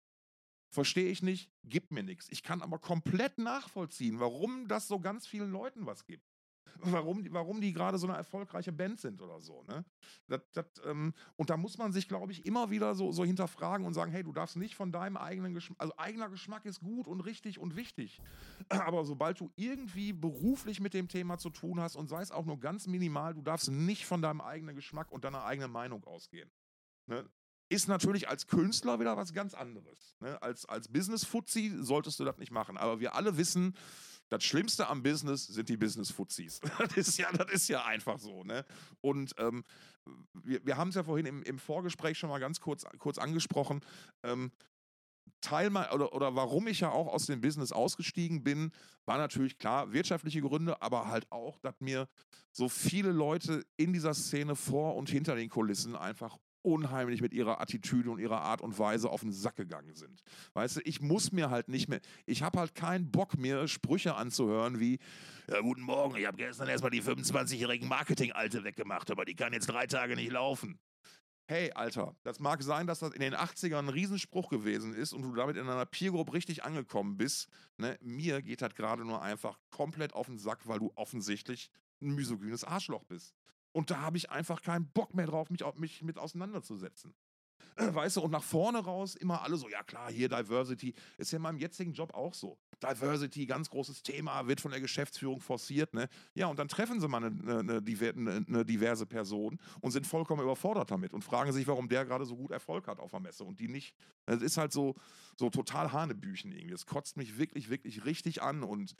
[0.74, 2.28] Verstehe ich nicht, gibt mir nichts.
[2.30, 6.31] Ich kann aber komplett nachvollziehen, warum das so ganz vielen Leuten was gibt
[6.80, 9.64] warum, warum die gerade so eine erfolgreiche Band sind oder so.
[9.64, 9.86] Ne?
[10.28, 13.86] Das, das, ähm, und da muss man sich, glaube ich, immer wieder so, so hinterfragen
[13.86, 17.08] und sagen, hey, du darfst nicht von deinem eigenen Geschmack, also eigener Geschmack ist gut
[17.08, 18.22] und richtig und wichtig.
[18.70, 22.46] Aber sobald du irgendwie beruflich mit dem Thema zu tun hast und sei es auch
[22.46, 26.50] nur ganz minimal, du darfst nicht von deinem eigenen Geschmack und deiner eigenen Meinung ausgehen.
[27.08, 27.30] Ne?
[27.72, 30.18] ist natürlich als Künstler wieder was ganz anderes.
[30.20, 30.40] Ne?
[30.42, 32.78] Als, als Business-Fuzzi solltest du das nicht machen.
[32.78, 33.76] Aber wir alle wissen,
[34.32, 36.62] das Schlimmste am Business sind die Business-Fuzis.
[36.80, 38.44] das, ist ja, das ist ja einfach so.
[38.44, 38.66] Ne?
[39.02, 39.64] Und ähm,
[40.34, 43.82] wir, wir haben es ja vorhin im, im, Vorgespräch schon mal ganz kurz, kurz angesprochen.
[44.24, 44.52] Ähm,
[45.42, 48.72] Teil mal, oder, oder warum ich ja auch aus dem Business ausgestiegen bin,
[49.06, 52.08] war natürlich klar wirtschaftliche Gründe, aber halt auch, dass mir
[52.54, 57.62] so viele Leute in dieser Szene vor und hinter den Kulissen einfach unheimlich mit ihrer
[57.62, 60.24] Attitüde und ihrer Art und Weise auf den Sack gegangen sind.
[60.54, 64.16] Weißt du, ich muss mir halt nicht mehr, ich habe halt keinen Bock, mir Sprüche
[64.16, 65.00] anzuhören wie,
[65.48, 69.68] ja, guten Morgen, ich habe gestern erstmal die 25-jährigen Marketing-Alte weggemacht, aber die kann jetzt
[69.68, 70.80] drei Tage nicht laufen.
[71.48, 75.24] Hey, Alter, das mag sein, dass das in den 80ern ein Riesenspruch gewesen ist und
[75.24, 77.50] du damit in einer Peer Group richtig angekommen bist.
[77.78, 77.98] Ne?
[78.00, 81.70] Mir geht das gerade nur einfach komplett auf den Sack, weil du offensichtlich
[82.02, 83.36] ein misogynes Arschloch bist.
[83.72, 87.14] Und da habe ich einfach keinen Bock mehr drauf, mich, mich mit auseinanderzusetzen.
[87.76, 90.94] weißt du, und nach vorne raus immer alle so, ja klar, hier Diversity.
[91.18, 92.58] Ist ja in meinem jetzigen Job auch so.
[92.82, 95.94] Diversity, ganz großes Thema, wird von der Geschäftsführung forciert.
[95.94, 96.10] Ne?
[96.34, 100.90] Ja, und dann treffen sie mal eine, eine, eine, diverse Person und sind vollkommen überfordert
[100.90, 103.60] damit und fragen sich, warum der gerade so gut Erfolg hat auf der Messe und
[103.60, 103.96] die nicht.
[104.26, 104.96] Es ist halt so,
[105.38, 106.74] so total Hanebüchen irgendwie.
[106.74, 108.96] Es kotzt mich wirklich, wirklich richtig an und äh,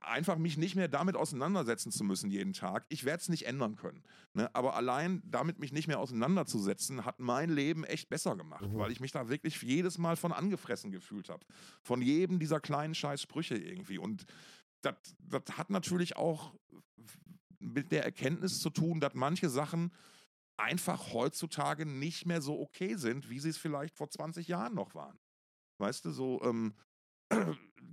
[0.00, 2.84] einfach mich nicht mehr damit auseinandersetzen zu müssen jeden Tag.
[2.88, 4.02] Ich werde es nicht ändern können.
[4.34, 4.54] Ne?
[4.54, 8.78] Aber allein damit mich nicht mehr auseinanderzusetzen, hat mein Leben echt besser gemacht, mhm.
[8.78, 11.44] weil ich mich da wirklich jedes Mal von angefressen gefühlt habe.
[11.82, 13.98] Von jedem dieser kleinen Scheißsprüche irgendwie.
[13.98, 14.26] Und
[14.82, 16.54] das, das hat natürlich auch
[17.58, 19.92] mit der Erkenntnis zu tun, dass manche Sachen
[20.58, 24.94] einfach heutzutage nicht mehr so okay sind, wie sie es vielleicht vor 20 Jahren noch
[24.94, 25.18] waren.
[25.78, 26.74] Weißt du, so ähm,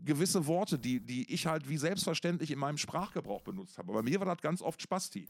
[0.04, 3.94] gewisse Worte, die, die ich halt wie selbstverständlich in meinem Sprachgebrauch benutzt habe.
[3.94, 5.30] Bei mir war das ganz oft Spasti.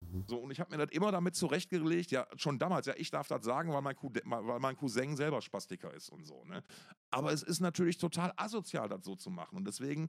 [0.00, 0.24] Mhm.
[0.26, 3.28] So, und ich habe mir das immer damit zurechtgelegt, ja, schon damals, ja, ich darf
[3.28, 6.62] das sagen, weil mein, weil mein Cousin selber Spastiker ist und so, ne?
[7.10, 9.56] Aber es ist natürlich total asozial, das so zu machen.
[9.56, 10.08] Und deswegen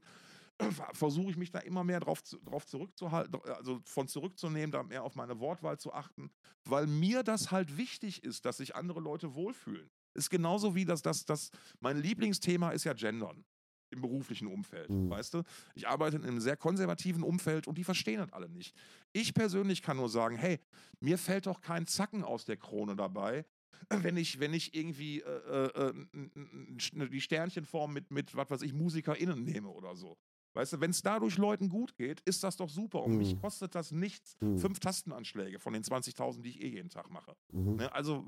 [0.92, 5.14] versuche ich mich da immer mehr drauf, drauf zurückzuhalten, also von zurückzunehmen, da mehr auf
[5.14, 6.30] meine Wortwahl zu achten,
[6.64, 9.90] weil mir das halt wichtig ist, dass sich andere Leute wohlfühlen.
[10.14, 11.50] Ist genauso wie das, das, das,
[11.80, 13.44] mein Lieblingsthema ist ja Gendern
[13.92, 15.10] im beruflichen Umfeld, mhm.
[15.10, 15.42] weißt du?
[15.74, 18.74] Ich arbeite in einem sehr konservativen Umfeld und die verstehen das alle nicht.
[19.12, 20.58] Ich persönlich kann nur sagen, hey,
[21.00, 23.44] mir fällt doch kein Zacken aus der Krone dabei,
[23.88, 28.72] wenn ich, wenn ich irgendwie äh, äh, äh die Sternchenform mit, mit, was weiß ich,
[28.72, 30.16] MusikerInnen nehme oder so.
[30.54, 33.02] Weißt du, wenn es dadurch Leuten gut geht, ist das doch super.
[33.02, 33.18] Und mhm.
[33.18, 34.36] mich kostet das nichts.
[34.40, 34.58] Mhm.
[34.58, 37.34] Fünf Tastenanschläge von den 20.000, die ich eh jeden Tag mache.
[37.52, 37.76] Mhm.
[37.76, 37.92] Ne?
[37.92, 38.24] Also,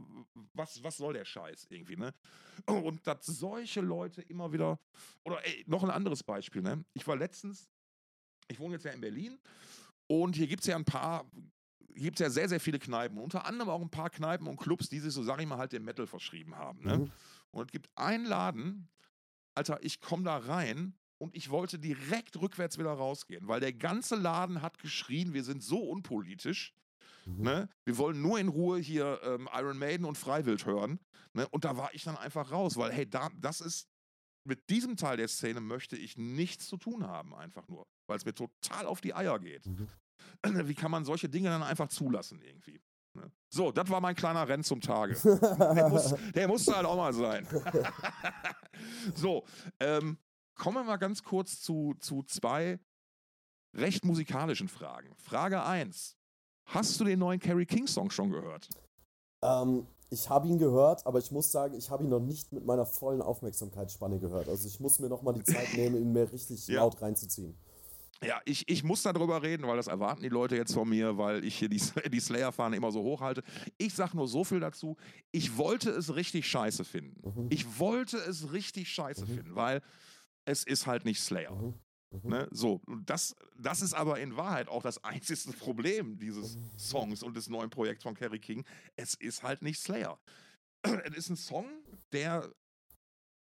[0.55, 1.97] was, was soll der Scheiß irgendwie?
[1.97, 2.15] Ne?
[2.67, 4.79] Und dass solche Leute immer wieder.
[5.25, 6.63] Oder ey, noch ein anderes Beispiel.
[6.63, 6.85] Ne?
[6.95, 7.69] Ich war letztens,
[8.49, 9.39] ich wohne jetzt ja in Berlin
[10.07, 11.31] und hier gibt es ja ein paar.
[11.97, 13.19] Gibt es ja sehr, sehr viele Kneipen.
[13.19, 15.73] Unter anderem auch ein paar Kneipen und Clubs, die sich, so sag ich mal, halt
[15.73, 16.83] dem Metal verschrieben haben.
[16.83, 16.99] Ne?
[16.99, 17.13] Mhm.
[17.53, 18.89] Und es gibt einen Laden,
[19.55, 20.95] Alter, ich komme da rein
[21.25, 25.63] und ich wollte direkt rückwärts wieder rausgehen, weil der ganze Laden hat geschrien, wir sind
[25.63, 26.75] so unpolitisch.
[27.25, 27.43] Mhm.
[27.43, 27.69] Ne?
[27.87, 31.01] Wir wollen nur in Ruhe hier ähm, Iron Maiden und Freiwild hören.
[31.33, 31.49] Ne?
[31.49, 33.89] Und da war ich dann einfach raus, weil, hey, da, das ist,
[34.47, 38.27] mit diesem Teil der Szene möchte ich nichts zu tun haben, einfach nur, weil es
[38.27, 39.65] mir total auf die Eier geht.
[39.65, 39.89] Mhm.
[40.69, 42.83] Wie kann man solche Dinge dann einfach zulassen irgendwie?
[43.15, 43.33] Ne?
[43.49, 45.15] So, das war mein kleiner Renn zum Tage.
[45.25, 47.49] der, muss, der musste halt auch mal sein.
[49.15, 49.47] so,
[49.81, 50.19] ähm,
[50.55, 52.79] Kommen wir mal ganz kurz zu, zu zwei
[53.75, 55.15] recht musikalischen Fragen.
[55.17, 56.17] Frage 1.
[56.67, 58.69] Hast du den neuen Carrie King Song schon gehört?
[59.43, 62.65] Ähm, ich habe ihn gehört, aber ich muss sagen, ich habe ihn noch nicht mit
[62.65, 64.49] meiner vollen Aufmerksamkeitsspanne gehört.
[64.49, 66.81] Also ich muss mir noch mal die Zeit nehmen, ihn mir richtig ja.
[66.81, 67.55] laut reinzuziehen.
[68.23, 71.45] Ja, ich, ich muss darüber reden, weil das erwarten die Leute jetzt von mir, weil
[71.45, 73.43] ich hier die, die Slayer-Fahne immer so hochhalte.
[73.77, 74.97] Ich sage nur so viel dazu.
[75.31, 77.21] Ich wollte es richtig scheiße finden.
[77.29, 77.47] Mhm.
[77.51, 79.35] Ich wollte es richtig scheiße mhm.
[79.35, 79.83] finden, weil
[80.45, 81.55] es ist halt nicht Slayer.
[81.55, 81.75] Mhm.
[82.23, 82.31] Mhm.
[82.31, 82.49] Ne?
[82.51, 86.59] So, das, das ist aber in Wahrheit auch das einzige Problem dieses.
[86.79, 88.65] Songs und des neuen Projekts von Kerry King.
[88.97, 90.19] Es ist halt nicht Slayer.
[90.83, 91.67] es ist ein Song,
[92.13, 92.51] der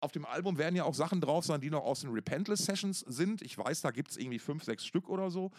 [0.02, 3.00] auf dem Album werden ja auch Sachen drauf sein, die noch aus den Repentless Sessions
[3.00, 3.42] sind.
[3.42, 5.52] Ich weiß, da gibt es irgendwie fünf, sechs Stück oder so.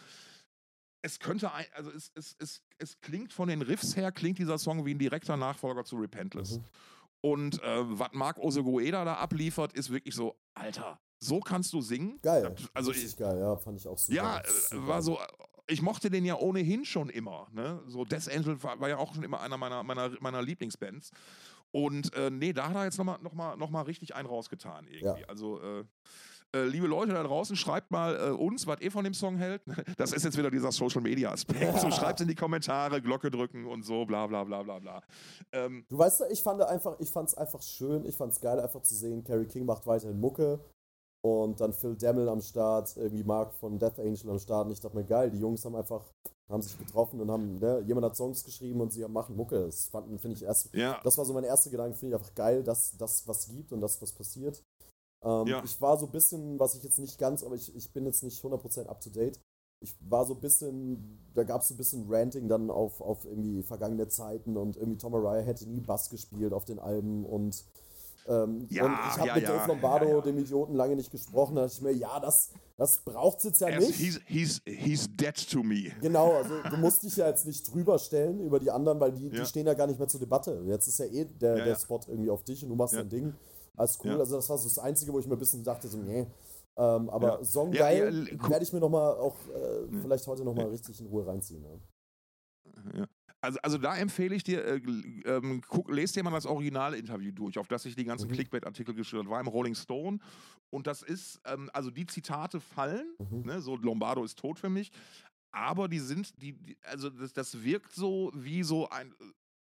[1.03, 4.59] Es könnte, ein, also es, es, es, es klingt von den Riffs her, klingt dieser
[4.59, 6.59] Song wie ein direkter Nachfolger zu Repentless.
[6.59, 6.65] Mhm.
[7.23, 12.19] Und äh, was Marc Osegueda da abliefert, ist wirklich so, Alter, so kannst du singen.
[12.23, 12.55] Geil.
[12.73, 14.17] Also ich, geil, ja, fand ich auch super.
[14.17, 14.87] Ja, äh, super.
[14.87, 15.19] war so.
[15.67, 17.49] Ich mochte den ja ohnehin schon immer.
[17.53, 17.83] Ne?
[17.87, 21.11] So Death Angel war, war, ja auch schon immer einer meiner, meiner, meiner Lieblingsbands.
[21.73, 24.87] Und äh, nee, da hat er jetzt nochmal noch mal, noch mal richtig einen rausgetan
[24.87, 25.23] irgendwie.
[25.23, 25.29] Ja.
[25.29, 25.85] Also äh,
[26.55, 29.63] äh, liebe Leute da draußen, schreibt mal äh, uns, was ihr von dem Song hält.
[29.97, 31.81] Das ist jetzt wieder dieser Social Media Aspekt.
[31.81, 35.03] So schreibt in die Kommentare, Glocke drücken und so, bla bla bla bla bla.
[35.53, 38.95] Ähm, du weißt, ich fand einfach, ich fand's einfach schön, ich fand's geil, einfach zu
[38.95, 40.61] sehen, Carrie King macht weiterhin Mucke.
[41.25, 44.67] Und dann Phil Demmel am Start, irgendwie Mark von Death Angel am Start.
[44.67, 46.05] Und ich dachte mir, geil, die Jungs haben einfach,
[46.51, 49.65] haben sich getroffen und haben, ne, jemand hat Songs geschrieben und sie machen Mucke.
[49.65, 51.01] Das fanden, finde ich erst, ja.
[51.03, 53.81] das war so mein erster Gedanke, finde ich einfach geil, dass das was gibt und
[53.81, 54.63] das was passiert.
[55.25, 55.63] Ähm, ja.
[55.65, 58.23] Ich war so ein bisschen, was ich jetzt nicht ganz, aber ich, ich bin jetzt
[58.23, 59.41] nicht 100% up to date.
[59.81, 63.25] Ich war so ein bisschen, da gab es so ein bisschen Ranting dann auf, auf
[63.25, 67.65] irgendwie vergangene Zeiten und irgendwie Tom Araya hätte nie Bass gespielt auf den Alben und
[68.27, 71.57] ähm, ja, und ich habe ja, mit ja, Dave Lombardo, dem Idioten, lange nicht gesprochen.
[71.57, 73.95] Da dachte ich mir, ja, das, das braucht es jetzt ja nicht.
[73.95, 75.93] He's, he's, he's dead to me.
[76.01, 79.29] Genau, also du musst dich ja jetzt nicht drüber stellen über die anderen, weil die,
[79.29, 80.63] die stehen ja gar nicht mehr zur Debatte.
[80.67, 83.35] Jetzt ist ja eh der, der Spot irgendwie auf dich und du machst dein Ding.
[83.77, 84.19] Alles cool.
[84.19, 86.27] Also das war so das Einzige, wo ich mir ein bisschen dachte, so, nee.
[86.77, 87.45] Ähm, aber.
[87.45, 91.65] Song geil, werde ich mir nochmal auch äh, vielleicht heute nochmal richtig in Ruhe reinziehen.
[92.95, 93.07] Ja.
[93.45, 94.81] Also, also da empfehle ich dir, äh,
[95.27, 98.35] ähm, guck, lest dir mal das Originalinterview durch, auf das sich die ganzen Mhm.
[98.35, 99.29] Clickbait-Artikel geschrieben.
[99.29, 100.19] War im Rolling Stone.
[100.71, 103.43] Und das ist, ähm, also die Zitate fallen, Mhm.
[103.47, 104.91] ne, so Lombardo ist tot für mich.
[105.53, 109.15] Aber die sind, die, die also das, das wirkt so wie so ein.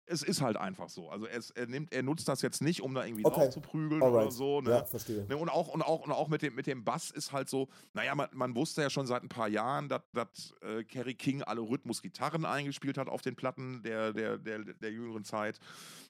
[0.07, 1.09] Es ist halt einfach so.
[1.09, 3.35] Also es, er nimmt, er nutzt das jetzt nicht, um da irgendwie Okay.
[3.45, 4.59] drauf zu prügeln oder so.
[4.59, 4.71] Ne?
[4.71, 5.25] Ja, verstehe.
[5.27, 7.69] Ne, und auch, und auch, und auch mit, dem, mit dem Bass ist halt so,
[7.93, 11.43] naja, man, man wusste ja schon seit ein paar Jahren, dass, dass äh, Kerry King
[11.43, 15.59] alle Rhythmus-Gitarren eingespielt hat auf den Platten der, der, der, der jüngeren Zeit,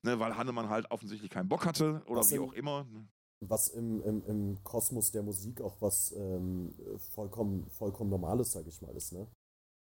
[0.04, 2.86] ne, weil Hannemann halt offensichtlich keinen Bock hatte oder Was wie im- auch immer.
[2.86, 3.08] ne.
[3.44, 6.76] Was im, im, im Kosmos der Musik auch was ähm,
[7.14, 9.28] vollkommen, vollkommen Normales, sag ich mal, ist, ne?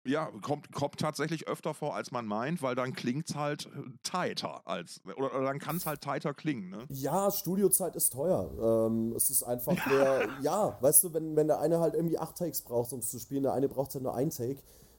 [0.06, 3.90] Ja, kommt, kommt tatsächlich öfter vor, als man meint, weil dann klingt es halt äh,
[4.02, 6.84] tighter als, oder, oder dann kann es halt tighter klingen, ne?
[6.90, 8.50] Ja, Studiozeit ist teuer.
[8.86, 12.36] Ähm, es ist einfach der, ja, weißt du, wenn, wenn der eine halt irgendwie acht
[12.36, 14.58] Takes braucht, um es zu spielen, der eine braucht halt nur ein Take,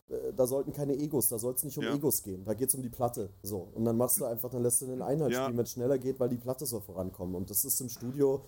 [0.10, 1.94] äh, da sollten keine Egos, da soll es nicht um Ja.
[1.94, 3.30] Egos gehen, da geht es um die Platte.
[3.44, 3.70] So.
[3.76, 5.44] Und dann machst du einfach, dann lässt du den einen halt Ja.
[5.44, 7.36] spielen, wenn es schneller geht, weil die Platte soll vorankommen.
[7.36, 8.46] Und das ist im Studio,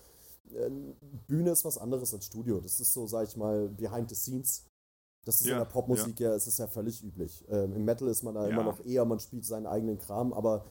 [0.56, 0.70] äh,
[1.28, 2.60] Bühne ist was anderes als Studio.
[2.62, 4.64] Das ist so, sag ich mal, behind the scenes.
[5.28, 7.44] Das ist Ja, in der Popmusik ja, es ist ja völlig üblich.
[7.50, 8.50] Ähm, Im Metal ist man da Ja.
[8.50, 10.66] immer noch eher, man spielt seinen eigenen Kram, aber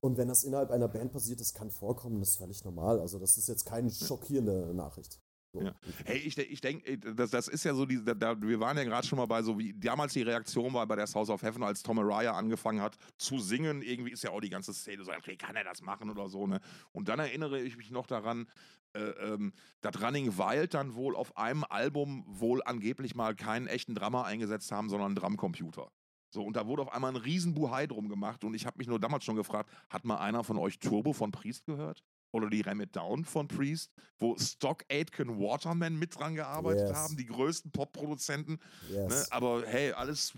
[0.00, 2.98] und wenn das innerhalb einer Band passiert, das kann vorkommen, das ist völlig normal.
[3.00, 5.20] Also das ist jetzt keine schockierende Nachricht.
[5.52, 5.60] So.
[5.60, 5.74] Ja.
[6.06, 9.06] Hey, ich, ich denke, das, das ist ja so, die, da, wir waren ja gerade
[9.06, 11.82] schon mal bei so, wie damals die Reaktion war bei der House of Heaven, als
[11.82, 13.82] Tom Araya angefangen hat zu singen.
[13.82, 16.46] Irgendwie ist ja auch die ganze Szene so, okay, kann er das machen oder so,
[16.46, 16.60] ne?
[16.92, 18.46] Und dann erinnere ich mich noch daran,
[18.94, 19.52] äh, ähm,
[19.82, 24.72] dass Running Wild dann wohl auf einem Album wohl angeblich mal keinen echten Drummer eingesetzt
[24.72, 25.90] haben, sondern einen Drumcomputer.
[26.30, 28.86] So, und da wurde auf einmal ein riesen Buhai drum gemacht und ich habe mich
[28.86, 32.02] nur damals schon gefragt, hat mal einer von euch Turbo von Priest gehört?
[32.32, 36.96] Oder die Ram It Down von Priest, wo Stock Aitken Waterman mit dran gearbeitet Yes.
[36.96, 38.58] haben, die größten Pop-Produzenten.
[38.90, 39.08] Yes.
[39.08, 39.26] Ne?
[39.30, 40.32] Aber hey, alles,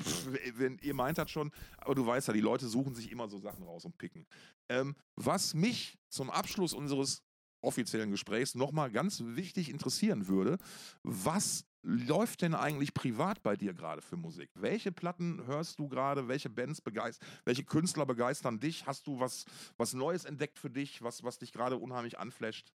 [0.57, 3.39] wenn ihr meint das schon, aber du weißt ja, die Leute suchen sich immer so
[3.39, 4.27] Sachen raus und picken.
[4.69, 7.23] Ähm, was mich zum Abschluss unseres
[7.61, 10.59] offiziellen Gesprächs nochmal ganz wichtig interessieren würde,
[11.03, 14.51] was läuft denn eigentlich privat bei dir gerade für Musik?
[14.55, 16.29] Welche Platten hörst du gerade?
[16.29, 17.29] Welche Bands begeistern?
[17.45, 18.87] Welche Künstler begeistern dich?
[18.87, 19.45] Hast du was,
[19.77, 22.73] was Neues entdeckt für dich, was, was dich gerade unheimlich anflasht?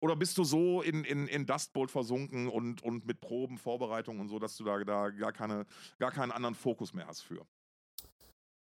[0.00, 4.20] Oder bist du so in, in, in Dust Bowl versunken und, und mit Proben, Vorbereitungen
[4.20, 5.66] und so, dass du da, da gar, keine,
[5.98, 7.44] gar keinen anderen Fokus mehr hast für?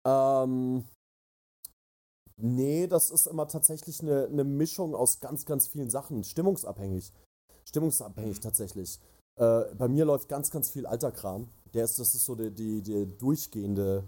[0.06, 0.84] Ähm,
[2.38, 6.24] nee, das ist immer tatsächlich eine, eine Mischung aus ganz, ganz vielen Sachen.
[6.24, 7.12] Stimmungsabhängig.
[7.66, 9.00] Stimmungsabhängig tatsächlich.
[9.36, 11.48] Äh, bei mir läuft ganz, ganz viel alter Kram.
[11.74, 14.04] Der ist, das ist so die, die, die durchgehende,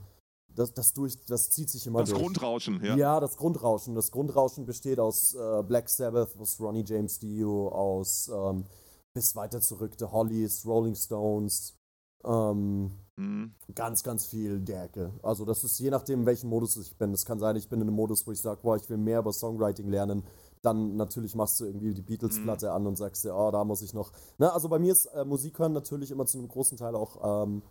[0.47, 2.21] das, das, durch, das zieht sich immer Das durch.
[2.21, 2.95] Grundrauschen, ja.
[2.95, 3.19] Ja.
[3.19, 3.95] das Grundrauschen.
[3.95, 8.65] Das Grundrauschen besteht aus äh, Black Sabbath, aus Ronnie James Dio, aus ähm,
[9.13, 11.75] bis weiter zurück The Hollies, Rolling Stones,
[12.23, 13.53] ähm, Mhm.
[13.73, 15.13] ganz, ganz viel der Ecke.
[15.23, 17.13] Also das ist je nachdem, in welchem Modus ich bin.
[17.13, 19.19] Es kann sein, ich bin in einem Modus, wo ich sage, boah, ich will mehr
[19.19, 20.23] über Songwriting lernen.
[20.65, 23.93] Dann natürlich machst du irgendwie die Beatles-Platte an und sagst dir, oh, da muss ich
[23.93, 24.11] noch.
[24.39, 27.43] Ne, also bei mir ist äh, Musik hören natürlich immer zu einem großen Teil auch
[27.45, 27.61] ähm,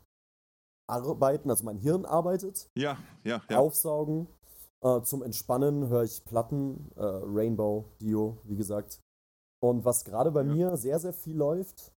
[0.86, 2.70] Arbeiten, also mein Hirn arbeitet.
[2.76, 3.58] Ja, ja, ja.
[3.58, 4.28] Aufsaugen.
[4.82, 9.00] Äh, zum Entspannen höre ich Platten, äh, Rainbow, Dio, wie gesagt.
[9.62, 10.52] Und was gerade bei Ja.
[10.54, 11.90] mir sehr, sehr viel läuft,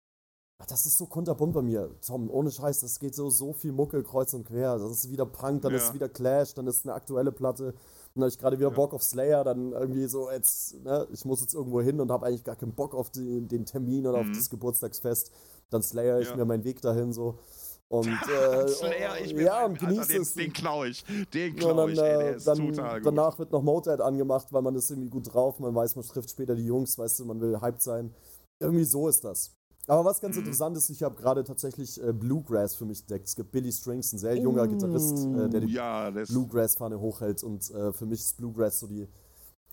[0.63, 3.73] ach, das ist so kunterbunt bei mir, Tom, ohne Scheiß, das geht so, so viel
[3.73, 4.79] Mucke kreuz und quer.
[4.79, 5.79] Das ist wieder Punk, dann Ja.
[5.79, 7.75] ist wieder Clash, dann ist eine aktuelle Platte.
[8.17, 8.75] Dann habe ich gerade wieder Ja.
[8.75, 12.25] Bock auf Slayer, dann irgendwie so, jetzt, ne, ich muss jetzt irgendwo hin und habe
[12.27, 14.31] eigentlich gar keinen Bock auf die, den Termin oder Mhm.
[14.31, 15.31] auf das Geburtstagsfest.
[15.71, 16.37] Dann Slayer ich Ja.
[16.37, 17.39] mir meinen Weg dahin so.
[17.89, 20.35] Und, äh, Slayer, ich bin ja, und Alter, genieße den, es.
[20.35, 21.05] den klau ich.
[21.35, 23.07] Den Ja, klau dann, ich, ey, der äh, ist dann, total gut.
[23.07, 26.31] danach wird noch Motorhead angemacht, weil man ist irgendwie gut drauf, man weiß, man trifft
[26.31, 28.15] später die Jungs, weißt du, man will hyped sein.
[28.59, 29.53] Irgendwie so ist das.
[29.89, 30.41] Aber was ganz Mhm.
[30.43, 33.29] interessant ist, ich habe gerade tatsächlich äh, Bluegrass für mich entdeckt.
[33.29, 37.71] Es gibt Billy Strings, ein sehr junger Gitarrist, äh, der die ja, Bluegrass-Fahne hochhält und
[37.71, 39.07] äh, für mich ist Bluegrass so die.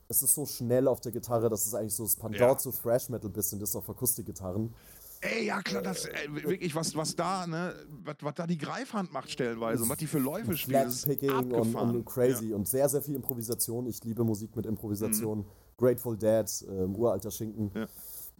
[0.10, 2.58] Es ist so schnell auf der Gitarre, dass es eigentlich so das Pendant Ja.
[2.58, 4.74] zu Thrash Metal bisschen ist auf Akustikgitarren.
[5.22, 7.74] Ey, ja klar, das ey, wirklich, was, was da, ne,
[8.04, 11.76] was, was da die Greifhand macht stellenweise und was die für Läufe spielen, Flatpicking und,
[11.76, 13.88] und crazy und sehr, sehr viel Improvisation.
[13.88, 15.46] Ich liebe Musik mit Improvisation.
[15.78, 17.72] Grateful Dead, ähm, uralter Schinken.
[17.74, 17.88] Ja.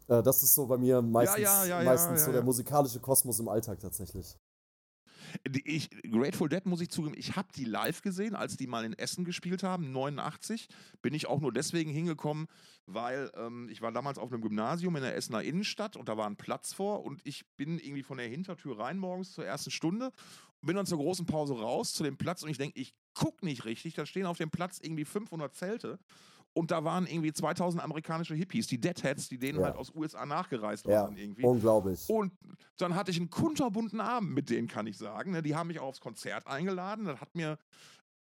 [0.08, 3.40] Äh, das ist so bei mir meistens, ja, ja, ja, meistens so der musikalische Kosmos
[3.40, 4.38] im Alltag tatsächlich.
[5.64, 8.94] Ich, Grateful Dead muss ich zugeben, ich habe die live gesehen, als die mal in
[8.94, 10.68] Essen gespielt haben, 89.
[11.02, 12.48] Bin ich auch nur deswegen hingekommen,
[12.86, 16.28] weil ähm, ich war damals auf einem Gymnasium in der Essener Innenstadt und da war
[16.28, 20.12] ein Platz vor und ich bin irgendwie von der Hintertür rein morgens zur ersten Stunde
[20.62, 23.42] und bin dann zur großen Pause raus zu dem Platz und ich denke, ich guck
[23.44, 26.00] nicht richtig, da stehen auf dem Platz irgendwie 500 Zelte
[26.54, 29.66] und da waren irgendwie 2000 amerikanische Hippies, die Deadheads, die denen Ja.
[29.66, 31.44] halt aus USA nachgereist Ja, waren irgendwie.
[31.44, 32.08] unglaublich.
[32.10, 32.32] Und
[32.78, 35.32] dann hatte ich einen kunterbunten Abend mit denen, kann ich sagen.
[35.32, 35.42] ne?
[35.42, 37.06] Die haben mich auch aufs Konzert eingeladen.
[37.06, 37.58] Das hat mir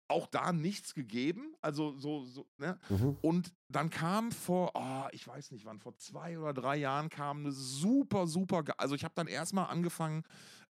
[0.09, 1.55] auch da nichts gegeben.
[1.61, 2.77] Also so, so ne?
[2.89, 3.17] Mhm.
[3.21, 7.39] Und dann kam vor, oh, ich weiß nicht wann, vor zwei oder drei Jahren kam
[7.39, 10.23] eine super, super, also ich habe dann erstmal angefangen,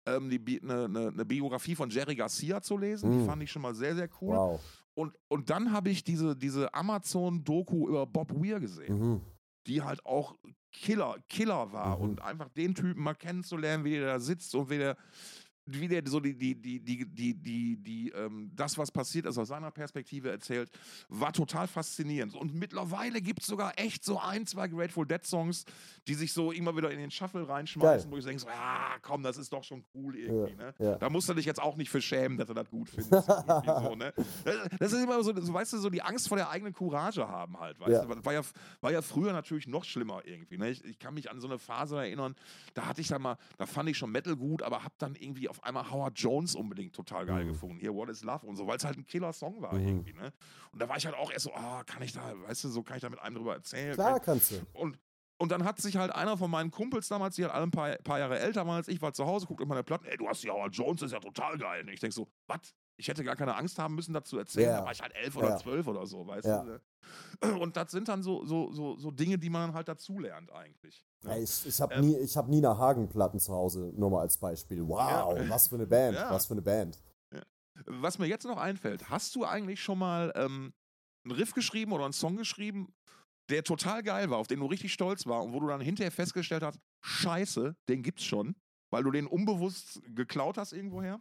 [0.05, 3.11] ähm, die eine, eine, eine Biografie von Jerry Garcia zu lesen.
[3.11, 3.25] Die Mhm.
[3.25, 4.35] fand ich schon mal sehr, sehr cool.
[4.35, 4.61] Wow.
[4.95, 9.21] Und, und dann habe ich diese, diese Amazon-Doku über Bob Weir gesehen, Mhm.
[9.67, 10.35] die halt auch
[10.71, 11.97] Killer, Killer war.
[11.97, 12.03] Mhm.
[12.03, 14.97] Und einfach den Typen mal kennenzulernen, wie der da sitzt und wie der,
[15.65, 19.37] wie der so die, die, die, die, die, die, die ähm, das, was passiert ist,
[19.37, 20.69] aus seiner Perspektive erzählt,
[21.09, 22.35] war total faszinierend.
[22.35, 25.63] Und mittlerweile gibt es sogar echt so ein, zwei Grateful Dead Songs,
[26.07, 28.11] die sich so immer wieder in den Shuffle reinschmeißen, Geil.
[28.11, 30.55] wo ich denke, so, ah, komm, das ist doch schon cool irgendwie.
[30.55, 30.73] Ne?
[30.79, 30.95] ja.
[30.97, 33.11] Da musst du dich jetzt auch nicht für schämen, dass du das gut findest.
[33.25, 34.13] so, ne?
[34.79, 37.57] Das- ist immer so, so, weißt du, so die Angst vor der eigenen Courage haben
[37.59, 38.05] halt, weißt Ja.
[38.05, 38.25] du.
[38.25, 38.41] War ja,
[38.81, 40.57] war ja früher natürlich noch schlimmer irgendwie.
[40.57, 40.69] Ne?
[40.71, 42.35] Ich, ich kann mich an so eine Phase erinnern,
[42.73, 45.49] da hatte ich dann mal, da fand ich schon Metal gut, aber hab dann irgendwie
[45.53, 47.49] auf einmal Howard Jones unbedingt total geil Mhm.
[47.49, 47.77] gefunden.
[47.79, 49.87] Hier, What is Love und so, weil es halt ein Killer-Song war Mhm.
[49.87, 50.33] irgendwie, ne?
[50.71, 52.81] Und da war ich halt auch erst so, ah, kann ich da, weißt du, so
[52.83, 53.93] kann ich da mit einem drüber erzählen.
[53.93, 54.61] Klar kannst du.
[54.73, 54.97] Und,
[55.37, 57.95] und dann hat sich halt einer von meinen Kumpels damals, die halt alle ein paar,
[57.97, 60.27] paar Jahre älter waren als ich, war zu Hause, guckt in meine Platten, ey, du
[60.27, 61.83] hast ja Howard Jones, das ist ja total geil.
[61.83, 62.73] Und ich denke so, was?
[62.97, 64.69] Ich hätte gar keine Angst haben müssen, dazu erzählen.
[64.69, 64.79] Ja.
[64.79, 65.57] Da war ich halt elf oder Ja.
[65.57, 66.59] zwölf oder so, weißt Ja.
[66.63, 66.65] du?
[66.71, 66.81] ne?
[67.61, 71.03] Und das sind dann so, so, so, so Dinge, die man halt dazulernt eigentlich.
[71.23, 71.31] ne?
[71.31, 74.37] Ja, ich ich habe Ähm, nie, ich hab Nina Hagen-Platten zu Hause, nur mal als
[74.37, 74.87] Beispiel.
[74.87, 77.01] Wow, was für eine Band, was für eine Band.
[77.85, 80.73] Was mir jetzt noch einfällt, hast du eigentlich schon mal ähm,
[81.25, 82.93] einen Riff geschrieben oder einen Song geschrieben,
[83.49, 86.11] der total geil war, auf den du richtig stolz war und wo du dann hinterher
[86.11, 88.55] festgestellt hast, scheiße, den gibt's schon,
[88.91, 91.19] weil du den unbewusst geklaut hast irgendwoher?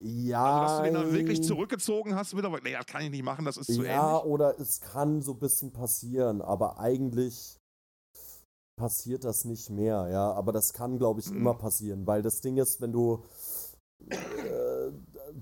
[0.00, 3.10] Ja, Also, dass du den dann wirklich zurückgezogen hast, wieder, weil, nee, das kann ich
[3.10, 4.24] nicht machen, das ist zu ja, ähnlich.
[4.32, 7.58] oder es kann so ein bisschen passieren, aber eigentlich
[8.78, 10.32] passiert das nicht mehr, ja.
[10.32, 11.38] Aber das kann, glaube ich, Mhm.
[11.38, 13.24] immer passieren, weil das Ding ist, wenn du.
[14.00, 14.92] Äh,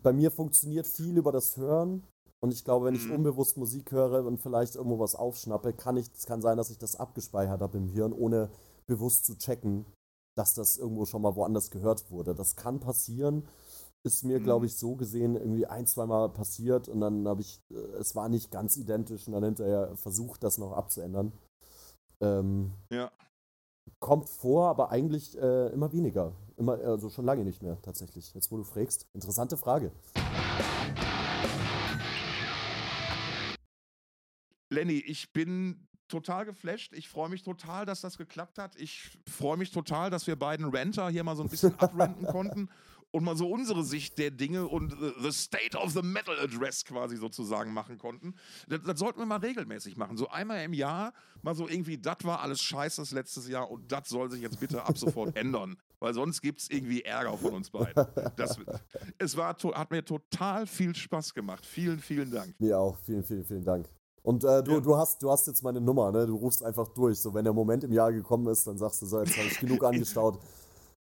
[0.03, 2.03] bei mir funktioniert viel über das Hören.
[2.43, 3.17] Und ich glaube, wenn ich Mhm.
[3.17, 6.79] unbewusst Musik höre und vielleicht irgendwo was aufschnappe, kann ich, es kann sein, dass ich
[6.79, 8.51] das abgespeichert habe im Hirn, ohne
[8.87, 9.85] bewusst zu checken,
[10.37, 12.35] dass das irgendwo schon mal woanders gehört wurde.
[12.35, 13.47] Das kann passieren.
[14.07, 14.45] Ist mir, Mhm.
[14.45, 18.29] glaube ich, so gesehen irgendwie ein, zweimal passiert und dann habe ich, äh, es war
[18.29, 21.33] nicht ganz identisch und dann hinterher versucht, das noch abzuändern.
[22.21, 23.11] Ähm, Ja.
[23.99, 26.33] kommt vor, aber eigentlich äh, immer weniger.
[26.57, 28.33] Immer, also schon lange nicht mehr, tatsächlich.
[28.33, 29.09] Jetzt, wo du fragst.
[29.13, 29.91] Interessante Frage.
[34.71, 36.93] Lenny, ich bin total geflasht.
[36.93, 38.77] Ich freue mich total, dass das geklappt hat.
[38.77, 42.69] Ich freue mich total, dass wir beiden Renter hier mal so ein bisschen abrenten konnten
[43.17, 46.85] und mal so unsere Sicht der Dinge und äh, the State of the Metal Address
[46.85, 48.35] quasi sozusagen machen konnten.
[48.69, 50.19] Das, das sollten wir mal regelmäßig machen.
[50.19, 53.91] So einmal im Jahr mal so irgendwie, das war alles scheiße das letztes Jahr und
[53.91, 55.79] das soll sich jetzt bitte ab sofort ändern.
[55.99, 58.05] Weil sonst gibt es irgendwie Ärger von uns beiden.
[58.37, 58.59] Das,
[59.17, 61.65] es war, hat mir total viel Spaß gemacht.
[61.65, 62.55] Vielen, vielen Dank.
[62.61, 62.99] Mir auch.
[62.99, 63.89] Vielen, vielen, vielen Dank.
[64.23, 64.81] Und äh, du, Ja.
[64.81, 66.27] du, hast, du hast jetzt meine Nummer, ne?
[66.27, 67.19] Du rufst einfach durch.
[67.19, 69.59] So, wenn der Moment im Jahr gekommen ist, dann sagst du so, jetzt habe ich
[69.59, 70.39] genug angestaut.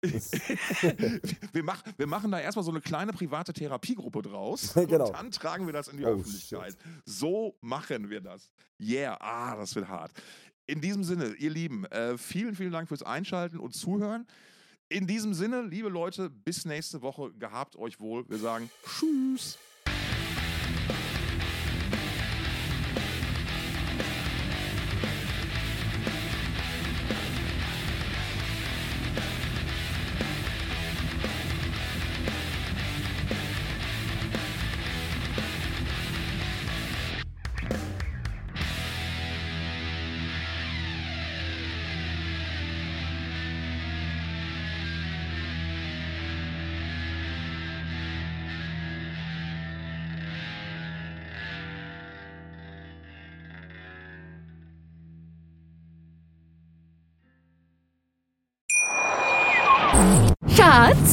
[1.54, 4.74] Wir, mach, wir machen da erstmal so eine kleine private Therapiegruppe draus.
[4.88, 5.08] Genau.
[5.08, 6.78] Und dann tragen wir das in die Oh, Öffentlichkeit.
[7.06, 8.52] So machen wir das.
[8.80, 10.12] Yeah, ah, das wird hart.
[10.68, 14.28] In diesem Sinne, ihr Lieben, äh, vielen, vielen Dank fürs Einschalten und Zuhören.
[14.90, 17.32] In diesem Sinne, liebe Leute, bis nächste Woche.
[17.34, 18.28] Gehabt euch wohl.
[18.30, 19.58] Wir sagen Tschüss.